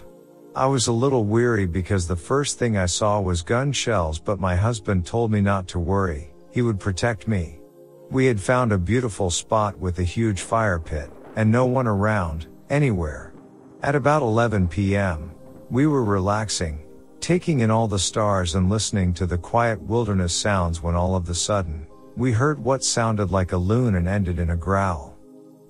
I 0.54 0.66
was 0.66 0.88
a 0.88 0.92
little 0.92 1.26
weary 1.26 1.66
because 1.66 2.08
the 2.08 2.16
first 2.16 2.58
thing 2.58 2.76
I 2.76 2.86
saw 2.86 3.20
was 3.20 3.40
gun 3.40 3.70
shells, 3.70 4.18
but 4.18 4.40
my 4.40 4.56
husband 4.56 5.06
told 5.06 5.30
me 5.30 5.40
not 5.40 5.68
to 5.68 5.78
worry, 5.78 6.32
he 6.50 6.60
would 6.60 6.80
protect 6.80 7.28
me. 7.28 7.60
We 8.10 8.26
had 8.26 8.40
found 8.40 8.72
a 8.72 8.78
beautiful 8.78 9.30
spot 9.30 9.78
with 9.78 10.00
a 10.00 10.04
huge 10.04 10.40
fire 10.40 10.80
pit, 10.80 11.08
and 11.36 11.52
no 11.52 11.66
one 11.66 11.86
around, 11.86 12.48
anywhere. 12.68 13.32
At 13.84 13.94
about 13.94 14.22
11 14.22 14.66
p.m., 14.66 15.30
we 15.70 15.86
were 15.86 16.02
relaxing, 16.02 16.84
taking 17.20 17.60
in 17.60 17.70
all 17.70 17.86
the 17.86 17.96
stars 17.96 18.56
and 18.56 18.68
listening 18.68 19.14
to 19.14 19.26
the 19.26 19.38
quiet 19.38 19.80
wilderness 19.80 20.34
sounds 20.34 20.82
when 20.82 20.96
all 20.96 21.14
of 21.14 21.26
the 21.26 21.34
sudden, 21.34 21.86
we 22.16 22.32
heard 22.32 22.58
what 22.58 22.82
sounded 22.82 23.30
like 23.30 23.52
a 23.52 23.56
loon 23.56 23.94
and 23.94 24.08
ended 24.08 24.40
in 24.40 24.50
a 24.50 24.56
growl. 24.56 25.16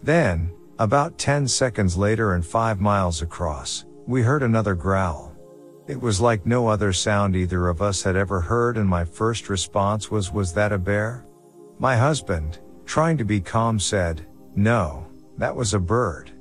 Then, 0.02 0.50
about 0.78 1.18
10 1.18 1.46
seconds 1.48 1.98
later 1.98 2.32
and 2.32 2.46
5 2.46 2.80
miles 2.80 3.20
across, 3.20 3.84
we 4.10 4.22
heard 4.22 4.42
another 4.42 4.74
growl. 4.74 5.32
It 5.86 6.00
was 6.00 6.20
like 6.20 6.44
no 6.44 6.66
other 6.66 6.92
sound 6.92 7.36
either 7.36 7.68
of 7.68 7.80
us 7.80 8.02
had 8.02 8.16
ever 8.16 8.40
heard 8.40 8.76
and 8.76 8.88
my 8.88 9.04
first 9.04 9.48
response 9.48 10.10
was 10.10 10.32
was 10.32 10.52
that 10.54 10.72
a 10.72 10.78
bear? 10.78 11.24
My 11.78 11.96
husband, 11.96 12.58
trying 12.84 13.16
to 13.18 13.24
be 13.24 13.40
calm 13.40 13.78
said, 13.78 14.26
no, 14.56 15.06
that 15.38 15.54
was 15.54 15.74
a 15.74 15.78
bird. 15.78 16.32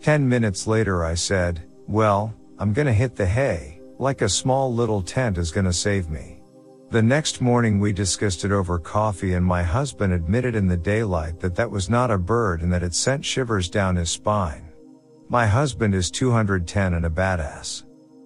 10 0.00 0.26
minutes 0.26 0.66
later 0.66 1.04
I 1.04 1.12
said, 1.12 1.62
well, 1.86 2.34
I'm 2.58 2.72
gonna 2.72 2.90
hit 2.90 3.16
the 3.16 3.26
hay, 3.26 3.82
like 3.98 4.22
a 4.22 4.28
small 4.30 4.72
little 4.72 5.02
tent 5.02 5.36
is 5.36 5.50
gonna 5.50 5.74
save 5.74 6.08
me. 6.08 6.40
The 6.90 7.02
next 7.02 7.42
morning 7.42 7.80
we 7.80 7.92
discussed 7.92 8.46
it 8.46 8.50
over 8.50 8.78
coffee 8.78 9.34
and 9.34 9.44
my 9.44 9.62
husband 9.62 10.14
admitted 10.14 10.54
in 10.54 10.68
the 10.68 10.76
daylight 10.78 11.38
that 11.40 11.54
that 11.56 11.70
was 11.70 11.90
not 11.90 12.10
a 12.10 12.16
bird 12.16 12.62
and 12.62 12.72
that 12.72 12.82
it 12.82 12.94
sent 12.94 13.26
shivers 13.26 13.68
down 13.68 13.96
his 13.96 14.08
spine. 14.08 14.69
My 15.30 15.46
husband 15.46 15.94
is 15.94 16.10
210 16.10 16.92
and 16.92 17.06
a 17.06 17.08
badass. 17.08 17.84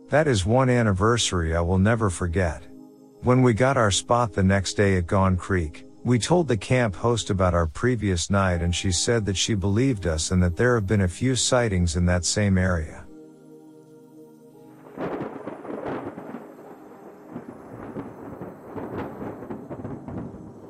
That 0.08 0.26
is 0.26 0.46
one 0.46 0.70
anniversary 0.70 1.54
I 1.54 1.60
will 1.60 1.76
never 1.76 2.08
forget. 2.08 2.62
When 3.20 3.42
we 3.42 3.52
got 3.52 3.76
our 3.76 3.90
spot 3.90 4.32
the 4.32 4.42
next 4.42 4.72
day 4.72 4.96
at 4.96 5.06
Gone 5.06 5.36
Creek, 5.36 5.84
we 6.02 6.18
told 6.18 6.48
the 6.48 6.56
camp 6.56 6.96
host 6.96 7.28
about 7.28 7.52
our 7.52 7.66
previous 7.66 8.30
night 8.30 8.62
and 8.62 8.74
she 8.74 8.90
said 8.90 9.26
that 9.26 9.36
she 9.36 9.52
believed 9.52 10.06
us 10.06 10.30
and 10.30 10.42
that 10.42 10.56
there 10.56 10.76
have 10.76 10.86
been 10.86 11.02
a 11.02 11.06
few 11.06 11.36
sightings 11.36 11.94
in 11.94 12.06
that 12.06 12.24
same 12.24 12.56
area. 12.56 13.04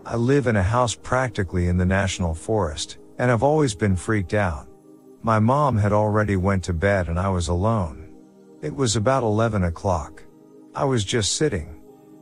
I 0.04 0.16
live 0.16 0.48
in 0.48 0.56
a 0.56 0.64
house 0.64 0.96
practically 0.96 1.68
in 1.68 1.76
the 1.76 1.86
national 1.86 2.34
forest, 2.34 2.98
and 3.20 3.30
I've 3.30 3.44
always 3.44 3.76
been 3.76 3.94
freaked 3.94 4.34
out. 4.34 4.66
My 5.24 5.38
mom 5.38 5.78
had 5.78 5.94
already 5.94 6.36
went 6.36 6.62
to 6.64 6.74
bed 6.74 7.08
and 7.08 7.18
I 7.18 7.30
was 7.30 7.48
alone. 7.48 8.14
It 8.60 8.76
was 8.76 8.94
about 8.94 9.22
11 9.22 9.64
o'clock. 9.64 10.22
I 10.74 10.84
was 10.84 11.02
just 11.02 11.36
sitting, 11.36 11.80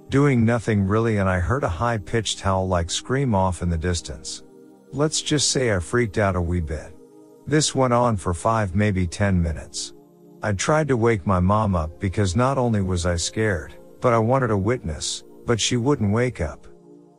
doing 0.09 0.44
nothing 0.44 0.86
really 0.86 1.16
and 1.16 1.28
I 1.28 1.40
heard 1.40 1.64
a 1.64 1.68
high 1.68 1.98
pitched 1.98 2.40
howl 2.40 2.68
like 2.68 2.92
scream 2.92 3.34
off 3.34 3.61
in 3.61 3.68
the 3.68 3.76
distance. 3.76 4.44
Let's 4.92 5.20
just 5.20 5.50
say 5.50 5.74
I 5.74 5.80
freaked 5.80 6.16
out 6.16 6.36
a 6.36 6.40
wee 6.40 6.61
bit. 6.61 6.96
This 7.44 7.74
went 7.74 7.92
on 7.92 8.16
for 8.16 8.32
five 8.32 8.76
maybe 8.76 9.09
10 9.09 9.42
minutes. 9.42 9.94
I 10.40 10.53
tried 10.53 10.86
to 10.86 10.96
wake 10.96 11.26
my 11.26 11.40
mom 11.40 11.74
up 11.74 11.98
because 11.98 12.36
not 12.36 12.57
only 12.57 12.82
was 12.82 13.05
I 13.05 13.16
scared, 13.16 13.74
but 14.00 14.12
I 14.12 14.18
wanted 14.18 14.53
a 14.53 14.57
witness, 14.57 15.24
but 15.44 15.61
she 15.61 15.76
wouldn't 15.76 16.12
wake 16.12 16.40
up. 16.40 16.68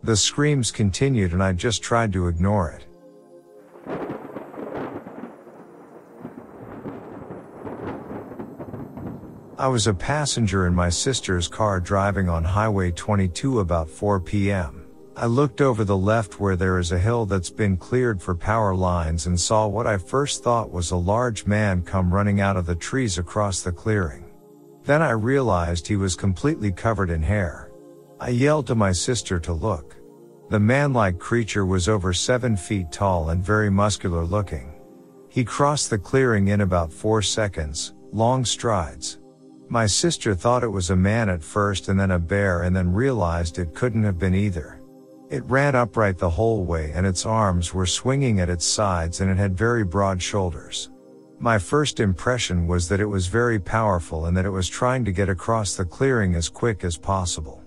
The 0.01 0.15
screams 0.15 0.71
continued 0.71 1.33
and 1.33 1.43
I 1.43 1.51
just 1.51 1.83
tried 1.83 2.13
to 2.13 2.29
ignore 2.29 2.69
it. 2.69 2.87
I 9.63 9.67
was 9.67 9.87
a 9.87 9.93
passenger 9.93 10.67
in 10.67 10.75
my 10.75 10.89
sister's 10.89 11.47
car 11.47 11.79
driving 11.79 12.27
on 12.27 12.43
Highway 12.43 12.91
22 12.91 13.61
about 13.61 13.89
4 13.89 14.19
p.m. 14.19 14.85
I 15.15 15.27
looked 15.27 15.61
over 15.61 15.85
the 15.85 15.95
left 15.95 16.37
where 16.37 16.57
there 16.57 16.79
is 16.79 16.91
a 16.91 16.99
hill 16.99 17.25
that's 17.25 17.49
been 17.49 17.77
cleared 17.77 18.21
for 18.21 18.35
power 18.35 18.75
lines 18.75 19.25
and 19.25 19.39
saw 19.39 19.65
what 19.65 19.87
I 19.87 19.97
first 19.97 20.43
thought 20.43 20.69
was 20.69 20.91
a 20.91 20.97
large 20.97 21.45
man 21.45 21.81
come 21.81 22.13
running 22.13 22.41
out 22.41 22.57
of 22.57 22.65
the 22.65 22.75
trees 22.75 23.17
across 23.17 23.61
the 23.61 23.71
clearing. 23.71 24.25
Then 24.83 25.01
I 25.01 25.11
realized 25.11 25.87
he 25.87 25.95
was 25.95 26.17
completely 26.17 26.73
covered 26.73 27.09
in 27.09 27.23
hair. 27.23 27.71
I 28.19 28.31
yelled 28.31 28.67
to 28.67 28.75
my 28.75 28.91
sister 28.91 29.39
to 29.39 29.53
look. 29.53 29.95
The 30.49 30.59
man-like 30.59 31.19
creature 31.19 31.65
was 31.65 31.87
over 31.87 32.11
seven 32.11 32.57
feet 32.57 32.91
tall 32.91 33.29
and 33.29 33.41
very 33.41 33.69
muscular 33.69 34.25
looking. 34.25 34.73
He 35.29 35.45
crossed 35.45 35.89
the 35.89 35.97
clearing 35.97 36.49
in 36.49 36.59
about 36.59 36.91
four 36.91 37.21
seconds, 37.21 37.93
long 38.11 38.43
strides. 38.43 39.19
My 39.73 39.87
sister 39.87 40.35
thought 40.35 40.63
it 40.63 40.67
was 40.67 40.91
a 40.91 40.95
man 40.95 41.29
at 41.29 41.41
first 41.41 41.89
and 41.89 41.99
then 41.99 42.11
a 42.11 42.19
bear 42.19 42.61
and 42.61 42.75
then 42.75 42.93
realized 42.93 43.57
it 43.57 43.73
couldn't 43.73 44.03
have 44.03 44.19
been 44.19 44.35
either. 44.35 44.79
It 45.31 45.43
ran 45.45 45.73
upright 45.73 46.19
the 46.19 46.29
whole 46.29 46.63
way 46.63 46.91
and 46.93 47.07
its 47.07 47.25
arms 47.25 47.73
were 47.73 47.87
swinging 47.87 48.39
at 48.39 48.51
its 48.51 48.67
sides 48.67 49.19
and 49.19 49.31
it 49.31 49.37
had 49.37 49.57
very 49.57 49.83
broad 49.83 50.21
shoulders. 50.21 50.91
My 51.39 51.57
first 51.57 51.99
impression 51.99 52.67
was 52.67 52.87
that 52.87 52.99
it 52.99 53.07
was 53.07 53.25
very 53.25 53.57
powerful 53.57 54.27
and 54.27 54.37
that 54.37 54.45
it 54.45 54.51
was 54.51 54.69
trying 54.69 55.03
to 55.05 55.11
get 55.11 55.27
across 55.27 55.75
the 55.75 55.85
clearing 55.85 56.35
as 56.35 56.49
quick 56.49 56.83
as 56.83 56.95
possible. 56.95 57.63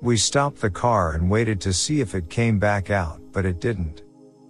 We 0.00 0.16
stopped 0.16 0.62
the 0.62 0.70
car 0.70 1.12
and 1.12 1.28
waited 1.28 1.60
to 1.60 1.74
see 1.74 2.00
if 2.00 2.14
it 2.14 2.30
came 2.30 2.58
back 2.58 2.88
out, 2.88 3.20
but 3.32 3.44
it 3.44 3.60
didn't. 3.60 4.00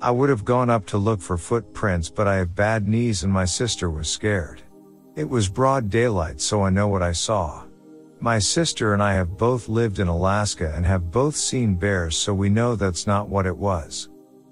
I 0.00 0.12
would 0.12 0.28
have 0.28 0.44
gone 0.44 0.70
up 0.70 0.86
to 0.86 0.96
look 0.96 1.20
for 1.20 1.36
footprints, 1.36 2.08
but 2.08 2.28
I 2.28 2.36
have 2.36 2.54
bad 2.54 2.86
knees 2.86 3.24
and 3.24 3.32
my 3.32 3.46
sister 3.46 3.90
was 3.90 4.08
scared. 4.08 4.62
It 5.20 5.28
was 5.28 5.50
broad 5.50 5.90
daylight, 5.90 6.40
so 6.40 6.62
I 6.62 6.70
know 6.70 6.88
what 6.88 7.02
I 7.02 7.12
saw. 7.12 7.64
My 8.20 8.38
sister 8.38 8.94
and 8.94 9.02
I 9.02 9.12
have 9.12 9.36
both 9.36 9.68
lived 9.68 9.98
in 9.98 10.08
Alaska 10.08 10.72
and 10.74 10.86
have 10.86 11.10
both 11.10 11.36
seen 11.36 11.74
bears, 11.74 12.16
so 12.16 12.32
we 12.32 12.48
know 12.48 12.74
that's 12.74 13.06
not 13.06 13.28
what 13.28 13.44
it 13.44 13.54
was. 13.54 14.08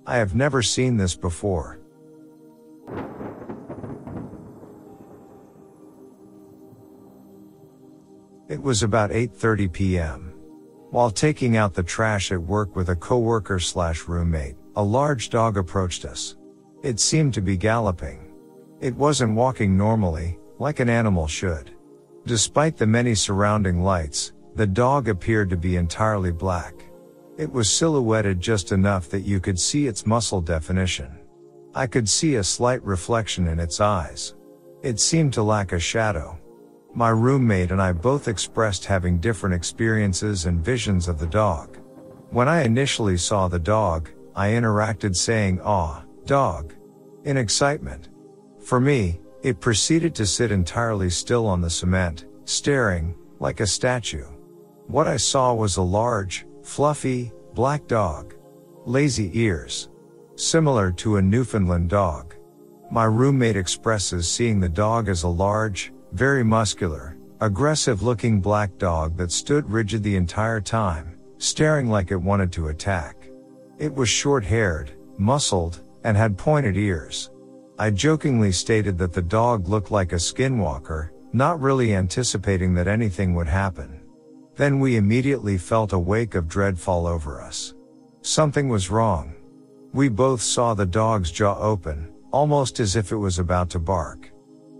I 0.07 0.19
have 0.19 0.35
never 0.35 0.61
seen 0.61 0.99
this 0.99 1.17
before. 1.17 1.79
It 8.51 8.63
was 8.63 8.83
about 8.83 9.11
8:30 9.11 9.73
p.m. 9.73 10.35
While 10.91 11.11
taking 11.11 11.57
out 11.57 11.73
the 11.73 11.83
trash 11.83 12.31
at 12.31 12.43
work 12.43 12.77
with 12.77 12.91
a 12.91 12.97
coworker 12.97 13.59
slash 13.59 14.07
roommate, 14.07 14.57
a 14.77 14.85
large 14.85 15.31
dog 15.31 15.57
approached 15.57 16.05
us. 16.05 16.37
It 16.83 17.01
seemed 17.01 17.33
to 17.35 17.41
be 17.41 17.57
galloping. 17.57 18.35
It 18.81 18.95
wasn't 18.95 19.35
walking 19.35 19.75
normally, 19.75 20.38
like 20.59 20.81
an 20.81 20.89
animal 20.89 21.27
should. 21.27 21.71
Despite 22.27 22.77
the 22.77 22.87
many 22.87 23.15
surrounding 23.15 23.83
lights, 23.83 24.33
the 24.55 24.67
dog 24.67 25.09
appeared 25.09 25.51
to 25.51 25.57
be 25.57 25.77
entirely 25.77 26.33
black. 26.33 26.75
It 27.37 27.53
was 27.53 27.71
silhouetted 27.71 28.41
just 28.41 28.73
enough 28.73 29.09
that 29.11 29.21
you 29.21 29.39
could 29.39 29.59
see 29.59 29.87
its 29.87 30.07
muscle 30.07 30.41
definition. 30.41 31.19
I 31.75 31.87
could 31.87 32.09
see 32.09 32.35
a 32.35 32.45
slight 32.45 32.83
reflection 32.83 33.47
in 33.47 33.61
its 33.61 33.81
eyes. 33.81 34.35
It 34.83 34.99
seemed 34.99 35.33
to 35.35 35.43
lack 35.43 35.73
a 35.73 35.79
shadow. 35.79 36.39
My 36.95 37.11
roommate 37.11 37.71
and 37.71 37.81
I 37.81 37.93
both 37.93 38.27
expressed 38.27 38.85
having 38.85 39.19
different 39.19 39.55
experiences 39.55 40.47
and 40.47 40.65
visions 40.65 41.07
of 41.07 41.21
the 41.21 41.27
dog. 41.27 41.79
When 42.31 42.49
I 42.49 42.65
initially 42.65 43.17
saw 43.17 43.47
the 43.47 43.59
dog, 43.59 44.11
I 44.35 44.49
interacted 44.49 45.15
saying, 45.15 45.61
Aw, 45.61 46.03
dog. 46.25 46.75
In 47.25 47.37
excitement. 47.37 48.09
For 48.61 48.81
me, 48.81 49.21
it 49.43 49.61
proceeded 49.61 50.15
to 50.15 50.27
sit 50.27 50.51
entirely 50.51 51.11
still 51.11 51.47
on 51.47 51.61
the 51.61 51.71
cement, 51.71 52.27
staring, 52.45 53.15
like 53.41 53.61
a 53.61 53.67
statue. 53.67 54.27
What 54.87 55.07
I 55.07 55.17
saw 55.17 55.55
was 55.55 55.77
a 55.77 55.83
large, 55.83 56.47
fluffy, 56.63 57.33
black 57.55 57.87
dog. 57.87 58.35
Lazy 58.85 59.31
ears. 59.39 59.91
Similar 60.37 60.93
to 60.93 61.17
a 61.17 61.23
Newfoundland 61.23 61.91
dog. 61.91 62.35
My 62.91 63.05
roommate 63.05 63.57
expresses 63.57 64.27
seeing 64.27 64.61
the 64.61 64.69
dog 64.69 65.09
as 65.09 65.25
a 65.25 65.29
large, 65.29 65.93
very 66.13 66.43
muscular, 66.43 67.19
aggressive 67.41 68.03
looking 68.03 68.41
black 68.41 68.77
dog 68.79 69.17
that 69.19 69.31
stood 69.31 69.71
rigid 69.71 70.03
the 70.03 70.17
entire 70.17 70.61
time, 70.61 71.19
staring 71.39 71.89
like 71.89 72.11
it 72.11 72.17
wanted 72.17 72.51
to 72.53 72.69
attack. 72.69 73.29
It 73.79 73.95
was 73.95 74.09
short 74.09 74.43
haired, 74.43 74.93
muscled, 75.19 75.81
and 76.03 76.17
had 76.17 76.39
pointed 76.39 76.77
ears. 76.77 77.31
I 77.81 77.91
jokingly 77.91 78.51
stated 78.51 78.99
that 78.99 79.13
the 79.13 79.23
dog 79.23 79.69
looked 79.69 79.93
like 79.93 80.13
a 80.13 80.17
skinwalker, 80.17 81.11
not 81.33 81.61
really 81.61 81.95
anticipating 81.95 82.75
that 82.75 82.89
anything 82.89 83.37
would 83.37 83.47
happen. 83.47 84.01
Then 84.57 84.81
we 84.81 84.97
immediately 84.97 85.57
felt 85.57 85.93
a 85.93 85.99
wake 85.99 86.35
of 86.35 86.49
dread 86.49 86.77
fall 86.77 87.07
over 87.07 87.41
us. 87.41 87.75
Something 88.23 88.69
was 88.69 88.91
wrong. 88.91 89.33
We 89.93 90.09
both 90.09 90.41
saw 90.41 90.75
the 90.75 90.87
dog's 90.87 91.31
jaw 91.31 91.57
open, 91.61 92.13
almost 92.33 92.81
as 92.81 92.97
if 92.97 93.13
it 93.13 93.17
was 93.17 93.39
about 93.39 93.71
to 93.71 93.79
bark. 93.79 94.29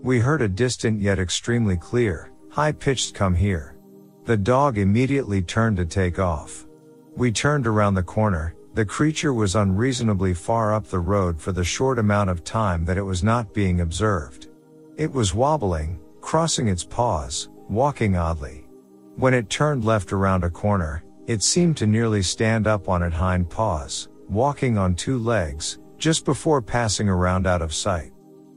We 0.03 0.19
heard 0.19 0.41
a 0.41 0.49
distant 0.49 0.99
yet 0.99 1.19
extremely 1.19 1.77
clear, 1.77 2.31
high 2.51 2.73
pitched 2.73 3.15
come 3.15 3.33
here. 3.33 3.77
The 4.25 4.35
dog 4.35 4.77
immediately 4.77 5.41
turned 5.41 5.77
to 5.77 5.85
take 5.85 6.19
off. 6.19 6.67
We 7.15 7.31
turned 7.31 7.65
around 7.65 7.93
the 7.93 8.03
corner, 8.03 8.55
The 8.75 8.85
creature 8.85 9.33
was 9.33 9.55
unreasonably 9.55 10.33
far 10.33 10.73
up 10.73 10.85
the 10.85 10.99
road 10.99 11.39
for 11.39 11.51
the 11.51 11.63
short 11.63 11.97
amount 11.97 12.29
of 12.29 12.43
time 12.43 12.85
that 12.85 12.97
it 12.97 13.03
was 13.03 13.23
not 13.23 13.53
being 13.53 13.81
observed. 13.81 14.47
It 14.95 15.11
was 15.11 15.33
wobbling, 15.33 15.99
crossing 16.21 16.67
its 16.67 16.83
paws, 16.83 17.49
walking 17.67 18.15
oddly. 18.15 18.67
When 19.15 19.33
it 19.33 19.49
turned 19.49 19.85
left 19.85 20.13
around 20.13 20.43
a 20.43 20.49
corner, 20.49 21.03
it 21.25 21.43
seemed 21.43 21.77
to 21.77 21.87
nearly 21.87 22.21
stand 22.21 22.67
up 22.67 22.87
on 22.87 23.03
its 23.03 23.15
hind 23.15 23.49
paws, 23.49 24.07
walking 24.29 24.77
on 24.77 24.95
two 24.95 25.17
legs, 25.17 25.79
just 25.97 26.23
before 26.23 26.61
passing 26.61 27.09
around 27.09 27.47
out 27.47 27.61
of 27.61 27.73
sight. 27.73 28.11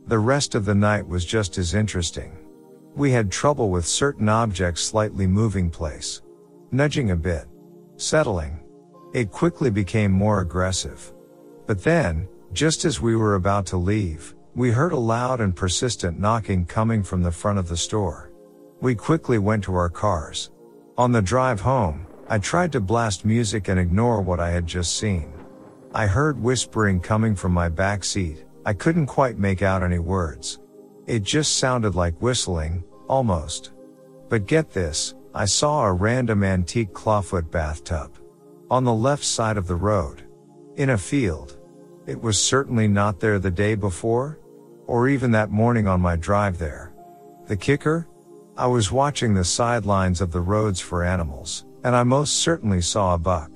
The 0.06 0.18
rest 0.18 0.54
of 0.54 0.64
the 0.64 0.74
night 0.74 1.06
was 1.06 1.24
just 1.24 1.58
as 1.58 1.74
interesting. 1.74 2.36
We 2.94 3.10
had 3.10 3.30
trouble 3.30 3.70
with 3.70 3.86
certain 3.86 4.28
objects 4.28 4.82
slightly 4.82 5.26
moving 5.26 5.70
place. 5.70 6.22
Nudging 6.70 7.10
a 7.10 7.16
bit. 7.16 7.46
Settling. 7.96 8.61
It 9.12 9.30
quickly 9.30 9.68
became 9.68 10.10
more 10.10 10.40
aggressive. 10.40 11.12
But 11.66 11.84
then, 11.84 12.26
just 12.54 12.86
as 12.86 13.02
we 13.02 13.14
were 13.14 13.34
about 13.34 13.66
to 13.66 13.76
leave, 13.76 14.34
we 14.54 14.70
heard 14.70 14.92
a 14.92 14.98
loud 14.98 15.42
and 15.42 15.54
persistent 15.54 16.18
knocking 16.18 16.64
coming 16.64 17.02
from 17.02 17.22
the 17.22 17.30
front 17.30 17.58
of 17.58 17.68
the 17.68 17.76
store. 17.76 18.32
We 18.80 18.94
quickly 18.94 19.38
went 19.38 19.64
to 19.64 19.74
our 19.74 19.90
cars. 19.90 20.50
On 20.96 21.12
the 21.12 21.20
drive 21.20 21.60
home, 21.60 22.06
I 22.28 22.38
tried 22.38 22.72
to 22.72 22.80
blast 22.80 23.26
music 23.26 23.68
and 23.68 23.78
ignore 23.78 24.22
what 24.22 24.40
I 24.40 24.48
had 24.48 24.66
just 24.66 24.96
seen. 24.96 25.30
I 25.94 26.06
heard 26.06 26.42
whispering 26.42 26.98
coming 26.98 27.34
from 27.34 27.52
my 27.52 27.68
back 27.68 28.04
seat. 28.04 28.46
I 28.64 28.72
couldn't 28.72 29.06
quite 29.06 29.36
make 29.36 29.60
out 29.60 29.82
any 29.82 29.98
words. 29.98 30.58
It 31.06 31.22
just 31.22 31.58
sounded 31.58 31.94
like 31.94 32.22
whistling, 32.22 32.82
almost. 33.08 33.72
But 34.30 34.46
get 34.46 34.70
this, 34.70 35.14
I 35.34 35.44
saw 35.44 35.84
a 35.84 35.92
random 35.92 36.42
antique 36.44 36.94
clawfoot 36.94 37.50
bathtub 37.50 38.21
on 38.72 38.84
the 38.84 38.94
left 38.94 39.22
side 39.22 39.58
of 39.58 39.66
the 39.66 39.76
road. 39.76 40.22
In 40.76 40.88
a 40.88 40.96
field. 40.96 41.58
It 42.06 42.18
was 42.18 42.42
certainly 42.42 42.88
not 42.88 43.20
there 43.20 43.38
the 43.38 43.50
day 43.50 43.74
before, 43.74 44.38
or 44.86 45.10
even 45.10 45.30
that 45.32 45.50
morning 45.50 45.86
on 45.86 46.00
my 46.00 46.16
drive 46.16 46.56
there. 46.56 46.94
The 47.48 47.56
kicker? 47.56 48.08
I 48.56 48.66
was 48.66 48.90
watching 48.90 49.34
the 49.34 49.44
sidelines 49.44 50.22
of 50.22 50.32
the 50.32 50.40
roads 50.40 50.80
for 50.80 51.04
animals, 51.04 51.66
and 51.84 51.94
I 51.94 52.02
most 52.02 52.36
certainly 52.36 52.80
saw 52.80 53.12
a 53.12 53.18
buck. 53.18 53.50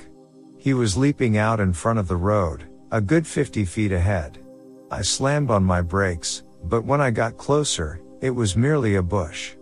He 0.59 0.75
was 0.75 0.99
leaping 0.99 1.39
out 1.39 1.61
in 1.61 1.73
front 1.73 1.99
of 1.99 2.09
the 2.09 2.17
road, 2.17 2.65
a 2.93 3.01
good 3.01 3.27
50 3.27 3.65
feet 3.65 3.93
ahead. 3.93 4.45
I 4.91 5.01
slammed 5.01 5.51
on 5.51 5.65
my 5.65 5.81
brakes, 5.81 6.43
but 6.65 6.85
when 6.85 7.01
I 7.01 7.11
got 7.11 7.39
closer, 7.39 8.03
it 8.21 8.33
was 8.33 8.55
merely 8.55 8.97
a 8.97 9.03
bush. 9.03 9.55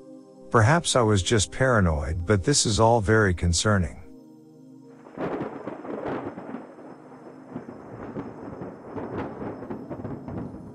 Perhaps 0.51 0.97
I 0.97 1.03
was 1.03 1.23
just 1.23 1.53
paranoid, 1.53 2.27
but 2.27 2.43
this 2.43 2.67
is 2.67 2.81
all 2.81 3.01
very 3.01 3.33
concerning. 3.33 4.01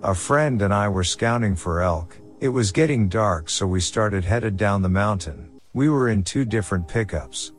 A 0.01 0.15
friend 0.15 0.61
and 0.61 0.73
I 0.73 0.87
were 0.87 1.03
scouting 1.03 1.57
for 1.57 1.81
elk. 1.81 2.17
It 2.39 2.47
was 2.47 2.71
getting 2.71 3.09
dark 3.09 3.49
so 3.49 3.67
we 3.67 3.81
started 3.81 4.23
headed 4.23 4.55
down 4.55 4.81
the 4.81 4.87
mountain. 4.87 5.49
We 5.73 5.89
were 5.89 6.07
in 6.07 6.23
two 6.23 6.45
different 6.45 6.87
pickups. 6.87 7.51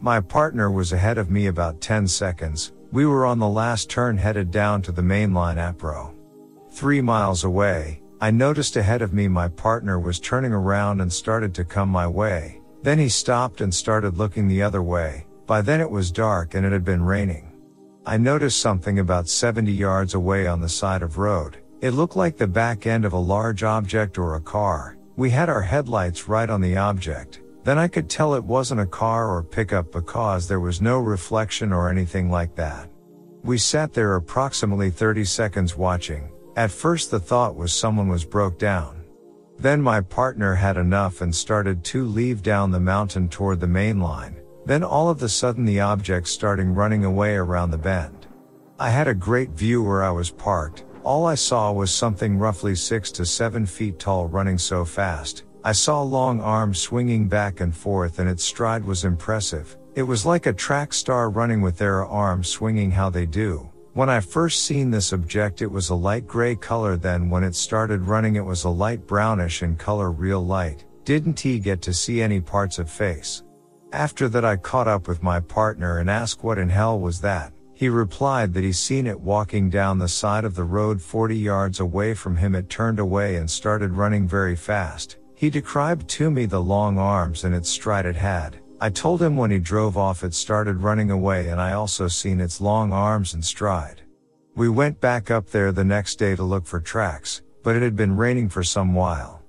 My 0.00 0.20
partner 0.20 0.70
was 0.70 0.92
ahead 0.92 1.18
of 1.18 1.28
me 1.28 1.48
about 1.48 1.80
10 1.80 2.06
seconds. 2.06 2.72
We 2.92 3.04
were 3.04 3.26
on 3.26 3.40
the 3.40 3.48
last 3.48 3.90
turn 3.90 4.16
headed 4.16 4.52
down 4.52 4.80
to 4.82 4.92
the 4.92 5.02
mainline 5.02 5.56
APRO. 5.56 6.14
Three 6.70 7.00
miles 7.00 7.42
away, 7.42 8.00
I 8.20 8.30
noticed 8.30 8.76
ahead 8.76 9.02
of 9.02 9.12
me 9.12 9.26
my 9.26 9.48
partner 9.48 9.98
was 9.98 10.20
turning 10.20 10.52
around 10.52 11.00
and 11.00 11.12
started 11.12 11.52
to 11.56 11.64
come 11.64 11.88
my 11.88 12.06
way. 12.06 12.60
Then 12.80 13.00
he 13.00 13.08
stopped 13.08 13.60
and 13.60 13.74
started 13.74 14.18
looking 14.18 14.46
the 14.46 14.62
other 14.62 14.84
way. 14.84 15.26
By 15.46 15.62
then 15.62 15.80
it 15.80 15.90
was 15.90 16.12
dark 16.12 16.54
and 16.54 16.64
it 16.64 16.70
had 16.70 16.84
been 16.84 17.02
raining. 17.02 17.52
I 18.06 18.18
noticed 18.18 18.60
something 18.60 19.00
about 19.00 19.28
70 19.28 19.72
yards 19.72 20.14
away 20.14 20.46
on 20.46 20.60
the 20.60 20.68
side 20.68 21.02
of 21.02 21.18
road. 21.18 21.58
It 21.80 21.92
looked 21.92 22.16
like 22.16 22.36
the 22.36 22.48
back 22.48 22.88
end 22.88 23.04
of 23.04 23.12
a 23.12 23.18
large 23.18 23.62
object 23.62 24.18
or 24.18 24.34
a 24.34 24.40
car. 24.40 24.96
We 25.14 25.30
had 25.30 25.48
our 25.48 25.62
headlights 25.62 26.28
right 26.28 26.50
on 26.50 26.60
the 26.60 26.76
object. 26.76 27.40
Then 27.62 27.78
I 27.78 27.86
could 27.86 28.10
tell 28.10 28.34
it 28.34 28.42
wasn't 28.42 28.80
a 28.80 28.86
car 28.86 29.28
or 29.28 29.44
pickup 29.44 29.92
because 29.92 30.48
there 30.48 30.58
was 30.58 30.80
no 30.80 30.98
reflection 30.98 31.72
or 31.72 31.88
anything 31.88 32.30
like 32.30 32.56
that. 32.56 32.90
We 33.44 33.58
sat 33.58 33.92
there 33.92 34.16
approximately 34.16 34.90
30 34.90 35.24
seconds 35.24 35.76
watching. 35.76 36.28
At 36.56 36.72
first 36.72 37.12
the 37.12 37.20
thought 37.20 37.54
was 37.54 37.72
someone 37.72 38.08
was 38.08 38.24
broke 38.24 38.58
down. 38.58 39.04
Then 39.56 39.80
my 39.80 40.00
partner 40.00 40.56
had 40.56 40.78
enough 40.78 41.20
and 41.20 41.32
started 41.32 41.84
to 41.84 42.06
leave 42.06 42.42
down 42.42 42.72
the 42.72 42.80
mountain 42.80 43.28
toward 43.28 43.60
the 43.60 43.68
main 43.68 44.00
line. 44.00 44.36
Then 44.66 44.82
all 44.82 45.08
of 45.08 45.22
a 45.22 45.28
sudden 45.28 45.64
the 45.64 45.78
object 45.78 46.26
starting 46.26 46.74
running 46.74 47.04
away 47.04 47.36
around 47.36 47.70
the 47.70 47.78
bend. 47.78 48.26
I 48.80 48.90
had 48.90 49.08
a 49.08 49.14
great 49.14 49.50
view 49.50 49.82
where 49.82 50.02
I 50.02 50.10
was 50.10 50.30
parked, 50.30 50.84
all 51.04 51.26
I 51.26 51.34
saw 51.34 51.72
was 51.72 51.90
something 51.92 52.38
roughly 52.38 52.74
6 52.74 53.10
to 53.12 53.24
7 53.24 53.66
feet 53.66 53.98
tall 53.98 54.26
running 54.26 54.58
so 54.58 54.84
fast. 54.84 55.44
I 55.64 55.72
saw 55.72 56.02
long 56.02 56.40
arms 56.40 56.78
swinging 56.78 57.28
back 57.28 57.60
and 57.60 57.74
forth 57.74 58.18
and 58.18 58.28
its 58.28 58.44
stride 58.44 58.84
was 58.84 59.04
impressive. 59.04 59.76
It 59.94 60.02
was 60.02 60.24
like 60.24 60.46
a 60.46 60.52
track 60.52 60.92
star 60.92 61.30
running 61.30 61.60
with 61.60 61.76
their 61.76 62.06
arms 62.06 62.48
swinging 62.48 62.90
how 62.90 63.10
they 63.10 63.26
do. 63.26 63.68
When 63.94 64.08
I 64.08 64.20
first 64.20 64.64
seen 64.64 64.90
this 64.90 65.12
object 65.12 65.60
it 65.60 65.70
was 65.70 65.90
a 65.90 65.94
light 65.94 66.26
gray 66.26 66.54
color 66.54 66.96
then 66.96 67.28
when 67.28 67.42
it 67.42 67.54
started 67.54 68.02
running 68.02 68.36
it 68.36 68.44
was 68.44 68.64
a 68.64 68.68
light 68.68 69.06
brownish 69.06 69.62
in 69.62 69.76
color 69.76 70.12
real 70.12 70.44
light. 70.44 70.84
Didn't 71.04 71.40
he 71.40 71.58
get 71.58 71.82
to 71.82 71.92
see 71.92 72.22
any 72.22 72.40
parts 72.40 72.78
of 72.78 72.90
face? 72.90 73.42
After 73.92 74.28
that 74.28 74.44
I 74.44 74.56
caught 74.56 74.86
up 74.86 75.08
with 75.08 75.22
my 75.22 75.40
partner 75.40 75.98
and 75.98 76.08
asked 76.08 76.44
what 76.44 76.58
in 76.58 76.68
hell 76.68 77.00
was 77.00 77.20
that. 77.22 77.52
He 77.78 77.88
replied 77.88 78.54
that 78.54 78.64
he 78.64 78.72
seen 78.72 79.06
it 79.06 79.20
walking 79.20 79.70
down 79.70 80.00
the 80.00 80.08
side 80.08 80.44
of 80.44 80.56
the 80.56 80.64
road 80.64 81.00
40 81.00 81.36
yards 81.36 81.78
away 81.78 82.12
from 82.12 82.34
him. 82.34 82.56
It 82.56 82.68
turned 82.68 82.98
away 82.98 83.36
and 83.36 83.48
started 83.48 83.92
running 83.92 84.26
very 84.26 84.56
fast. 84.56 85.18
He 85.36 85.48
described 85.48 86.08
to 86.08 86.28
me 86.28 86.44
the 86.46 86.60
long 86.60 86.98
arms 86.98 87.44
and 87.44 87.54
its 87.54 87.68
stride 87.68 88.04
it 88.04 88.16
had. 88.16 88.56
I 88.80 88.90
told 88.90 89.22
him 89.22 89.36
when 89.36 89.52
he 89.52 89.60
drove 89.60 89.96
off 89.96 90.24
it 90.24 90.34
started 90.34 90.82
running 90.82 91.12
away 91.12 91.50
and 91.50 91.60
I 91.60 91.74
also 91.74 92.08
seen 92.08 92.40
its 92.40 92.60
long 92.60 92.92
arms 92.92 93.34
and 93.34 93.44
stride. 93.44 94.02
We 94.56 94.68
went 94.68 95.00
back 95.00 95.30
up 95.30 95.50
there 95.50 95.70
the 95.70 95.84
next 95.84 96.16
day 96.16 96.34
to 96.34 96.42
look 96.42 96.66
for 96.66 96.80
tracks, 96.80 97.42
but 97.62 97.76
it 97.76 97.82
had 97.82 97.94
been 97.94 98.16
raining 98.16 98.48
for 98.48 98.64
some 98.64 98.92
while. 98.92 99.44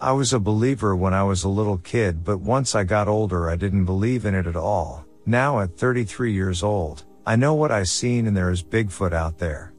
I 0.00 0.12
was 0.12 0.32
a 0.32 0.40
believer 0.40 0.96
when 0.96 1.12
I 1.12 1.24
was 1.24 1.44
a 1.44 1.50
little 1.50 1.76
kid, 1.76 2.24
but 2.24 2.40
once 2.40 2.74
I 2.74 2.84
got 2.84 3.08
older 3.08 3.50
I 3.50 3.56
didn't 3.56 3.84
believe 3.84 4.24
in 4.24 4.34
it 4.34 4.46
at 4.46 4.56
all. 4.56 5.04
Now 5.26 5.60
at 5.60 5.76
33 5.76 6.32
years 6.32 6.62
old, 6.62 7.04
I 7.26 7.36
know 7.36 7.54
what 7.54 7.70
I 7.70 7.84
seen 7.84 8.26
and 8.26 8.36
there 8.36 8.50
is 8.50 8.62
Bigfoot 8.62 9.14
out 9.14 9.38
there. 9.38 9.72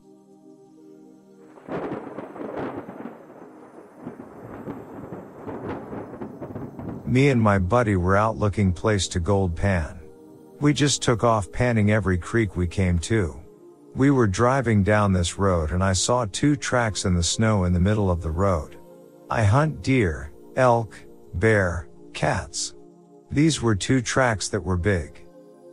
Me 7.06 7.30
and 7.30 7.40
my 7.40 7.60
buddy 7.60 7.96
were 7.96 8.18
out 8.18 8.38
looking 8.38 8.74
place 8.74 9.08
to 9.10 9.20
gold 9.20 9.56
pan. 9.56 10.00
We 10.60 10.74
just 10.74 11.04
took 11.04 11.24
off 11.24 11.52
panning 11.52 11.92
every 11.92 12.18
creek 12.18 12.56
we 12.56 12.66
came 12.66 12.98
to. 13.00 13.40
We 13.94 14.10
were 14.10 14.28
driving 14.28 14.82
down 14.82 15.14
this 15.14 15.38
road 15.38 15.72
and 15.72 15.84
I 15.84 15.94
saw 15.94 16.26
two 16.26 16.56
tracks 16.56 17.06
in 17.06 17.14
the 17.14 17.22
snow 17.22 17.66
in 17.66 17.74
the 17.74 17.80
middle 17.80 18.10
of 18.10 18.24
the 18.24 18.32
road. 18.32 18.78
I 19.30 19.44
hunt 19.44 19.84
deer, 19.84 20.32
elk, 20.56 20.98
bear, 21.36 21.90
cats. 22.12 22.74
These 23.30 23.62
were 23.62 23.76
two 23.76 24.02
tracks 24.02 24.48
that 24.50 24.62
were 24.62 24.78
big. 24.78 25.25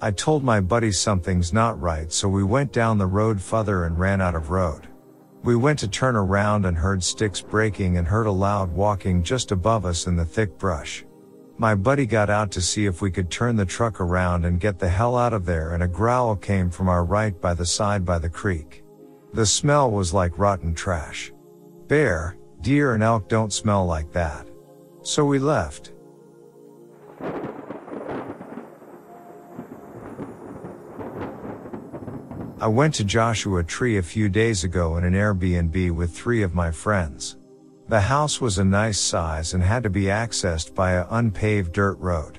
I 0.04 0.10
told 0.10 0.42
my 0.42 0.58
buddy 0.60 0.90
something's 0.90 1.52
not 1.52 1.80
right 1.80 2.12
so 2.12 2.28
we 2.28 2.42
went 2.42 2.72
down 2.72 2.98
the 2.98 3.06
road 3.06 3.40
further 3.40 3.84
and 3.84 3.96
ran 3.96 4.20
out 4.20 4.34
of 4.34 4.50
road. 4.50 4.88
We 5.44 5.54
went 5.54 5.78
to 5.78 5.86
turn 5.86 6.16
around 6.16 6.66
and 6.66 6.76
heard 6.76 7.04
sticks 7.04 7.40
breaking 7.40 7.98
and 7.98 8.08
heard 8.08 8.26
a 8.26 8.32
loud 8.32 8.72
walking 8.72 9.22
just 9.22 9.52
above 9.52 9.86
us 9.86 10.08
in 10.08 10.16
the 10.16 10.24
thick 10.24 10.58
brush. 10.58 11.04
My 11.56 11.76
buddy 11.76 12.04
got 12.04 12.30
out 12.30 12.50
to 12.50 12.60
see 12.60 12.86
if 12.86 13.00
we 13.00 13.12
could 13.12 13.30
turn 13.30 13.54
the 13.54 13.64
truck 13.64 14.00
around 14.00 14.44
and 14.44 14.58
get 14.58 14.80
the 14.80 14.88
hell 14.88 15.16
out 15.16 15.32
of 15.32 15.46
there 15.46 15.72
and 15.72 15.84
a 15.84 15.88
growl 15.88 16.34
came 16.34 16.68
from 16.68 16.88
our 16.88 17.04
right 17.04 17.40
by 17.40 17.54
the 17.54 17.64
side 17.64 18.04
by 18.04 18.18
the 18.18 18.28
creek. 18.28 18.82
The 19.34 19.46
smell 19.46 19.88
was 19.88 20.12
like 20.12 20.36
rotten 20.36 20.74
trash. 20.74 21.32
Bear, 21.86 22.36
deer 22.60 22.94
and 22.94 23.04
elk 23.04 23.28
don't 23.28 23.52
smell 23.52 23.86
like 23.86 24.10
that. 24.10 24.48
So 25.02 25.24
we 25.24 25.38
left. 25.38 25.92
I 32.62 32.68
went 32.68 32.94
to 32.94 33.04
Joshua 33.04 33.64
Tree 33.64 33.96
a 33.96 34.02
few 34.04 34.28
days 34.28 34.62
ago 34.62 34.96
in 34.96 35.02
an 35.02 35.14
Airbnb 35.14 35.90
with 35.90 36.12
three 36.12 36.44
of 36.44 36.54
my 36.54 36.70
friends. 36.70 37.36
The 37.88 38.00
house 38.00 38.40
was 38.40 38.58
a 38.58 38.64
nice 38.64 39.00
size 39.00 39.54
and 39.54 39.62
had 39.64 39.82
to 39.82 39.90
be 39.90 40.04
accessed 40.04 40.72
by 40.72 40.92
a 40.92 41.06
unpaved 41.10 41.72
dirt 41.72 41.98
road. 41.98 42.38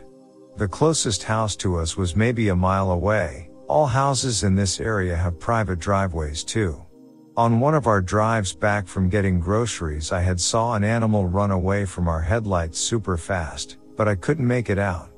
The 0.56 0.70
closest 0.70 1.24
house 1.24 1.58
to 1.58 1.76
us 1.76 1.98
was 1.98 2.16
maybe 2.16 2.48
a 2.48 2.56
mile 2.56 2.92
away. 2.92 3.50
All 3.68 3.86
houses 3.86 4.44
in 4.44 4.56
this 4.56 4.80
area 4.80 5.14
have 5.14 5.42
private 5.42 5.80
driveways 5.80 6.46
too. 6.46 6.82
On 7.36 7.60
one 7.60 7.76
of 7.76 7.86
our 7.86 8.02
drives 8.02 8.54
back 8.54 8.88
from 8.88 9.10
getting 9.10 9.42
groceries 9.42 10.14
I 10.14 10.22
had 10.22 10.40
saw 10.40 10.76
an 10.76 10.86
animal 10.86 11.28
run 11.28 11.52
away 11.52 11.84
from 11.84 12.08
our 12.08 12.22
headlights 12.22 12.80
super 12.80 13.18
fast, 13.18 13.76
but 13.98 14.08
I 14.08 14.16
couldn't 14.16 14.48
make 14.48 14.70
it 14.70 14.80
out. 14.80 15.10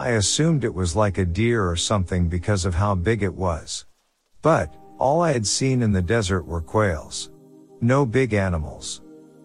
I 0.00 0.10
assumed 0.18 0.64
it 0.64 0.74
was 0.74 0.96
like 0.96 1.18
a 1.18 1.24
deer 1.24 1.64
or 1.64 1.76
something 1.76 2.28
because 2.28 2.64
of 2.64 2.74
how 2.74 2.96
big 2.96 3.22
it 3.22 3.34
was. 3.34 3.84
But, 4.42 4.74
all 4.98 5.20
I 5.20 5.32
had 5.32 5.46
seen 5.46 5.82
in 5.82 5.92
the 5.92 6.02
desert 6.02 6.46
were 6.46 6.60
quails. 6.60 7.30
No 7.80 8.06
big 8.06 8.34
animals. 8.34 9.02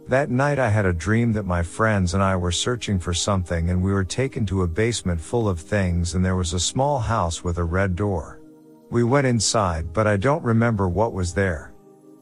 That 0.08 0.30
night 0.30 0.60
I 0.60 0.70
had 0.70 0.86
a 0.86 0.94
dream 0.94 1.32
that 1.34 1.46
my 1.46 1.64
friends 1.64 2.14
and 2.14 2.22
I 2.22 2.36
were 2.36 2.52
searching 2.52 3.00
for 3.00 3.14
something 3.14 3.70
and 3.70 3.82
we 3.82 3.94
were 3.94 4.04
taken 4.04 4.46
to 4.48 4.64
a 4.64 4.68
basement 4.68 5.22
full 5.22 5.48
of 5.48 5.60
things 5.60 6.14
and 6.14 6.26
there 6.26 6.36
was 6.36 6.54
a 6.54 6.60
small 6.60 7.00
house 7.00 7.44
with 7.44 7.58
a 7.58 7.64
red 7.64 7.96
door. 7.96 8.42
We 8.90 9.04
went 9.04 9.28
inside 9.28 9.94
but 9.94 10.06
I 10.06 10.18
don't 10.18 10.44
remember 10.44 10.90
what 10.90 11.14
was 11.14 11.34
there. 11.34 11.74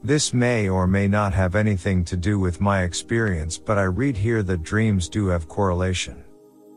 This 0.04 0.34
may 0.34 0.70
or 0.70 0.86
may 0.86 1.08
not 1.08 1.34
have 1.34 1.56
anything 1.56 2.06
to 2.06 2.18
do 2.18 2.40
with 2.40 2.62
my 2.62 2.84
experience 2.84 3.58
but 3.58 3.78
I 3.80 3.84
read 3.84 4.16
here 4.16 4.44
that 4.44 4.64
dreams 4.64 5.10
do 5.10 5.28
have 5.28 5.48
correlation. 5.48 6.24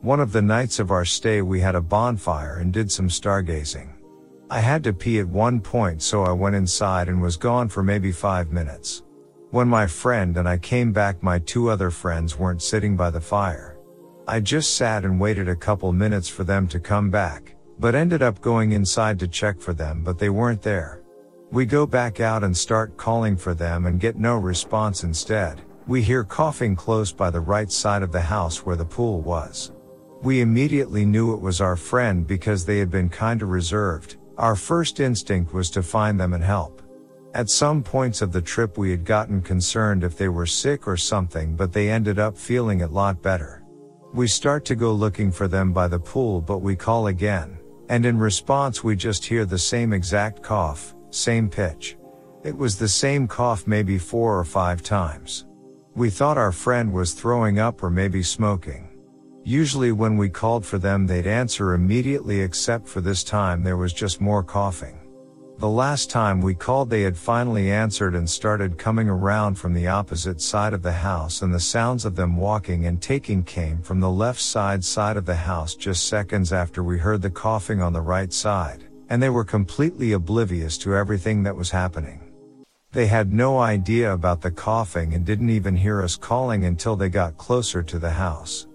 One 0.01 0.21
of 0.21 0.33
the 0.33 0.43
nights 0.43 0.79
of 0.79 0.91
our 0.91 1.05
stay 1.05 1.43
we 1.43 1.61
had 1.61 1.75
a 1.75 1.81
bonfire 1.81 2.59
and 2.59 2.73
did 2.73 2.91
some 2.91 3.09
stargazing. 3.09 3.91
I 4.51 4.61
had 4.61 4.85
to 4.85 4.93
pee 4.93 5.21
at 5.21 5.29
one 5.29 5.61
point 5.61 6.03
so 6.03 6.23
I 6.23 6.33
went 6.33 6.55
inside 6.55 7.09
and 7.09 7.21
was 7.21 7.37
gone 7.37 7.69
for 7.69 7.83
maybe 7.83 8.13
five 8.13 8.53
minutes. 8.53 9.03
When 9.51 9.69
my 9.69 9.87
friend 9.87 10.37
and 10.37 10.49
I 10.49 10.59
came 10.59 10.93
back, 10.93 11.23
my 11.23 11.39
two 11.39 11.71
other 11.71 11.91
friends 11.91 12.39
weren't 12.39 12.61
sitting 12.61 12.95
by 12.95 13.11
the 13.11 13.21
fire. 13.21 13.79
I 14.29 14.41
just 14.41 14.75
sat 14.77 15.05
and 15.05 15.19
waited 15.19 15.49
a 15.49 15.57
couple 15.57 15.93
minutes 15.93 16.29
for 16.29 16.45
them 16.45 16.69
to 16.69 16.81
come 16.81 17.11
back, 17.11 17.57
but 17.79 17.95
ended 17.95 18.23
up 18.23 18.41
going 18.41 18.73
inside 18.73 19.19
to 19.21 19.29
check 19.29 19.61
for 19.61 19.73
them, 19.73 20.03
but 20.05 20.19
they 20.19 20.29
weren't 20.29 20.63
there. 20.63 21.03
We 21.51 21.65
go 21.65 21.87
back 21.87 22.21
out 22.21 22.45
and 22.45 22.57
start 22.57 22.97
calling 22.97 23.37
for 23.37 23.55
them 23.55 23.87
and 23.87 24.01
get 24.01 24.17
no 24.17 24.37
response 24.37 25.05
instead. 25.05 25.63
We 25.87 26.03
hear 26.03 26.25
coughing 26.25 26.77
close 26.77 27.13
by 27.13 27.31
the 27.31 27.41
right 27.41 27.71
side 27.71 28.03
of 28.03 28.13
the 28.13 28.21
house 28.21 28.67
where 28.67 28.77
the 28.77 28.85
pool 28.85 29.21
was. 29.21 29.73
We 30.23 30.41
immediately 30.41 31.05
knew 31.05 31.33
it 31.33 31.41
was 31.41 31.61
our 31.61 31.77
friend 31.77 32.27
because 32.27 32.65
they 32.65 32.79
had 32.79 32.91
been 32.91 33.09
kinda 33.09 33.47
reserved. 33.47 34.17
Our 34.37 34.57
first 34.57 34.99
instinct 34.99 35.55
was 35.55 35.71
to 35.71 35.83
find 35.83 36.19
them 36.19 36.33
and 36.33 36.43
help. 36.43 36.83
At 37.35 37.51
some 37.51 37.85
points 37.85 38.21
of 38.21 38.33
the 38.33 38.43
trip 38.43 38.77
we 38.77 38.91
had 38.91 39.05
gotten 39.05 39.41
concerned 39.41 40.03
if 40.03 40.17
they 40.17 40.29
were 40.29 40.47
sick 40.47 40.89
or 40.89 40.97
something 40.97 41.55
but 41.55 41.73
they 41.73 41.89
ended 41.89 42.19
up 42.19 42.37
feeling 42.37 42.83
a 42.83 42.89
lot 42.89 43.23
better. 43.23 43.63
We 44.13 44.27
start 44.27 44.65
to 44.67 44.75
go 44.75 44.93
looking 44.93 45.31
for 45.31 45.47
them 45.47 45.73
by 45.73 45.87
the 45.87 46.01
pool 46.01 46.41
but 46.41 46.59
we 46.59 46.75
call 46.75 47.07
again, 47.07 47.59
and 47.89 48.05
in 48.05 48.19
response 48.19 48.83
we 48.83 48.97
just 48.97 49.25
hear 49.25 49.45
the 49.45 49.59
same 49.59 49.93
exact 49.93 50.43
cough, 50.43 50.95
same 51.11 51.49
pitch. 51.49 51.97
It 52.43 52.57
was 52.57 52.77
the 52.77 52.89
same 52.89 53.29
cough 53.29 53.69
maybe 53.69 53.99
four 53.99 54.37
or 54.37 54.45
five 54.45 54.83
times. 54.83 55.47
We 55.95 56.11
thought 56.11 56.39
our 56.39 56.53
friend 56.53 56.93
was 56.93 57.15
throwing 57.15 57.61
up 57.61 57.85
or 57.85 57.91
maybe 57.91 58.25
smoking. 58.25 58.84
Usually 59.47 59.93
when 59.93 60.17
we 60.17 60.31
called 60.31 60.65
for 60.65 60.79
them 60.79 61.07
they'd 61.07 61.27
answer 61.27 61.75
immediately 61.75 62.41
except 62.41 62.89
for 62.89 63.03
this 63.03 63.23
time 63.23 63.63
there 63.63 63.77
was 63.77 63.93
just 63.93 64.19
more 64.19 64.43
coughing. 64.43 64.99
The 65.59 65.69
last 65.69 66.09
time 66.09 66.41
we 66.41 66.55
called 66.55 66.89
they 66.89 67.03
had 67.03 67.17
finally 67.17 67.71
answered 67.71 68.15
and 68.15 68.29
started 68.29 68.79
coming 68.79 69.07
around 69.07 69.57
from 69.57 69.75
the 69.75 69.87
opposite 69.87 70.41
side 70.41 70.73
of 70.73 70.83
the 70.83 70.93
house 70.93 71.43
and 71.43 71.53
the 71.53 71.61
sounds 71.61 72.07
of 72.07 72.17
them 72.17 72.39
walking 72.39 72.87
and 72.87 73.03
taking 73.03 73.45
came 73.45 73.83
from 73.83 74.01
the 74.01 74.11
left 74.11 74.41
side 74.41 74.83
side 74.83 75.19
of 75.19 75.27
the 75.27 75.37
house 75.37 75.75
just 75.75 76.07
seconds 76.07 76.51
after 76.51 76.83
we 76.83 76.97
heard 76.97 77.21
the 77.21 77.29
coughing 77.29 77.83
on 77.83 77.93
the 77.93 78.01
right 78.01 78.33
side, 78.33 78.85
and 79.11 79.23
they 79.23 79.31
were 79.31 79.45
completely 79.45 80.13
oblivious 80.13 80.79
to 80.79 80.95
everything 80.97 81.43
that 81.43 81.55
was 81.55 81.71
happening. 81.71 82.33
They 82.93 83.07
had 83.09 83.31
no 83.31 83.59
idea 83.59 84.11
about 84.13 84.41
the 84.41 84.51
coughing 84.51 85.13
and 85.13 85.27
didn't 85.27 85.51
even 85.51 85.77
hear 85.77 86.01
us 86.01 86.17
calling 86.17 86.65
until 86.65 86.97
they 86.97 87.11
got 87.11 87.37
closer 87.37 87.83
to 87.83 87.99
the 87.99 88.11
house. 88.11 88.67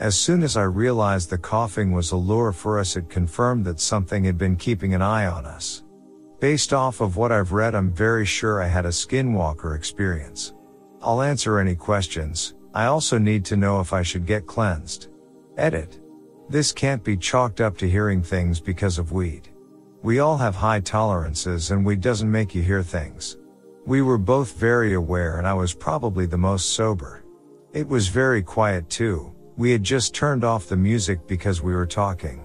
As 0.00 0.16
soon 0.16 0.44
as 0.44 0.56
I 0.56 0.62
realized 0.62 1.28
the 1.28 1.38
coughing 1.38 1.90
was 1.90 2.12
a 2.12 2.16
lure 2.16 2.52
for 2.52 2.78
us 2.78 2.94
it 2.94 3.10
confirmed 3.10 3.64
that 3.64 3.80
something 3.80 4.22
had 4.22 4.38
been 4.38 4.54
keeping 4.54 4.94
an 4.94 5.02
eye 5.02 5.26
on 5.26 5.44
us. 5.44 5.82
Based 6.38 6.72
off 6.72 7.00
of 7.00 7.16
what 7.16 7.32
I've 7.32 7.50
read, 7.50 7.74
I'm 7.74 7.90
very 7.90 8.24
sure 8.24 8.62
I 8.62 8.68
had 8.68 8.86
a 8.86 8.90
skinwalker 8.90 9.74
experience. 9.74 10.54
I'll 11.02 11.20
answer 11.20 11.58
any 11.58 11.74
questions. 11.74 12.54
I 12.72 12.84
also 12.84 13.18
need 13.18 13.44
to 13.46 13.56
know 13.56 13.80
if 13.80 13.92
I 13.92 14.02
should 14.02 14.24
get 14.24 14.46
cleansed. 14.46 15.08
Edit. 15.56 16.00
This 16.48 16.70
can't 16.70 17.02
be 17.02 17.16
chalked 17.16 17.60
up 17.60 17.76
to 17.78 17.90
hearing 17.90 18.22
things 18.22 18.60
because 18.60 18.98
of 18.98 19.10
weed. 19.10 19.48
We 20.02 20.20
all 20.20 20.36
have 20.36 20.54
high 20.54 20.78
tolerances 20.78 21.72
and 21.72 21.84
weed 21.84 22.00
doesn't 22.00 22.30
make 22.30 22.54
you 22.54 22.62
hear 22.62 22.84
things. 22.84 23.36
We 23.84 24.02
were 24.02 24.18
both 24.18 24.56
very 24.56 24.94
aware 24.94 25.38
and 25.38 25.46
I 25.46 25.54
was 25.54 25.74
probably 25.74 26.26
the 26.26 26.38
most 26.38 26.74
sober. 26.74 27.24
It 27.72 27.88
was 27.88 28.06
very 28.06 28.42
quiet 28.42 28.88
too. 28.88 29.34
We 29.58 29.72
had 29.72 29.82
just 29.82 30.14
turned 30.14 30.44
off 30.44 30.68
the 30.68 30.76
music 30.76 31.26
because 31.26 31.60
we 31.60 31.74
were 31.74 31.84
talking. 31.84 32.44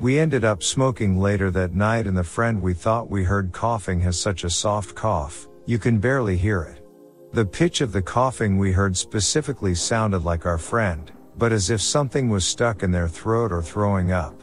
We 0.00 0.18
ended 0.18 0.44
up 0.44 0.62
smoking 0.62 1.18
later 1.18 1.50
that 1.50 1.74
night 1.74 2.06
and 2.06 2.14
the 2.14 2.22
friend 2.22 2.60
we 2.60 2.74
thought 2.74 3.08
we 3.08 3.24
heard 3.24 3.52
coughing 3.52 4.00
has 4.00 4.20
such 4.20 4.44
a 4.44 4.50
soft 4.50 4.94
cough, 4.94 5.48
you 5.64 5.78
can 5.78 5.96
barely 5.96 6.36
hear 6.36 6.64
it. 6.64 6.86
The 7.32 7.46
pitch 7.46 7.80
of 7.80 7.90
the 7.90 8.02
coughing 8.02 8.58
we 8.58 8.70
heard 8.70 8.94
specifically 8.98 9.74
sounded 9.74 10.24
like 10.24 10.44
our 10.44 10.58
friend, 10.58 11.10
but 11.38 11.52
as 11.52 11.70
if 11.70 11.80
something 11.80 12.28
was 12.28 12.44
stuck 12.44 12.82
in 12.82 12.90
their 12.90 13.08
throat 13.08 13.50
or 13.50 13.62
throwing 13.62 14.12
up. 14.12 14.42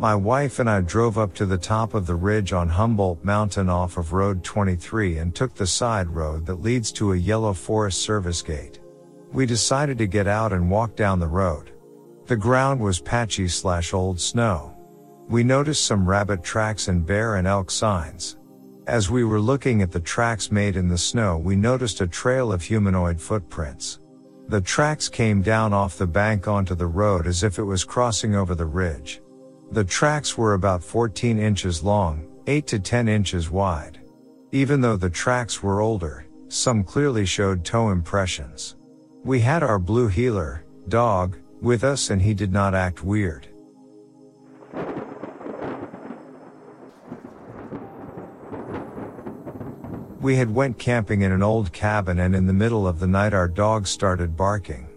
My 0.00 0.14
wife 0.14 0.60
and 0.60 0.70
I 0.70 0.80
drove 0.80 1.18
up 1.18 1.34
to 1.34 1.44
the 1.44 1.58
top 1.58 1.92
of 1.92 2.06
the 2.06 2.14
ridge 2.14 2.54
on 2.54 2.70
Humboldt 2.70 3.22
Mountain 3.22 3.68
off 3.68 3.98
of 3.98 4.14
Road 4.14 4.42
23 4.42 5.18
and 5.18 5.34
took 5.34 5.54
the 5.54 5.66
side 5.66 6.08
road 6.08 6.46
that 6.46 6.62
leads 6.62 6.90
to 6.92 7.12
a 7.12 7.16
yellow 7.16 7.52
Forest 7.52 8.00
Service 8.00 8.40
gate. 8.40 8.80
We 9.30 9.44
decided 9.44 9.98
to 9.98 10.06
get 10.06 10.26
out 10.26 10.54
and 10.54 10.70
walk 10.70 10.96
down 10.96 11.20
the 11.20 11.26
road. 11.26 11.72
The 12.24 12.36
ground 12.36 12.80
was 12.80 12.98
patchy 12.98 13.46
slash 13.46 13.92
old 13.92 14.18
snow. 14.18 14.74
We 15.28 15.44
noticed 15.44 15.84
some 15.84 16.08
rabbit 16.08 16.42
tracks 16.42 16.88
and 16.88 17.04
bear 17.04 17.36
and 17.36 17.46
elk 17.46 17.70
signs. 17.70 18.38
As 18.86 19.10
we 19.10 19.24
were 19.24 19.38
looking 19.38 19.82
at 19.82 19.92
the 19.92 20.00
tracks 20.00 20.50
made 20.50 20.76
in 20.76 20.88
the 20.88 20.96
snow, 20.96 21.36
we 21.36 21.56
noticed 21.56 22.00
a 22.00 22.06
trail 22.06 22.54
of 22.54 22.62
humanoid 22.62 23.20
footprints. 23.20 24.00
The 24.48 24.62
tracks 24.62 25.10
came 25.10 25.42
down 25.42 25.74
off 25.74 25.98
the 25.98 26.06
bank 26.06 26.48
onto 26.48 26.74
the 26.74 26.86
road 26.86 27.26
as 27.26 27.42
if 27.42 27.58
it 27.58 27.64
was 27.64 27.84
crossing 27.84 28.34
over 28.34 28.54
the 28.54 28.64
ridge. 28.64 29.20
The 29.72 29.84
tracks 29.84 30.36
were 30.36 30.54
about 30.54 30.82
14 30.82 31.38
inches 31.38 31.84
long, 31.84 32.26
8 32.48 32.66
to 32.66 32.80
10 32.80 33.06
inches 33.06 33.50
wide. 33.50 34.00
Even 34.50 34.80
though 34.80 34.96
the 34.96 35.08
tracks 35.08 35.62
were 35.62 35.80
older, 35.80 36.26
some 36.48 36.82
clearly 36.82 37.24
showed 37.24 37.64
toe 37.64 37.90
impressions. 37.90 38.74
We 39.22 39.38
had 39.38 39.62
our 39.62 39.78
blue 39.78 40.08
heeler, 40.08 40.64
dog, 40.88 41.36
with 41.62 41.84
us 41.84 42.10
and 42.10 42.20
he 42.20 42.34
did 42.34 42.52
not 42.52 42.74
act 42.74 43.04
weird. 43.04 43.46
We 50.20 50.34
had 50.34 50.52
went 50.52 50.78
camping 50.78 51.22
in 51.22 51.30
an 51.30 51.44
old 51.44 51.72
cabin 51.72 52.18
and 52.18 52.34
in 52.34 52.48
the 52.48 52.52
middle 52.52 52.88
of 52.88 52.98
the 52.98 53.06
night 53.06 53.32
our 53.32 53.46
dog 53.46 53.86
started 53.86 54.36
barking. 54.36 54.88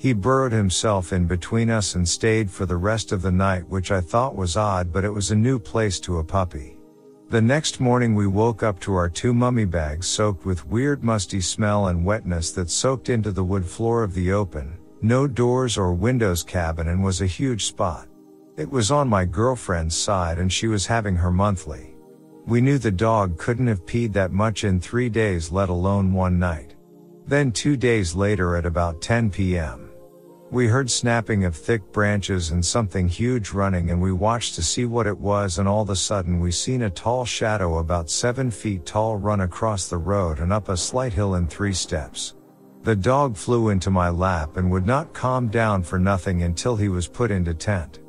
He 0.00 0.14
burrowed 0.14 0.52
himself 0.52 1.12
in 1.12 1.26
between 1.26 1.68
us 1.68 1.94
and 1.94 2.08
stayed 2.08 2.50
for 2.50 2.64
the 2.64 2.78
rest 2.78 3.12
of 3.12 3.20
the 3.20 3.30
night 3.30 3.68
which 3.68 3.90
I 3.90 4.00
thought 4.00 4.34
was 4.34 4.56
odd 4.56 4.94
but 4.94 5.04
it 5.04 5.10
was 5.10 5.30
a 5.30 5.36
new 5.36 5.58
place 5.58 6.00
to 6.00 6.20
a 6.20 6.24
puppy. 6.24 6.78
The 7.28 7.42
next 7.42 7.80
morning 7.80 8.14
we 8.14 8.26
woke 8.26 8.62
up 8.62 8.80
to 8.80 8.94
our 8.94 9.10
two 9.10 9.34
mummy 9.34 9.66
bags 9.66 10.06
soaked 10.06 10.46
with 10.46 10.66
weird 10.66 11.04
musty 11.04 11.42
smell 11.42 11.88
and 11.88 12.02
wetness 12.02 12.50
that 12.52 12.70
soaked 12.70 13.10
into 13.10 13.30
the 13.30 13.44
wood 13.44 13.66
floor 13.66 14.02
of 14.02 14.14
the 14.14 14.32
open, 14.32 14.78
no 15.02 15.26
doors 15.26 15.76
or 15.76 15.92
windows 15.92 16.42
cabin 16.42 16.88
and 16.88 17.04
was 17.04 17.20
a 17.20 17.26
huge 17.26 17.66
spot. 17.66 18.08
It 18.56 18.70
was 18.70 18.90
on 18.90 19.06
my 19.06 19.26
girlfriend's 19.26 19.98
side 19.98 20.38
and 20.38 20.50
she 20.50 20.66
was 20.66 20.86
having 20.86 21.16
her 21.16 21.30
monthly. 21.30 21.94
We 22.46 22.62
knew 22.62 22.78
the 22.78 22.90
dog 22.90 23.36
couldn't 23.36 23.66
have 23.66 23.84
peed 23.84 24.14
that 24.14 24.32
much 24.32 24.64
in 24.64 24.80
three 24.80 25.10
days 25.10 25.52
let 25.52 25.68
alone 25.68 26.14
one 26.14 26.38
night. 26.38 26.74
Then 27.26 27.52
two 27.52 27.76
days 27.76 28.14
later 28.14 28.56
at 28.56 28.64
about 28.64 29.02
10 29.02 29.28
p.m. 29.28 29.89
We 30.52 30.66
heard 30.66 30.90
snapping 30.90 31.44
of 31.44 31.54
thick 31.54 31.92
branches 31.92 32.50
and 32.50 32.66
something 32.66 33.08
huge 33.08 33.52
running 33.52 33.90
and 33.90 34.02
we 34.02 34.10
watched 34.10 34.56
to 34.56 34.64
see 34.64 34.84
what 34.84 35.06
it 35.06 35.16
was 35.16 35.60
and 35.60 35.68
all 35.68 35.82
of 35.82 35.90
a 35.90 35.94
sudden 35.94 36.40
we 36.40 36.50
seen 36.50 36.82
a 36.82 36.90
tall 36.90 37.24
shadow 37.24 37.78
about 37.78 38.10
seven 38.10 38.50
feet 38.50 38.84
tall 38.84 39.16
run 39.16 39.42
across 39.42 39.88
the 39.88 39.96
road 39.96 40.40
and 40.40 40.52
up 40.52 40.68
a 40.68 40.76
slight 40.76 41.12
hill 41.12 41.36
in 41.36 41.46
three 41.46 41.72
steps. 41.72 42.34
The 42.82 42.96
dog 42.96 43.36
flew 43.36 43.68
into 43.68 43.92
my 43.92 44.08
lap 44.08 44.56
and 44.56 44.68
would 44.72 44.86
not 44.86 45.14
calm 45.14 45.46
down 45.46 45.84
for 45.84 46.00
nothing 46.00 46.42
until 46.42 46.74
he 46.74 46.88
was 46.88 47.06
put 47.06 47.30
into 47.30 47.54
tent. 47.54 48.00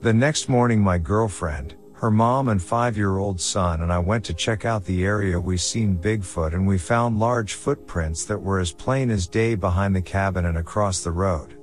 The 0.00 0.14
next 0.14 0.48
morning 0.48 0.80
my 0.80 0.96
girlfriend, 0.96 1.74
her 1.92 2.10
mom 2.10 2.48
and 2.48 2.62
five-year-old 2.62 3.38
son 3.38 3.82
and 3.82 3.92
I 3.92 3.98
went 3.98 4.24
to 4.24 4.32
check 4.32 4.64
out 4.64 4.86
the 4.86 5.04
area 5.04 5.38
we 5.38 5.58
seen 5.58 5.98
Bigfoot 5.98 6.54
and 6.54 6.66
we 6.66 6.78
found 6.78 7.20
large 7.20 7.52
footprints 7.52 8.24
that 8.24 8.40
were 8.40 8.58
as 8.58 8.72
plain 8.72 9.10
as 9.10 9.26
day 9.26 9.54
behind 9.54 9.94
the 9.94 10.00
cabin 10.00 10.46
and 10.46 10.56
across 10.56 11.04
the 11.04 11.12
road. 11.12 11.59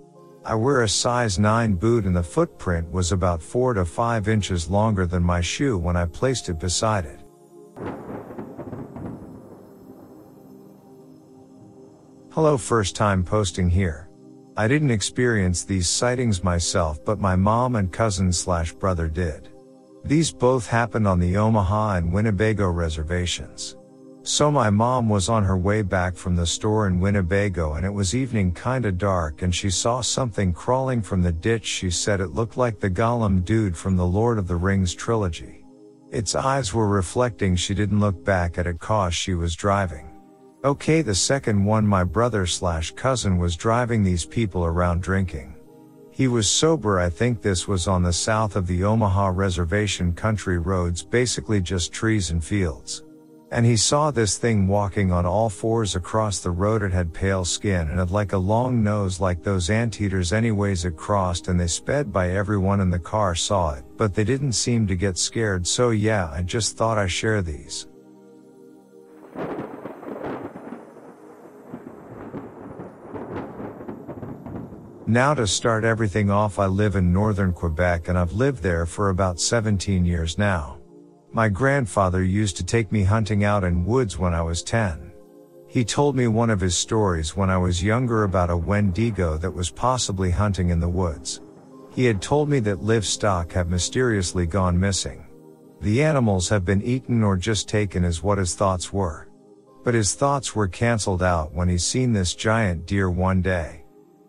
I 0.48 0.56
wear 0.56 0.84
a 0.84 0.88
size 0.88 1.38
9 1.38 1.74
boot 1.74 2.06
and 2.06 2.16
the 2.16 2.24
footprint 2.24 2.90
was 2.90 3.12
about 3.12 3.42
4 3.42 3.74
to 3.74 3.84
5 3.84 4.30
inches 4.30 4.70
longer 4.70 5.06
than 5.06 5.22
my 5.22 5.42
shoe 5.42 5.78
when 5.78 5.98
I 5.98 6.06
placed 6.06 6.48
it 6.48 6.58
beside 6.58 7.04
it. 7.04 7.20
Hello 12.32 12.58
first 12.58 12.96
time 12.96 13.26
posting 13.26 13.70
here. 13.70 14.10
I 14.56 14.70
didn't 14.70 14.92
experience 14.92 15.66
these 15.66 15.90
sightings 15.90 16.42
myself, 16.46 17.04
but 17.04 17.20
my 17.20 17.36
mom 17.36 17.76
and 17.76 17.92
cousin 17.92 18.32
slash 18.32 18.72
brother 18.72 19.10
did. 19.10 19.50
These 20.06 20.32
both 20.32 20.66
happened 20.66 21.10
on 21.10 21.20
the 21.20 21.36
Omaha 21.36 21.96
and 21.96 22.14
Winnebago 22.14 22.70
reservations. 22.70 23.76
So 24.28 24.52
my 24.52 24.70
mom 24.70 25.08
was 25.08 25.30
on 25.30 25.46
her 25.46 25.56
way 25.56 25.84
back 25.84 26.18
from 26.18 26.36
the 26.36 26.46
store 26.46 26.86
in 26.86 27.00
Winnebago 27.00 27.76
and 27.76 27.86
it 27.86 27.94
was 27.94 28.14
evening 28.14 28.54
kinda 28.54 28.92
dark 28.92 29.42
and 29.42 29.56
she 29.56 29.70
saw 29.70 30.02
something 30.02 30.52
crawling 30.52 31.02
from 31.02 31.22
the 31.22 31.32
ditch. 31.32 31.66
She 31.66 31.90
said 31.90 32.20
it 32.20 32.34
looked 32.34 32.58
like 32.58 32.82
the 32.82 32.90
Gollum 32.90 33.46
dude 33.46 33.78
from 33.78 33.96
the 33.96 34.06
Lord 34.06 34.38
of 34.38 34.50
the 34.50 34.58
Rings 34.58 34.94
trilogy. 34.94 35.64
Its 36.12 36.36
eyes 36.36 36.74
were 36.74 36.90
reflecting 36.90 37.56
she 37.56 37.74
didn't 37.74 38.02
look 38.02 38.22
back 38.26 38.58
at 38.58 38.68
it 38.68 38.80
cause 38.80 39.16
she 39.16 39.34
was 39.34 39.56
driving. 39.56 40.10
Okay, 40.66 41.02
the 41.02 41.16
second 41.16 41.64
one, 41.64 41.88
my 41.88 42.04
brother 42.04 42.46
slash 42.46 42.92
cousin 42.92 43.38
was 43.38 43.56
driving 43.56 44.04
these 44.04 44.26
people 44.26 44.66
around 44.66 45.02
drinking. 45.02 45.56
He 46.12 46.28
was 46.28 46.50
sober, 46.50 47.00
I 47.00 47.10
think 47.10 47.42
this 47.42 47.66
was 47.66 47.88
on 47.88 48.04
the 48.04 48.12
south 48.12 48.58
of 48.58 48.68
the 48.68 48.84
Omaha 48.84 49.30
reservation 49.30 50.12
country 50.12 50.58
roads, 50.58 51.02
basically 51.02 51.62
just 51.62 51.94
trees 51.94 52.30
and 52.30 52.44
fields. 52.44 53.04
And 53.50 53.66
he 53.66 53.78
saw 53.78 54.12
this 54.12 54.38
thing 54.38 54.68
walking 54.68 55.10
on 55.12 55.26
all 55.26 55.50
fours 55.50 55.96
across 55.96 56.40
the 56.40 56.52
road. 56.52 56.84
It 56.84 56.92
had 56.92 57.14
pale 57.14 57.46
skin 57.46 57.88
and 57.90 57.98
had 57.98 58.12
like 58.12 58.34
a 58.34 58.38
long 58.38 58.84
nose 58.84 59.22
like 59.22 59.42
those 59.42 59.70
anteaters 59.70 60.34
anyways 60.34 60.84
it 60.84 60.98
crossed 60.98 61.48
and 61.48 61.58
they 61.58 61.68
sped 61.68 62.12
by 62.12 62.32
everyone 62.32 62.82
in 62.82 62.90
the 62.90 63.00
car 63.00 63.36
saw 63.36 63.74
it, 63.74 63.86
but 63.96 64.14
they 64.14 64.26
didn't 64.26 64.52
seem 64.52 64.86
to 64.88 64.96
get 64.96 65.18
scared 65.18 65.66
so 65.66 65.92
yeah 65.92 66.30
I 66.34 66.42
just 66.42 66.76
thought 66.76 66.98
I 66.98 67.08
share 67.08 67.42
these. 67.42 67.88
Now 75.10 75.34
to 75.36 75.48
start 75.48 75.86
everything 75.86 76.30
off 76.30 76.60
I 76.60 76.66
live 76.66 76.98
in 76.98 77.14
northern 77.14 77.54
Quebec 77.54 78.10
and 78.10 78.18
I've 78.18 78.34
lived 78.34 78.62
there 78.62 78.86
for 78.86 79.08
about 79.08 79.40
17 79.40 80.04
years 80.04 80.38
now. 80.38 80.77
My 81.38 81.50
grandfather 81.50 82.24
used 82.24 82.58
to 82.58 82.66
take 82.66 82.92
me 82.92 83.04
hunting 83.04 83.44
out 83.44 83.64
in 83.64 83.86
woods 83.86 84.18
when 84.18 84.34
I 84.34 84.42
was 84.42 84.64
10. 84.64 85.12
He 85.68 85.86
told 85.86 86.16
me 86.16 86.28
one 86.28 86.50
of 86.50 86.60
his 86.60 86.76
stories 86.76 87.38
when 87.38 87.52
I 87.52 87.60
was 87.60 87.84
younger 87.84 88.24
about 88.24 88.50
a 88.50 88.58
Wendigo 88.58 89.38
that 89.38 89.54
was 89.54 89.70
possibly 89.70 90.32
hunting 90.32 90.72
in 90.72 90.80
the 90.80 90.90
woods. 90.90 91.42
He 91.92 92.06
had 92.06 92.24
told 92.24 92.50
me 92.50 92.60
that 92.62 92.82
livestock 92.82 93.52
have 93.52 93.70
mysteriously 93.70 94.48
gone 94.48 94.80
missing. 94.80 95.28
The 95.80 96.02
animals 96.02 96.50
have 96.50 96.66
been 96.66 96.82
eaten 96.82 97.22
or 97.22 97.38
just 97.38 97.70
taken 97.70 98.04
is 98.04 98.24
what 98.24 98.40
his 98.40 98.56
thoughts 98.56 98.92
were. 98.92 99.28
But 99.84 99.94
his 99.94 100.16
thoughts 100.16 100.56
were 100.56 100.68
cancelled 100.68 101.22
out 101.22 101.54
when 101.54 101.70
he 101.70 101.78
seen 101.78 102.14
this 102.14 102.34
giant 102.34 102.88
deer 102.88 103.12
one 103.12 103.44
day. 103.44 103.77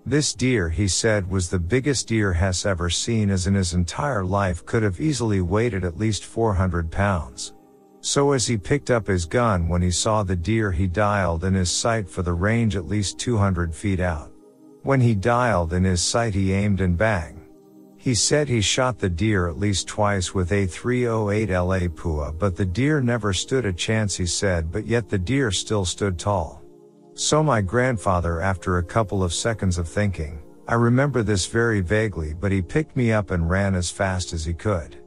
This 0.08 0.32
deer, 0.32 0.70
he 0.70 0.88
said, 0.88 1.30
was 1.30 1.50
the 1.50 1.58
biggest 1.58 2.08
deer 2.08 2.32
Hess 2.32 2.64
ever 2.64 2.88
seen 2.88 3.28
as 3.28 3.46
in 3.46 3.52
his 3.52 3.74
entire 3.74 4.24
life 4.24 4.64
could 4.64 4.82
have 4.82 5.02
easily 5.02 5.42
weighed 5.42 5.74
at 5.74 5.98
least 5.98 6.24
400 6.24 6.90
pounds. 6.90 7.52
So 8.00 8.32
as 8.32 8.46
he 8.46 8.56
picked 8.56 8.90
up 8.90 9.06
his 9.06 9.26
gun 9.26 9.68
when 9.68 9.82
he 9.82 9.90
saw 9.90 10.22
the 10.22 10.34
deer 10.34 10.72
he 10.72 10.86
dialed 10.86 11.44
in 11.44 11.52
his 11.52 11.70
sight 11.70 12.08
for 12.08 12.22
the 12.22 12.32
range 12.32 12.74
at 12.74 12.88
least 12.88 13.18
200 13.18 13.74
feet 13.74 14.00
out. 14.00 14.32
When 14.82 15.02
he 15.02 15.14
dialed 15.14 15.74
in 15.74 15.84
his 15.84 16.00
sight 16.00 16.32
he 16.32 16.54
aimed 16.54 16.80
and 16.80 16.96
bang. 16.96 17.46
He 17.98 18.14
said 18.14 18.48
he 18.48 18.62
shot 18.62 18.98
the 18.98 19.10
deer 19.10 19.46
at 19.46 19.58
least 19.58 19.88
twice 19.88 20.32
with 20.32 20.52
a 20.52 20.64
308 20.64 21.50
Lapua 21.50 22.32
but 22.38 22.56
the 22.56 22.64
deer 22.64 23.02
never 23.02 23.34
stood 23.34 23.66
a 23.66 23.74
chance 23.74 24.16
he 24.16 24.24
said 24.24 24.72
but 24.72 24.86
yet 24.86 25.10
the 25.10 25.18
deer 25.18 25.50
still 25.50 25.84
stood 25.84 26.18
tall. 26.18 26.57
So 27.20 27.42
my 27.42 27.60
grandfather 27.60 28.40
after 28.40 28.78
a 28.78 28.82
couple 28.84 29.24
of 29.24 29.34
seconds 29.34 29.76
of 29.76 29.88
thinking, 29.88 30.40
I 30.68 30.74
remember 30.74 31.24
this 31.24 31.46
very 31.46 31.80
vaguely 31.80 32.32
but 32.32 32.52
he 32.52 32.62
picked 32.62 32.96
me 32.96 33.10
up 33.10 33.32
and 33.32 33.50
ran 33.50 33.74
as 33.74 33.90
fast 33.90 34.32
as 34.32 34.44
he 34.44 34.54
could. 34.54 35.02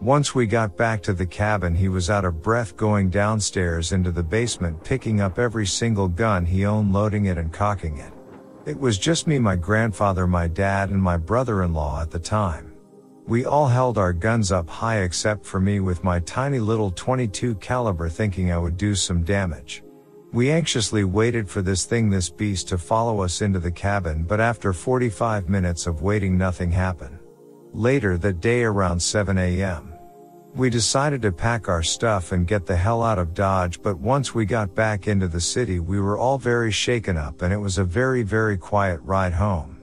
Once 0.00 0.32
we 0.32 0.46
got 0.46 0.76
back 0.76 1.02
to 1.02 1.12
the 1.12 1.26
cabin 1.26 1.74
he 1.74 1.88
was 1.88 2.08
out 2.08 2.24
of 2.24 2.40
breath 2.40 2.76
going 2.76 3.10
downstairs 3.10 3.90
into 3.90 4.12
the 4.12 4.22
basement 4.22 4.84
picking 4.84 5.20
up 5.20 5.40
every 5.40 5.66
single 5.66 6.06
gun 6.06 6.46
he 6.46 6.64
owned 6.64 6.92
loading 6.92 7.24
it 7.24 7.36
and 7.36 7.52
cocking 7.52 7.98
it. 7.98 8.12
It 8.64 8.78
was 8.78 8.96
just 8.96 9.26
me, 9.26 9.40
my 9.40 9.56
grandfather, 9.56 10.28
my 10.28 10.46
dad, 10.46 10.90
and 10.90 11.02
my 11.02 11.16
brother-in-law 11.16 12.00
at 12.00 12.12
the 12.12 12.20
time. 12.20 12.74
We 13.26 13.44
all 13.44 13.66
held 13.66 13.98
our 13.98 14.12
guns 14.12 14.52
up 14.52 14.70
high 14.70 14.98
except 14.98 15.44
for 15.44 15.58
me 15.58 15.80
with 15.80 16.04
my 16.04 16.20
tiny 16.20 16.60
little 16.60 16.92
22 16.92 17.56
caliber 17.56 18.08
thinking 18.08 18.52
I 18.52 18.58
would 18.58 18.76
do 18.76 18.94
some 18.94 19.24
damage. 19.24 19.82
We 20.36 20.50
anxiously 20.50 21.02
waited 21.02 21.48
for 21.48 21.62
this 21.62 21.86
thing, 21.86 22.10
this 22.10 22.28
beast 22.28 22.68
to 22.68 22.76
follow 22.76 23.22
us 23.22 23.40
into 23.40 23.58
the 23.58 23.70
cabin, 23.70 24.24
but 24.24 24.38
after 24.38 24.74
45 24.74 25.48
minutes 25.48 25.86
of 25.86 26.02
waiting, 26.02 26.36
nothing 26.36 26.70
happened. 26.70 27.18
Later 27.72 28.18
that 28.18 28.42
day 28.42 28.62
around 28.62 29.00
7 29.00 29.38
a.m., 29.38 29.94
we 30.54 30.68
decided 30.68 31.22
to 31.22 31.32
pack 31.32 31.70
our 31.70 31.82
stuff 31.82 32.32
and 32.32 32.46
get 32.46 32.66
the 32.66 32.76
hell 32.76 33.02
out 33.02 33.18
of 33.18 33.32
Dodge, 33.32 33.80
but 33.80 33.98
once 33.98 34.34
we 34.34 34.44
got 34.44 34.74
back 34.74 35.08
into 35.08 35.26
the 35.26 35.40
city, 35.40 35.80
we 35.80 36.00
were 36.00 36.18
all 36.18 36.36
very 36.36 36.70
shaken 36.70 37.16
up 37.16 37.40
and 37.40 37.50
it 37.50 37.56
was 37.56 37.78
a 37.78 37.84
very, 37.84 38.22
very 38.22 38.58
quiet 38.58 39.00
ride 39.04 39.32
home. 39.32 39.75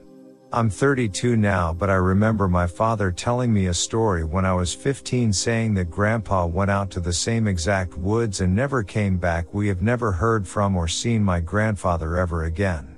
I'm 0.54 0.70
32 0.70 1.36
now, 1.36 1.72
but 1.72 1.90
I 1.90 1.94
remember 1.94 2.46
my 2.46 2.68
father 2.68 3.10
telling 3.10 3.52
me 3.52 3.66
a 3.66 3.74
story 3.74 4.22
when 4.22 4.44
I 4.44 4.54
was 4.54 4.72
15 4.72 5.32
saying 5.32 5.74
that 5.74 5.90
grandpa 5.90 6.46
went 6.46 6.70
out 6.70 6.92
to 6.92 7.00
the 7.00 7.12
same 7.12 7.48
exact 7.48 7.98
woods 7.98 8.40
and 8.40 8.54
never 8.54 8.84
came 8.84 9.16
back. 9.16 9.52
We 9.52 9.66
have 9.66 9.82
never 9.82 10.12
heard 10.12 10.46
from 10.46 10.76
or 10.76 10.86
seen 10.86 11.24
my 11.24 11.40
grandfather 11.40 12.16
ever 12.16 12.44
again. 12.44 12.96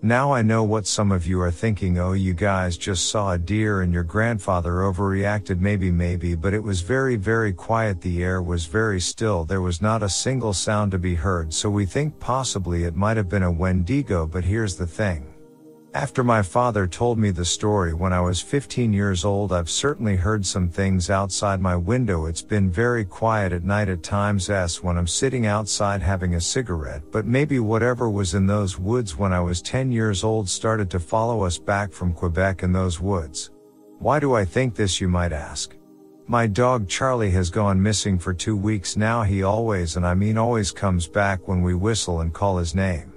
Now 0.00 0.32
I 0.32 0.42
know 0.42 0.62
what 0.62 0.86
some 0.86 1.10
of 1.10 1.26
you 1.26 1.40
are 1.40 1.50
thinking. 1.50 1.98
Oh, 1.98 2.12
you 2.12 2.34
guys 2.34 2.76
just 2.76 3.08
saw 3.08 3.32
a 3.32 3.38
deer 3.38 3.82
and 3.82 3.92
your 3.92 4.04
grandfather 4.04 4.70
overreacted. 4.70 5.58
Maybe, 5.58 5.90
maybe, 5.90 6.36
but 6.36 6.54
it 6.54 6.62
was 6.62 6.82
very, 6.82 7.16
very 7.16 7.52
quiet. 7.52 8.00
The 8.00 8.22
air 8.22 8.40
was 8.40 8.66
very 8.66 9.00
still. 9.00 9.44
There 9.44 9.60
was 9.60 9.82
not 9.82 10.04
a 10.04 10.08
single 10.08 10.52
sound 10.52 10.92
to 10.92 11.00
be 11.00 11.16
heard. 11.16 11.52
So 11.52 11.68
we 11.68 11.84
think 11.84 12.20
possibly 12.20 12.84
it 12.84 12.94
might 12.94 13.16
have 13.16 13.28
been 13.28 13.42
a 13.42 13.50
Wendigo, 13.50 14.24
but 14.24 14.44
here's 14.44 14.76
the 14.76 14.86
thing. 14.86 15.31
After 15.94 16.24
my 16.24 16.40
father 16.40 16.86
told 16.86 17.18
me 17.18 17.30
the 17.32 17.44
story 17.44 17.92
when 17.92 18.14
I 18.14 18.20
was 18.22 18.40
15 18.40 18.94
years 18.94 19.26
old, 19.26 19.52
I've 19.52 19.68
certainly 19.68 20.16
heard 20.16 20.46
some 20.46 20.70
things 20.70 21.10
outside 21.10 21.60
my 21.60 21.76
window. 21.76 22.24
It's 22.24 22.40
been 22.40 22.70
very 22.70 23.04
quiet 23.04 23.52
at 23.52 23.62
night 23.62 23.90
at 23.90 24.02
times 24.02 24.48
s 24.48 24.82
when 24.82 24.96
I'm 24.96 25.06
sitting 25.06 25.44
outside 25.44 26.00
having 26.00 26.34
a 26.34 26.40
cigarette, 26.40 27.02
but 27.10 27.26
maybe 27.26 27.58
whatever 27.58 28.08
was 28.08 28.32
in 28.32 28.46
those 28.46 28.78
woods 28.78 29.18
when 29.18 29.34
I 29.34 29.40
was 29.40 29.60
10 29.60 29.92
years 29.92 30.24
old 30.24 30.48
started 30.48 30.88
to 30.92 30.98
follow 30.98 31.42
us 31.42 31.58
back 31.58 31.92
from 31.92 32.14
Quebec 32.14 32.62
in 32.62 32.72
those 32.72 32.98
woods. 32.98 33.50
Why 33.98 34.18
do 34.18 34.32
I 34.32 34.46
think 34.46 34.74
this 34.74 34.98
you 34.98 35.08
might 35.08 35.34
ask? 35.34 35.76
My 36.26 36.46
dog 36.46 36.88
Charlie 36.88 37.32
has 37.32 37.50
gone 37.50 37.82
missing 37.82 38.18
for 38.18 38.32
two 38.32 38.56
weeks 38.56 38.96
now. 38.96 39.24
He 39.24 39.42
always, 39.42 39.96
and 39.96 40.06
I 40.06 40.14
mean 40.14 40.38
always 40.38 40.70
comes 40.70 41.06
back 41.06 41.46
when 41.46 41.60
we 41.60 41.74
whistle 41.74 42.22
and 42.22 42.32
call 42.32 42.56
his 42.56 42.74
name. 42.74 43.11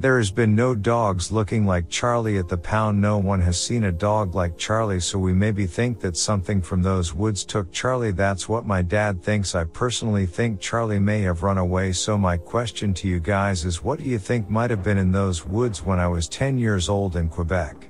There 0.00 0.18
has 0.18 0.30
been 0.30 0.54
no 0.54 0.76
dogs 0.76 1.32
looking 1.32 1.66
like 1.66 1.88
Charlie 1.88 2.38
at 2.38 2.46
the 2.46 2.56
pound. 2.56 3.00
No 3.00 3.18
one 3.18 3.40
has 3.40 3.60
seen 3.60 3.82
a 3.82 3.90
dog 3.90 4.32
like 4.32 4.56
Charlie, 4.56 5.00
so 5.00 5.18
we 5.18 5.32
maybe 5.32 5.66
think 5.66 5.98
that 5.98 6.16
something 6.16 6.62
from 6.62 6.82
those 6.82 7.12
woods 7.12 7.44
took 7.44 7.72
Charlie. 7.72 8.12
That's 8.12 8.48
what 8.48 8.64
my 8.64 8.80
dad 8.80 9.24
thinks. 9.24 9.56
I 9.56 9.64
personally 9.64 10.24
think 10.24 10.60
Charlie 10.60 11.00
may 11.00 11.22
have 11.22 11.42
run 11.42 11.58
away. 11.58 11.90
So 11.90 12.16
my 12.16 12.36
question 12.36 12.94
to 12.94 13.08
you 13.08 13.18
guys 13.18 13.64
is 13.64 13.82
what 13.82 13.98
do 13.98 14.04
you 14.04 14.20
think 14.20 14.48
might 14.48 14.70
have 14.70 14.84
been 14.84 14.98
in 14.98 15.10
those 15.10 15.44
woods 15.44 15.84
when 15.84 15.98
I 15.98 16.06
was 16.06 16.28
10 16.28 16.58
years 16.58 16.88
old 16.88 17.16
in 17.16 17.28
Quebec? 17.28 17.88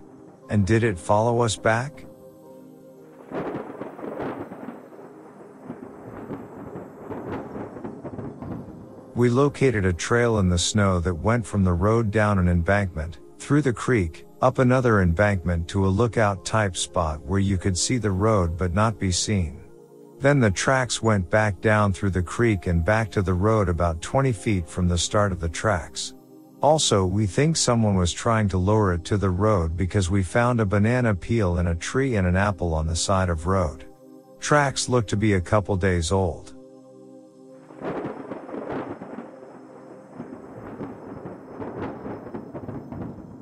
And 0.49 0.67
did 0.67 0.85
it 0.85 0.99
follow 0.99 1.43
us 1.43 1.57
back? 1.57 2.07
We 9.19 9.31
located 9.31 9.85
a 9.85 9.93
trail 9.93 10.39
in 10.39 10.49
the 10.49 10.57
snow 10.57 11.01
that 11.01 11.12
went 11.12 11.45
from 11.45 11.64
the 11.64 11.73
road 11.73 12.12
down 12.12 12.39
an 12.39 12.47
embankment, 12.47 13.19
through 13.41 13.62
the 13.62 13.73
creek, 13.73 14.25
up 14.41 14.61
another 14.61 15.03
embankment 15.03 15.66
to 15.71 15.87
a 15.87 15.89
lookout 15.89 16.45
type 16.45 16.77
spot 16.77 17.21
where 17.27 17.41
you 17.41 17.59
could 17.59 17.77
see 17.77 17.99
the 17.99 18.12
road 18.12 18.57
but 18.57 18.75
not 18.75 19.01
be 19.01 19.11
seen. 19.11 19.61
Then 20.21 20.39
the 20.39 20.53
tracks 20.53 21.03
went 21.03 21.29
back 21.31 21.61
down 21.61 21.93
through 21.93 22.11
the 22.11 22.23
creek 22.23 22.69
and 22.69 22.85
back 22.85 23.11
to 23.11 23.21
the 23.21 23.35
road 23.35 23.69
about 23.69 24.01
20 24.03 24.31
feet 24.31 24.69
from 24.69 24.87
the 24.87 24.97
start 24.97 25.33
of 25.33 25.41
the 25.41 25.49
tracks. 25.49 26.14
Also, 26.62 27.05
we 27.05 27.27
think 27.27 27.57
someone 27.57 27.97
was 27.97 28.12
trying 28.12 28.49
to 28.51 28.57
lower 28.57 28.93
it 28.93 29.05
to 29.07 29.16
the 29.16 29.31
road 29.31 29.77
because 29.77 30.09
we 30.09 30.23
found 30.23 30.61
a 30.61 30.64
banana 30.64 31.12
peel 31.12 31.59
in 31.59 31.66
a 31.66 31.75
tree 31.75 32.14
and 32.14 32.29
an 32.29 32.37
apple 32.37 32.73
on 32.73 32.87
the 32.87 32.95
side 32.95 33.31
of 33.31 33.49
road. 33.49 33.85
Tracks 34.39 34.89
look 34.89 35.09
to 35.09 35.16
be 35.16 35.33
a 35.33 35.41
couple 35.41 35.75
days 35.75 36.12
old. 36.12 36.55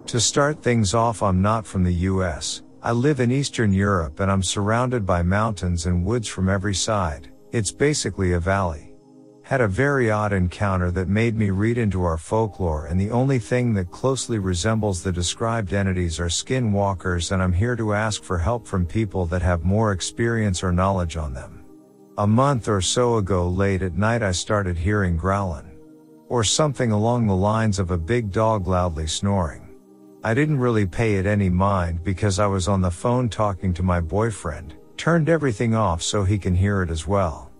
To 0.06 0.20
start 0.20 0.62
things 0.62 0.94
off, 0.94 1.20
I'm 1.20 1.42
not 1.42 1.66
from 1.66 1.82
the 1.82 1.92
US. 2.10 2.62
I 2.80 2.92
live 2.92 3.18
in 3.18 3.32
Eastern 3.32 3.72
Europe 3.72 4.20
and 4.20 4.30
I'm 4.30 4.42
surrounded 4.42 5.04
by 5.04 5.24
mountains 5.24 5.86
and 5.86 6.04
woods 6.04 6.28
from 6.28 6.48
every 6.48 6.76
side. 6.76 7.32
It's 7.50 7.72
basically 7.72 8.32
a 8.32 8.40
valley. 8.40 8.94
had 9.42 9.60
a 9.60 9.66
very 9.66 10.08
odd 10.08 10.32
encounter 10.32 10.92
that 10.92 11.08
made 11.08 11.36
me 11.36 11.50
read 11.50 11.76
into 11.76 12.04
our 12.04 12.18
folklore 12.18 12.86
and 12.86 13.00
the 13.00 13.10
only 13.10 13.40
thing 13.40 13.74
that 13.74 13.90
closely 13.90 14.38
resembles 14.38 15.02
the 15.02 15.10
described 15.10 15.72
entities 15.72 16.20
are 16.20 16.26
skinwalkers 16.26 17.32
and 17.32 17.42
I'm 17.42 17.52
here 17.52 17.74
to 17.74 17.92
ask 17.92 18.22
for 18.22 18.38
help 18.38 18.64
from 18.64 18.86
people 18.86 19.26
that 19.26 19.42
have 19.42 19.64
more 19.64 19.90
experience 19.90 20.62
or 20.62 20.70
knowledge 20.70 21.16
on 21.16 21.34
them. 21.34 21.64
A 22.18 22.26
month 22.26 22.68
or 22.68 22.80
so 22.80 23.16
ago 23.16 23.48
late 23.48 23.82
at 23.82 23.96
night 23.96 24.22
I 24.22 24.30
started 24.30 24.78
hearing 24.78 25.16
growling. 25.16 25.76
Or 26.28 26.44
something 26.44 26.92
along 26.92 27.26
the 27.26 27.36
lines 27.36 27.80
of 27.80 27.90
a 27.90 27.98
big 27.98 28.30
dog 28.30 28.68
loudly 28.68 29.08
snoring. 29.08 29.65
I 30.26 30.34
didn't 30.34 30.58
really 30.58 30.86
pay 30.86 31.18
it 31.18 31.24
any 31.24 31.48
mind 31.48 32.02
because 32.02 32.40
I 32.40 32.48
was 32.48 32.66
on 32.66 32.80
the 32.80 32.90
phone 32.90 33.28
talking 33.28 33.72
to 33.74 33.84
my 33.84 34.00
boyfriend, 34.00 34.74
turned 34.96 35.28
everything 35.28 35.72
off 35.72 36.02
so 36.02 36.24
he 36.24 36.36
can 36.36 36.52
hear 36.52 36.82
it 36.82 36.90
as 36.90 37.06
well. 37.06 37.52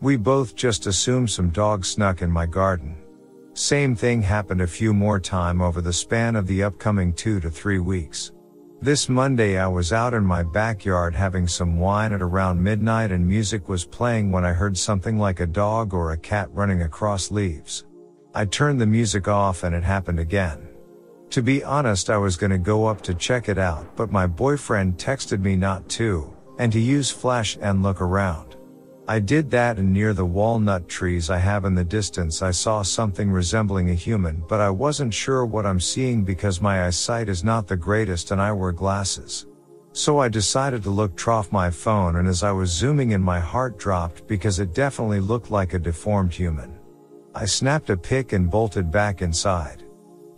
We 0.00 0.16
both 0.16 0.54
just 0.54 0.86
assumed 0.86 1.30
some 1.30 1.50
dog 1.50 1.84
snuck 1.84 2.22
in 2.22 2.30
my 2.30 2.46
garden. 2.46 2.94
Same 3.54 3.96
thing 3.96 4.22
happened 4.22 4.60
a 4.60 4.68
few 4.68 4.94
more 4.94 5.18
time 5.18 5.60
over 5.60 5.80
the 5.80 5.92
span 5.92 6.36
of 6.36 6.46
the 6.46 6.62
upcoming 6.62 7.12
two 7.12 7.40
to 7.40 7.50
three 7.50 7.80
weeks. 7.80 8.30
This 8.80 9.08
Monday 9.08 9.58
I 9.58 9.66
was 9.66 9.92
out 9.92 10.14
in 10.14 10.24
my 10.24 10.44
backyard 10.44 11.16
having 11.16 11.48
some 11.48 11.76
wine 11.76 12.12
at 12.12 12.22
around 12.22 12.62
midnight 12.62 13.10
and 13.10 13.26
music 13.26 13.68
was 13.68 13.84
playing 13.84 14.30
when 14.30 14.44
I 14.44 14.52
heard 14.52 14.78
something 14.78 15.18
like 15.18 15.40
a 15.40 15.46
dog 15.46 15.92
or 15.92 16.12
a 16.12 16.18
cat 16.18 16.48
running 16.52 16.82
across 16.82 17.32
leaves. 17.32 17.84
I 18.32 18.44
turned 18.44 18.80
the 18.80 18.86
music 18.86 19.26
off 19.26 19.64
and 19.64 19.74
it 19.74 19.82
happened 19.82 20.20
again. 20.20 20.68
To 21.32 21.42
be 21.42 21.64
honest, 21.64 22.10
I 22.10 22.18
was 22.18 22.36
gonna 22.36 22.58
go 22.58 22.84
up 22.84 23.00
to 23.02 23.14
check 23.14 23.48
it 23.48 23.56
out, 23.56 23.96
but 23.96 24.12
my 24.12 24.26
boyfriend 24.26 24.98
texted 24.98 25.40
me 25.40 25.56
not 25.56 25.88
to, 25.96 26.30
and 26.58 26.70
to 26.74 26.78
use 26.78 27.10
flash 27.10 27.56
and 27.62 27.82
look 27.82 28.02
around. 28.02 28.56
I 29.08 29.18
did 29.18 29.50
that 29.52 29.78
and 29.78 29.94
near 29.94 30.12
the 30.12 30.26
walnut 30.26 30.90
trees 30.90 31.30
I 31.30 31.38
have 31.38 31.64
in 31.64 31.74
the 31.74 31.84
distance 31.84 32.42
I 32.42 32.50
saw 32.50 32.82
something 32.82 33.30
resembling 33.30 33.88
a 33.88 33.94
human 33.94 34.44
but 34.46 34.60
I 34.60 34.68
wasn't 34.68 35.14
sure 35.14 35.46
what 35.46 35.64
I'm 35.64 35.80
seeing 35.80 36.22
because 36.22 36.60
my 36.60 36.84
eyesight 36.86 37.30
is 37.30 37.42
not 37.42 37.66
the 37.66 37.78
greatest 37.78 38.30
and 38.30 38.38
I 38.38 38.52
wear 38.52 38.72
glasses. 38.72 39.46
So 39.92 40.18
I 40.18 40.28
decided 40.28 40.82
to 40.82 40.90
look 40.90 41.16
trough 41.16 41.50
my 41.50 41.70
phone 41.70 42.16
and 42.16 42.28
as 42.28 42.42
I 42.42 42.52
was 42.52 42.70
zooming 42.70 43.12
in 43.12 43.22
my 43.22 43.40
heart 43.40 43.78
dropped 43.78 44.26
because 44.26 44.58
it 44.58 44.74
definitely 44.74 45.20
looked 45.20 45.50
like 45.50 45.72
a 45.72 45.78
deformed 45.78 46.34
human. 46.34 46.78
I 47.34 47.46
snapped 47.46 47.88
a 47.88 47.96
pic 47.96 48.34
and 48.34 48.50
bolted 48.50 48.90
back 48.90 49.22
inside. 49.22 49.82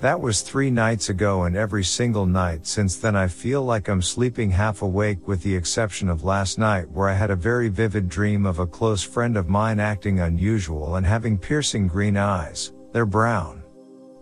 That 0.04 0.20
was 0.20 0.42
three 0.42 0.70
nights 0.70 1.08
ago 1.08 1.44
and 1.44 1.56
every 1.56 1.82
single 1.82 2.26
night 2.26 2.66
since 2.66 2.96
then 2.96 3.16
I 3.16 3.26
feel 3.26 3.62
like 3.62 3.88
I'm 3.88 4.02
sleeping 4.02 4.50
half 4.50 4.82
awake 4.82 5.26
with 5.26 5.42
the 5.42 5.56
exception 5.56 6.10
of 6.10 6.24
last 6.24 6.58
night 6.58 6.90
where 6.90 7.08
I 7.08 7.14
had 7.14 7.30
a 7.30 7.36
very 7.36 7.70
vivid 7.70 8.10
dream 8.10 8.44
of 8.44 8.58
a 8.58 8.66
close 8.66 9.02
friend 9.02 9.34
of 9.34 9.48
mine 9.48 9.80
acting 9.80 10.20
unusual 10.20 10.96
and 10.96 11.06
having 11.06 11.38
piercing 11.38 11.88
green 11.88 12.18
eyes. 12.18 12.74
They're 12.92 13.06
brown. 13.06 13.62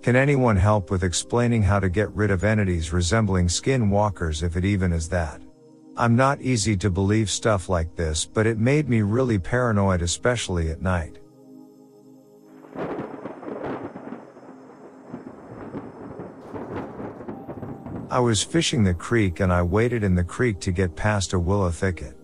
Can 0.03 0.15
anyone 0.15 0.55
help 0.55 0.89
with 0.89 1.03
explaining 1.03 1.65
how 1.65 1.81
to 1.81 1.89
get 1.89 2.13
rid 2.13 2.31
of 2.31 2.45
entities 2.45 2.93
resembling 2.93 3.49
skinwalkers 3.49 4.45
if 4.45 4.57
it 4.57 4.65
even 4.65 4.93
is 4.93 5.09
that? 5.09 5.43
I'm 5.97 6.15
not 6.15 6.41
easy 6.41 6.77
to 6.77 6.91
believe 6.91 7.29
stuff 7.29 7.69
like 7.69 7.97
this, 7.97 8.25
but 8.25 8.47
it 8.47 8.57
made 8.57 8.89
me 8.89 9.03
really 9.03 9.41
paranoid 9.41 10.01
especially 10.01 10.71
at 10.71 10.81
night. 10.81 11.19
I 18.13 18.21
was 18.21 18.43
fishing 18.43 18.85
the 18.85 18.93
creek 18.93 19.41
and 19.41 19.51
I 19.51 19.63
waded 19.63 20.05
in 20.05 20.15
the 20.15 20.23
creek 20.23 20.61
to 20.61 20.71
get 20.71 20.95
past 20.95 21.33
a 21.33 21.39
willow 21.39 21.71
thicket. 21.71 22.15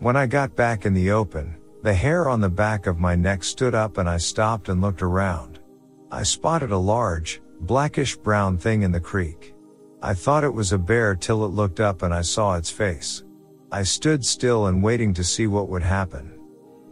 When 0.00 0.16
I 0.16 0.26
got 0.26 0.56
back 0.56 0.86
in 0.86 0.92
the 0.92 1.12
open, 1.12 1.54
the 1.84 1.94
hair 1.94 2.28
on 2.28 2.40
the 2.40 2.48
back 2.48 2.88
of 2.88 2.98
my 2.98 3.14
neck 3.14 3.44
stood 3.44 3.72
up 3.72 3.98
and 3.98 4.08
I 4.08 4.16
stopped 4.16 4.68
and 4.68 4.80
looked 4.80 5.02
around. 5.02 5.60
I 6.10 6.24
spotted 6.24 6.72
a 6.72 6.76
large, 6.76 7.40
blackish 7.60 8.16
brown 8.16 8.58
thing 8.58 8.82
in 8.82 8.90
the 8.90 8.98
creek. 8.98 9.54
I 10.02 10.14
thought 10.14 10.42
it 10.42 10.52
was 10.52 10.72
a 10.72 10.78
bear 10.78 11.14
till 11.14 11.44
it 11.44 11.54
looked 11.54 11.78
up 11.78 12.02
and 12.02 12.12
I 12.12 12.22
saw 12.22 12.56
its 12.56 12.72
face. 12.72 13.22
I 13.70 13.84
stood 13.84 14.24
still 14.24 14.66
and 14.66 14.82
waiting 14.82 15.14
to 15.14 15.22
see 15.22 15.46
what 15.46 15.68
would 15.68 15.84
happen. 15.84 16.40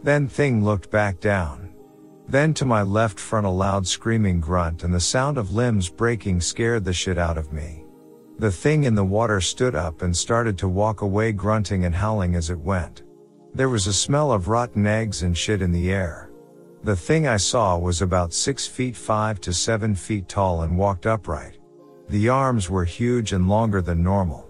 Then 0.01 0.29
thing 0.29 0.63
looked 0.63 0.89
back 0.89 1.19
down. 1.19 1.75
Then 2.29 2.53
to 2.53 2.63
my 2.63 2.83
left 2.83 3.19
front 3.19 3.47
a 3.47 3.49
loud 3.49 3.85
screaming 3.85 4.39
grunt 4.39 4.85
and 4.85 4.93
the 4.93 5.01
sound 5.01 5.37
of 5.37 5.53
limbs 5.53 5.89
breaking 5.89 6.39
scared 6.39 6.85
the 6.85 6.93
shit 6.93 7.17
out 7.17 7.37
of 7.37 7.51
me. 7.51 7.84
The 8.37 8.51
thing 8.51 8.83
in 8.83 8.95
the 8.95 9.05
water 9.05 9.39
stood 9.39 9.75
up 9.75 10.01
and 10.01 10.15
started 10.15 10.57
to 10.57 10.67
walk 10.67 11.01
away 11.01 11.31
grunting 11.31 11.85
and 11.85 11.95
howling 11.95 12.35
as 12.35 12.49
it 12.49 12.59
went. 12.59 13.03
There 13.53 13.69
was 13.69 13.87
a 13.87 13.93
smell 13.93 14.33
of 14.33 14.49
rotten 14.49 14.85
eggs 14.85 15.23
and 15.23 15.37
shit 15.37 15.61
in 15.61 15.71
the 15.71 15.89
air. 15.89 16.29
The 16.83 16.97
thing 16.97 17.27
I 17.27 17.37
saw 17.37 17.77
was 17.77 18.01
about 18.01 18.33
6 18.33 18.67
feet 18.67 18.97
5 18.97 19.39
to 19.39 19.53
7 19.53 19.95
feet 19.95 20.27
tall 20.27 20.63
and 20.63 20.77
walked 20.77 21.05
upright. 21.05 21.59
The 22.09 22.27
arms 22.27 22.69
were 22.69 22.83
huge 22.83 23.31
and 23.31 23.47
longer 23.47 23.81
than 23.81 24.03
normal. 24.03 24.49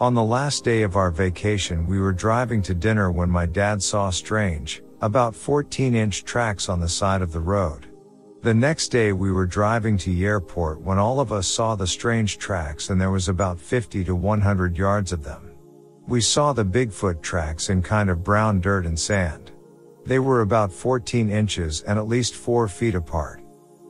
On 0.00 0.14
the 0.14 0.24
last 0.24 0.64
day 0.64 0.82
of 0.82 0.96
our 0.96 1.12
vacation 1.12 1.86
we 1.86 2.00
were 2.00 2.12
driving 2.12 2.60
to 2.62 2.74
dinner 2.74 3.12
when 3.12 3.30
my 3.30 3.46
dad 3.46 3.80
saw 3.82 4.10
strange, 4.10 4.82
about 5.00 5.36
14 5.36 5.94
inch 5.94 6.24
tracks 6.24 6.68
on 6.68 6.80
the 6.80 6.88
side 6.88 7.22
of 7.22 7.32
the 7.32 7.40
road. 7.40 7.86
The 8.46 8.54
next 8.54 8.90
day 8.90 9.12
we 9.12 9.32
were 9.32 9.44
driving 9.44 9.98
to 9.98 10.08
the 10.08 10.24
airport 10.24 10.80
when 10.80 10.98
all 10.98 11.18
of 11.18 11.32
us 11.32 11.48
saw 11.48 11.74
the 11.74 11.84
strange 11.84 12.38
tracks 12.38 12.90
and 12.90 13.00
there 13.00 13.10
was 13.10 13.28
about 13.28 13.58
50 13.58 14.04
to 14.04 14.14
100 14.14 14.78
yards 14.78 15.10
of 15.10 15.24
them. 15.24 15.50
We 16.06 16.20
saw 16.20 16.52
the 16.52 16.64
Bigfoot 16.64 17.22
tracks 17.22 17.70
in 17.70 17.82
kind 17.82 18.08
of 18.08 18.22
brown 18.22 18.60
dirt 18.60 18.86
and 18.86 18.96
sand. 18.96 19.50
They 20.04 20.20
were 20.20 20.42
about 20.42 20.72
14 20.72 21.28
inches 21.28 21.82
and 21.82 21.98
at 21.98 22.06
least 22.06 22.36
4 22.36 22.68
feet 22.68 22.94
apart. 22.94 23.42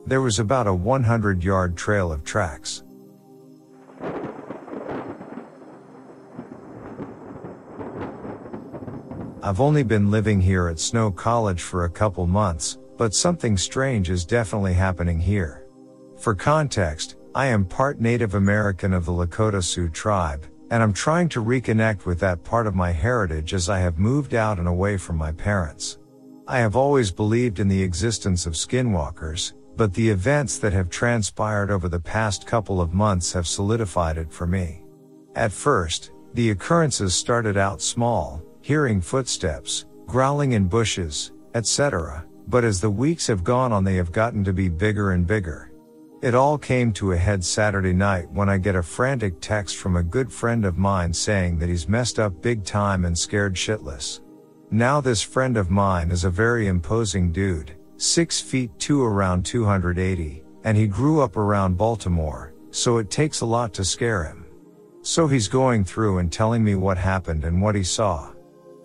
There 0.07 0.21
was 0.21 0.39
about 0.39 0.65
a 0.65 0.73
100 0.73 1.43
yard 1.43 1.77
trail 1.77 2.11
of 2.11 2.23
tracks. 2.23 2.81
I've 9.43 9.61
only 9.61 9.83
been 9.83 10.09
living 10.09 10.41
here 10.41 10.67
at 10.67 10.79
Snow 10.79 11.11
College 11.11 11.61
for 11.61 11.85
a 11.85 11.89
couple 11.91 12.25
months, 12.25 12.79
but 12.97 13.13
something 13.13 13.57
strange 13.57 14.09
is 14.09 14.25
definitely 14.25 14.73
happening 14.73 15.19
here. 15.19 15.65
For 16.17 16.33
context, 16.33 17.15
I 17.35 17.45
am 17.47 17.65
part 17.65 18.01
Native 18.01 18.33
American 18.33 18.93
of 18.93 19.05
the 19.05 19.11
Lakota 19.11 19.63
Sioux 19.63 19.89
tribe, 19.89 20.45
and 20.71 20.81
I'm 20.81 20.93
trying 20.93 21.29
to 21.29 21.43
reconnect 21.43 22.05
with 22.05 22.19
that 22.19 22.43
part 22.43 22.67
of 22.67 22.75
my 22.75 22.91
heritage 22.91 23.53
as 23.53 23.69
I 23.69 23.79
have 23.79 23.99
moved 23.99 24.33
out 24.33 24.57
and 24.59 24.67
away 24.67 24.97
from 24.97 25.15
my 25.15 25.31
parents. 25.31 25.99
I 26.47 26.59
have 26.59 26.75
always 26.75 27.11
believed 27.11 27.59
in 27.59 27.67
the 27.67 27.81
existence 27.81 28.45
of 28.45 28.53
skinwalkers, 28.53 29.53
but 29.75 29.93
the 29.93 30.09
events 30.09 30.57
that 30.57 30.73
have 30.73 30.89
transpired 30.89 31.69
over 31.69 31.87
the 31.87 31.99
past 31.99 32.47
couple 32.47 32.81
of 32.81 32.93
months 32.93 33.31
have 33.33 33.45
solidified 33.45 34.17
it 34.17 34.31
for 34.31 34.47
me. 34.47 34.83
At 35.35 35.51
first, 35.51 36.11
the 36.33 36.49
occurrences 36.49 37.13
started 37.13 37.57
out 37.57 37.81
small, 37.81 38.41
hearing 38.61 39.01
footsteps, 39.01 39.85
growling 40.07 40.53
in 40.53 40.67
bushes, 40.67 41.31
etc. 41.53 42.25
But 42.47 42.63
as 42.63 42.79
the 42.79 42.89
weeks 42.89 43.27
have 43.27 43.43
gone 43.43 43.73
on, 43.73 43.83
they 43.83 43.95
have 43.95 44.11
gotten 44.11 44.43
to 44.45 44.53
be 44.53 44.69
bigger 44.69 45.11
and 45.11 45.27
bigger. 45.27 45.71
It 46.21 46.33
all 46.33 46.57
came 46.57 46.93
to 46.93 47.11
a 47.11 47.17
head 47.17 47.43
Saturday 47.43 47.93
night 47.93 48.31
when 48.31 48.49
I 48.49 48.57
get 48.57 48.75
a 48.75 48.81
frantic 48.81 49.39
text 49.39 49.75
from 49.75 49.97
a 49.97 50.03
good 50.03 50.31
friend 50.31 50.65
of 50.65 50.77
mine 50.77 51.13
saying 51.13 51.59
that 51.59 51.69
he's 51.69 51.87
messed 51.87 52.19
up 52.19 52.41
big 52.41 52.63
time 52.63 53.05
and 53.05 53.17
scared 53.17 53.53
shitless. 53.53 54.21
Now 54.71 54.99
this 54.99 55.21
friend 55.21 55.57
of 55.57 55.69
mine 55.69 56.09
is 56.09 56.23
a 56.23 56.29
very 56.29 56.67
imposing 56.67 57.31
dude, 57.31 57.75
6 57.97 58.41
feet 58.41 58.71
2 58.79 59.03
around 59.03 59.45
280, 59.45 60.43
and 60.63 60.75
he 60.75 60.87
grew 60.87 61.21
up 61.21 61.37
around 61.37 61.77
Baltimore, 61.77 62.53
so 62.71 62.97
it 62.97 63.11
takes 63.11 63.41
a 63.41 63.45
lot 63.45 63.73
to 63.73 63.85
scare 63.85 64.23
him. 64.23 64.45
So 65.01 65.27
he's 65.27 65.47
going 65.47 65.83
through 65.83 66.17
and 66.17 66.31
telling 66.31 66.63
me 66.63 66.75
what 66.75 66.97
happened 66.97 67.45
and 67.45 67.61
what 67.61 67.75
he 67.75 67.83
saw. 67.83 68.33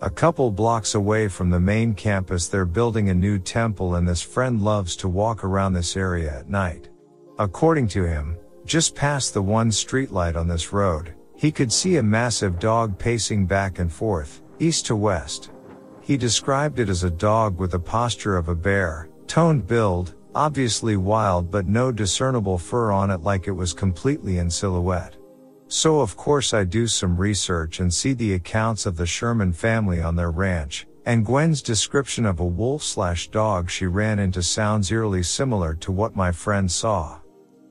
A 0.03 0.09
couple 0.09 0.51
blocks 0.51 0.95
away 0.95 1.29
from 1.29 1.49
the 1.49 1.61
main 1.61 1.93
campus 1.93 2.49
they're 2.49 2.65
building 2.65 3.07
a 3.07 3.13
new 3.13 3.39
temple 3.39 3.95
and 3.95 4.05
this 4.05 4.21
friend 4.21 4.61
loves 4.61 4.97
to 4.97 5.07
walk 5.07 5.45
around 5.45 5.71
this 5.71 5.95
area 5.95 6.39
at 6.39 6.49
night. 6.49 6.89
According 7.39 7.87
to 7.89 8.03
him, 8.03 8.37
just 8.65 8.95
past 8.95 9.33
the 9.33 9.41
one 9.41 9.69
streetlight 9.69 10.35
on 10.35 10.45
this 10.45 10.73
road, 10.73 11.13
he 11.37 11.53
could 11.53 11.71
see 11.71 11.95
a 11.95 12.03
massive 12.03 12.59
dog 12.59 12.99
pacing 12.99 13.45
back 13.45 13.79
and 13.79 13.89
forth, 13.89 14.41
east 14.59 14.85
to 14.87 14.95
west. 14.97 15.51
He 16.01 16.17
described 16.17 16.79
it 16.79 16.89
as 16.89 17.05
a 17.05 17.09
dog 17.09 17.57
with 17.57 17.71
the 17.71 17.79
posture 17.79 18.35
of 18.35 18.49
a 18.49 18.55
bear, 18.55 19.07
toned 19.27 19.67
build, 19.67 20.15
obviously 20.35 20.97
wild 20.97 21.49
but 21.49 21.65
no 21.65 21.93
discernible 21.93 22.57
fur 22.57 22.91
on 22.91 23.09
it 23.09 23.21
like 23.21 23.47
it 23.47 23.51
was 23.51 23.71
completely 23.71 24.39
in 24.39 24.49
silhouette. 24.49 25.15
So 25.75 26.01
of 26.01 26.15
course 26.15 26.53
I 26.53 26.65
do 26.65 26.85
some 26.85 27.17
research 27.17 27.79
and 27.79 27.91
see 27.91 28.13
the 28.13 28.35
accounts 28.35 28.85
of 28.85 28.95
the 28.95 29.07
Sherman 29.07 29.53
family 29.53 30.03
on 30.03 30.15
their 30.15 30.29
ranch, 30.29 30.85
and 31.03 31.25
Gwen's 31.25 31.63
description 31.63 32.27
of 32.27 32.39
a 32.39 32.45
wolf 32.45 32.83
slash 32.83 33.29
dog 33.29 33.71
she 33.71 33.87
ran 33.87 34.19
into 34.19 34.43
sounds 34.43 34.91
eerily 34.91 35.23
similar 35.23 35.73
to 35.73 35.91
what 35.91 36.15
my 36.15 36.31
friend 36.31 36.71
saw. 36.71 37.17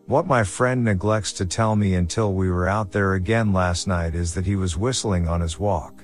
What 0.06 0.26
my 0.26 0.42
friend 0.42 0.82
neglects 0.82 1.32
to 1.34 1.46
tell 1.46 1.76
me 1.76 1.94
until 1.94 2.34
we 2.34 2.50
were 2.50 2.66
out 2.66 2.90
there 2.90 3.14
again 3.14 3.52
last 3.52 3.86
night 3.86 4.16
is 4.16 4.34
that 4.34 4.46
he 4.46 4.56
was 4.56 4.76
whistling 4.76 5.28
on 5.28 5.40
his 5.40 5.60
walk. 5.60 6.02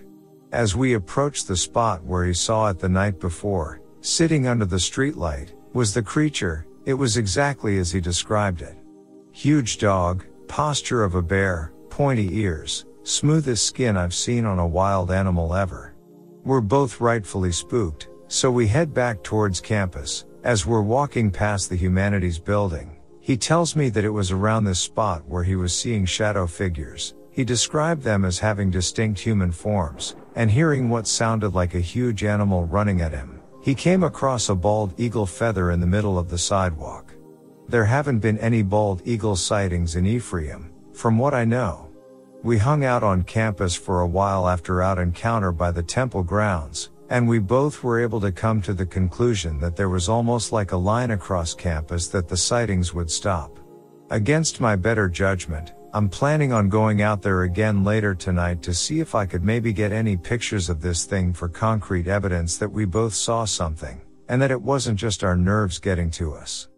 As 0.53 0.77
we 0.77 0.95
approached 0.95 1.49
the 1.49 1.57
spot 1.57 2.05
where 2.05 2.25
he 2.25 2.33
saw 2.33 2.69
it 2.69 2.79
the 2.79 2.89
night 2.89 3.19
before, 3.19 3.81
sitting 4.03 4.47
under 4.47 4.67
the 4.67 4.77
streetlight, 4.77 5.49
was 5.73 5.95
the 5.95 6.03
creature, 6.03 6.65
it 6.85 6.95
was 6.95 7.17
exactly 7.17 7.77
as 7.79 7.91
he 7.91 8.01
described 8.01 8.63
it. 8.63 8.77
Huge 9.33 9.79
dog, 9.79 10.25
posture 10.47 11.03
of 11.03 11.17
a 11.17 11.23
bear, 11.23 11.73
pointy 11.99 12.39
ears, 12.39 12.87
smoothest 13.03 13.67
skin 13.67 13.97
I've 13.97 14.15
seen 14.15 14.45
on 14.45 14.61
a 14.61 14.67
wild 14.81 15.11
animal 15.11 15.53
ever. 15.53 15.97
We're 16.45 16.61
both 16.61 17.01
rightfully 17.01 17.51
spooked, 17.51 18.09
so 18.29 18.53
we 18.53 18.69
head 18.69 18.95
back 18.95 19.25
towards 19.25 19.61
campus. 19.61 20.25
As 20.45 20.65
we're 20.65 20.81
walking 20.81 21.29
past 21.29 21.69
the 21.69 21.75
humanities 21.75 22.39
building, 22.39 22.97
he 23.19 23.37
tells 23.37 23.75
me 23.75 23.89
that 23.89 24.05
it 24.05 24.11
was 24.11 24.31
around 24.31 24.63
this 24.63 24.79
spot 24.79 25.27
where 25.27 25.43
he 25.43 25.57
was 25.57 25.77
seeing 25.77 26.07
shadow 26.07 26.47
figures. 26.47 27.17
He 27.33 27.43
described 27.43 28.05
them 28.05 28.25
as 28.25 28.39
having 28.39 28.71
distinct 28.71 29.19
human 29.19 29.51
forms, 29.51 30.15
and 30.37 30.49
hearing 30.49 30.89
what 30.89 31.09
sounded 31.09 31.57
like 31.57 31.75
a 31.75 31.81
huge 31.81 32.23
animal 32.23 32.65
running 32.67 33.01
at 33.01 33.11
him. 33.11 33.41
He 33.61 33.75
came 33.75 34.05
across 34.05 34.51
a 34.51 34.55
bald 34.55 34.95
eagle 35.01 35.27
feather 35.27 35.73
in 35.73 35.81
the 35.81 35.87
middle 35.89 36.17
of 36.17 36.31
the 36.31 36.39
sidewalk. 36.39 37.13
There 37.67 37.87
haven't 37.87 38.21
been 38.21 38.39
any 38.39 38.63
bald 38.63 39.03
eagle 39.05 39.35
sightings 39.35 39.97
in 39.97 40.07
Ephraim, 40.07 40.71
from 40.93 41.19
what 41.19 41.35
I 41.35 41.45
know. 41.45 41.88
We 42.49 42.57
hung 42.57 42.83
out 42.83 43.03
on 43.03 43.25
campus 43.25 43.75
for 43.75 44.01
a 44.01 44.07
while 44.07 44.49
after 44.49 44.83
our 44.83 45.03
encounter 45.03 45.53
by 45.53 45.71
the 45.71 45.83
temple 45.83 46.23
grounds, 46.23 46.89
and 47.11 47.29
we 47.29 47.39
both 47.39 47.85
were 47.85 48.01
able 48.01 48.23
to 48.23 48.33
come 48.33 48.63
to 48.63 48.73
the 48.73 48.87
conclusion 48.87 49.61
that 49.61 49.77
there 49.77 49.91
was 49.91 50.09
almost 50.09 50.51
like 50.51 50.73
a 50.73 50.77
line 50.79 51.11
across 51.11 51.53
campus 51.53 52.09
that 52.09 52.27
the 52.27 52.39
sightings 52.39 52.95
would 52.95 53.11
stop. 53.11 53.61
Against 54.09 54.63
my 54.63 54.77
better 54.77 55.11
judgment, 55.11 55.75
I'm 55.93 56.09
planning 56.09 56.55
on 56.55 56.71
going 56.71 57.03
out 57.03 57.21
there 57.21 57.43
again 57.43 57.85
later 57.85 58.15
tonight 58.15 58.63
to 58.63 58.73
see 58.73 59.01
if 59.01 59.15
I 59.15 59.27
could 59.27 59.45
maybe 59.45 59.75
get 59.75 59.93
any 59.93 60.17
pictures 60.17 60.71
of 60.71 60.81
this 60.81 61.05
thing 61.05 61.35
for 61.35 61.51
concrete 61.51 62.09
evidence 62.09 62.57
that 62.57 62.73
we 62.73 62.87
both 62.87 63.13
saw 63.13 63.45
something, 63.45 64.01
and 64.31 64.41
that 64.41 64.51
it 64.51 64.63
wasn't 64.63 64.99
just 64.99 65.23
our 65.23 65.37
nerves 65.37 65.79
getting 65.79 66.11
to 66.13 66.33
us. 66.33 66.69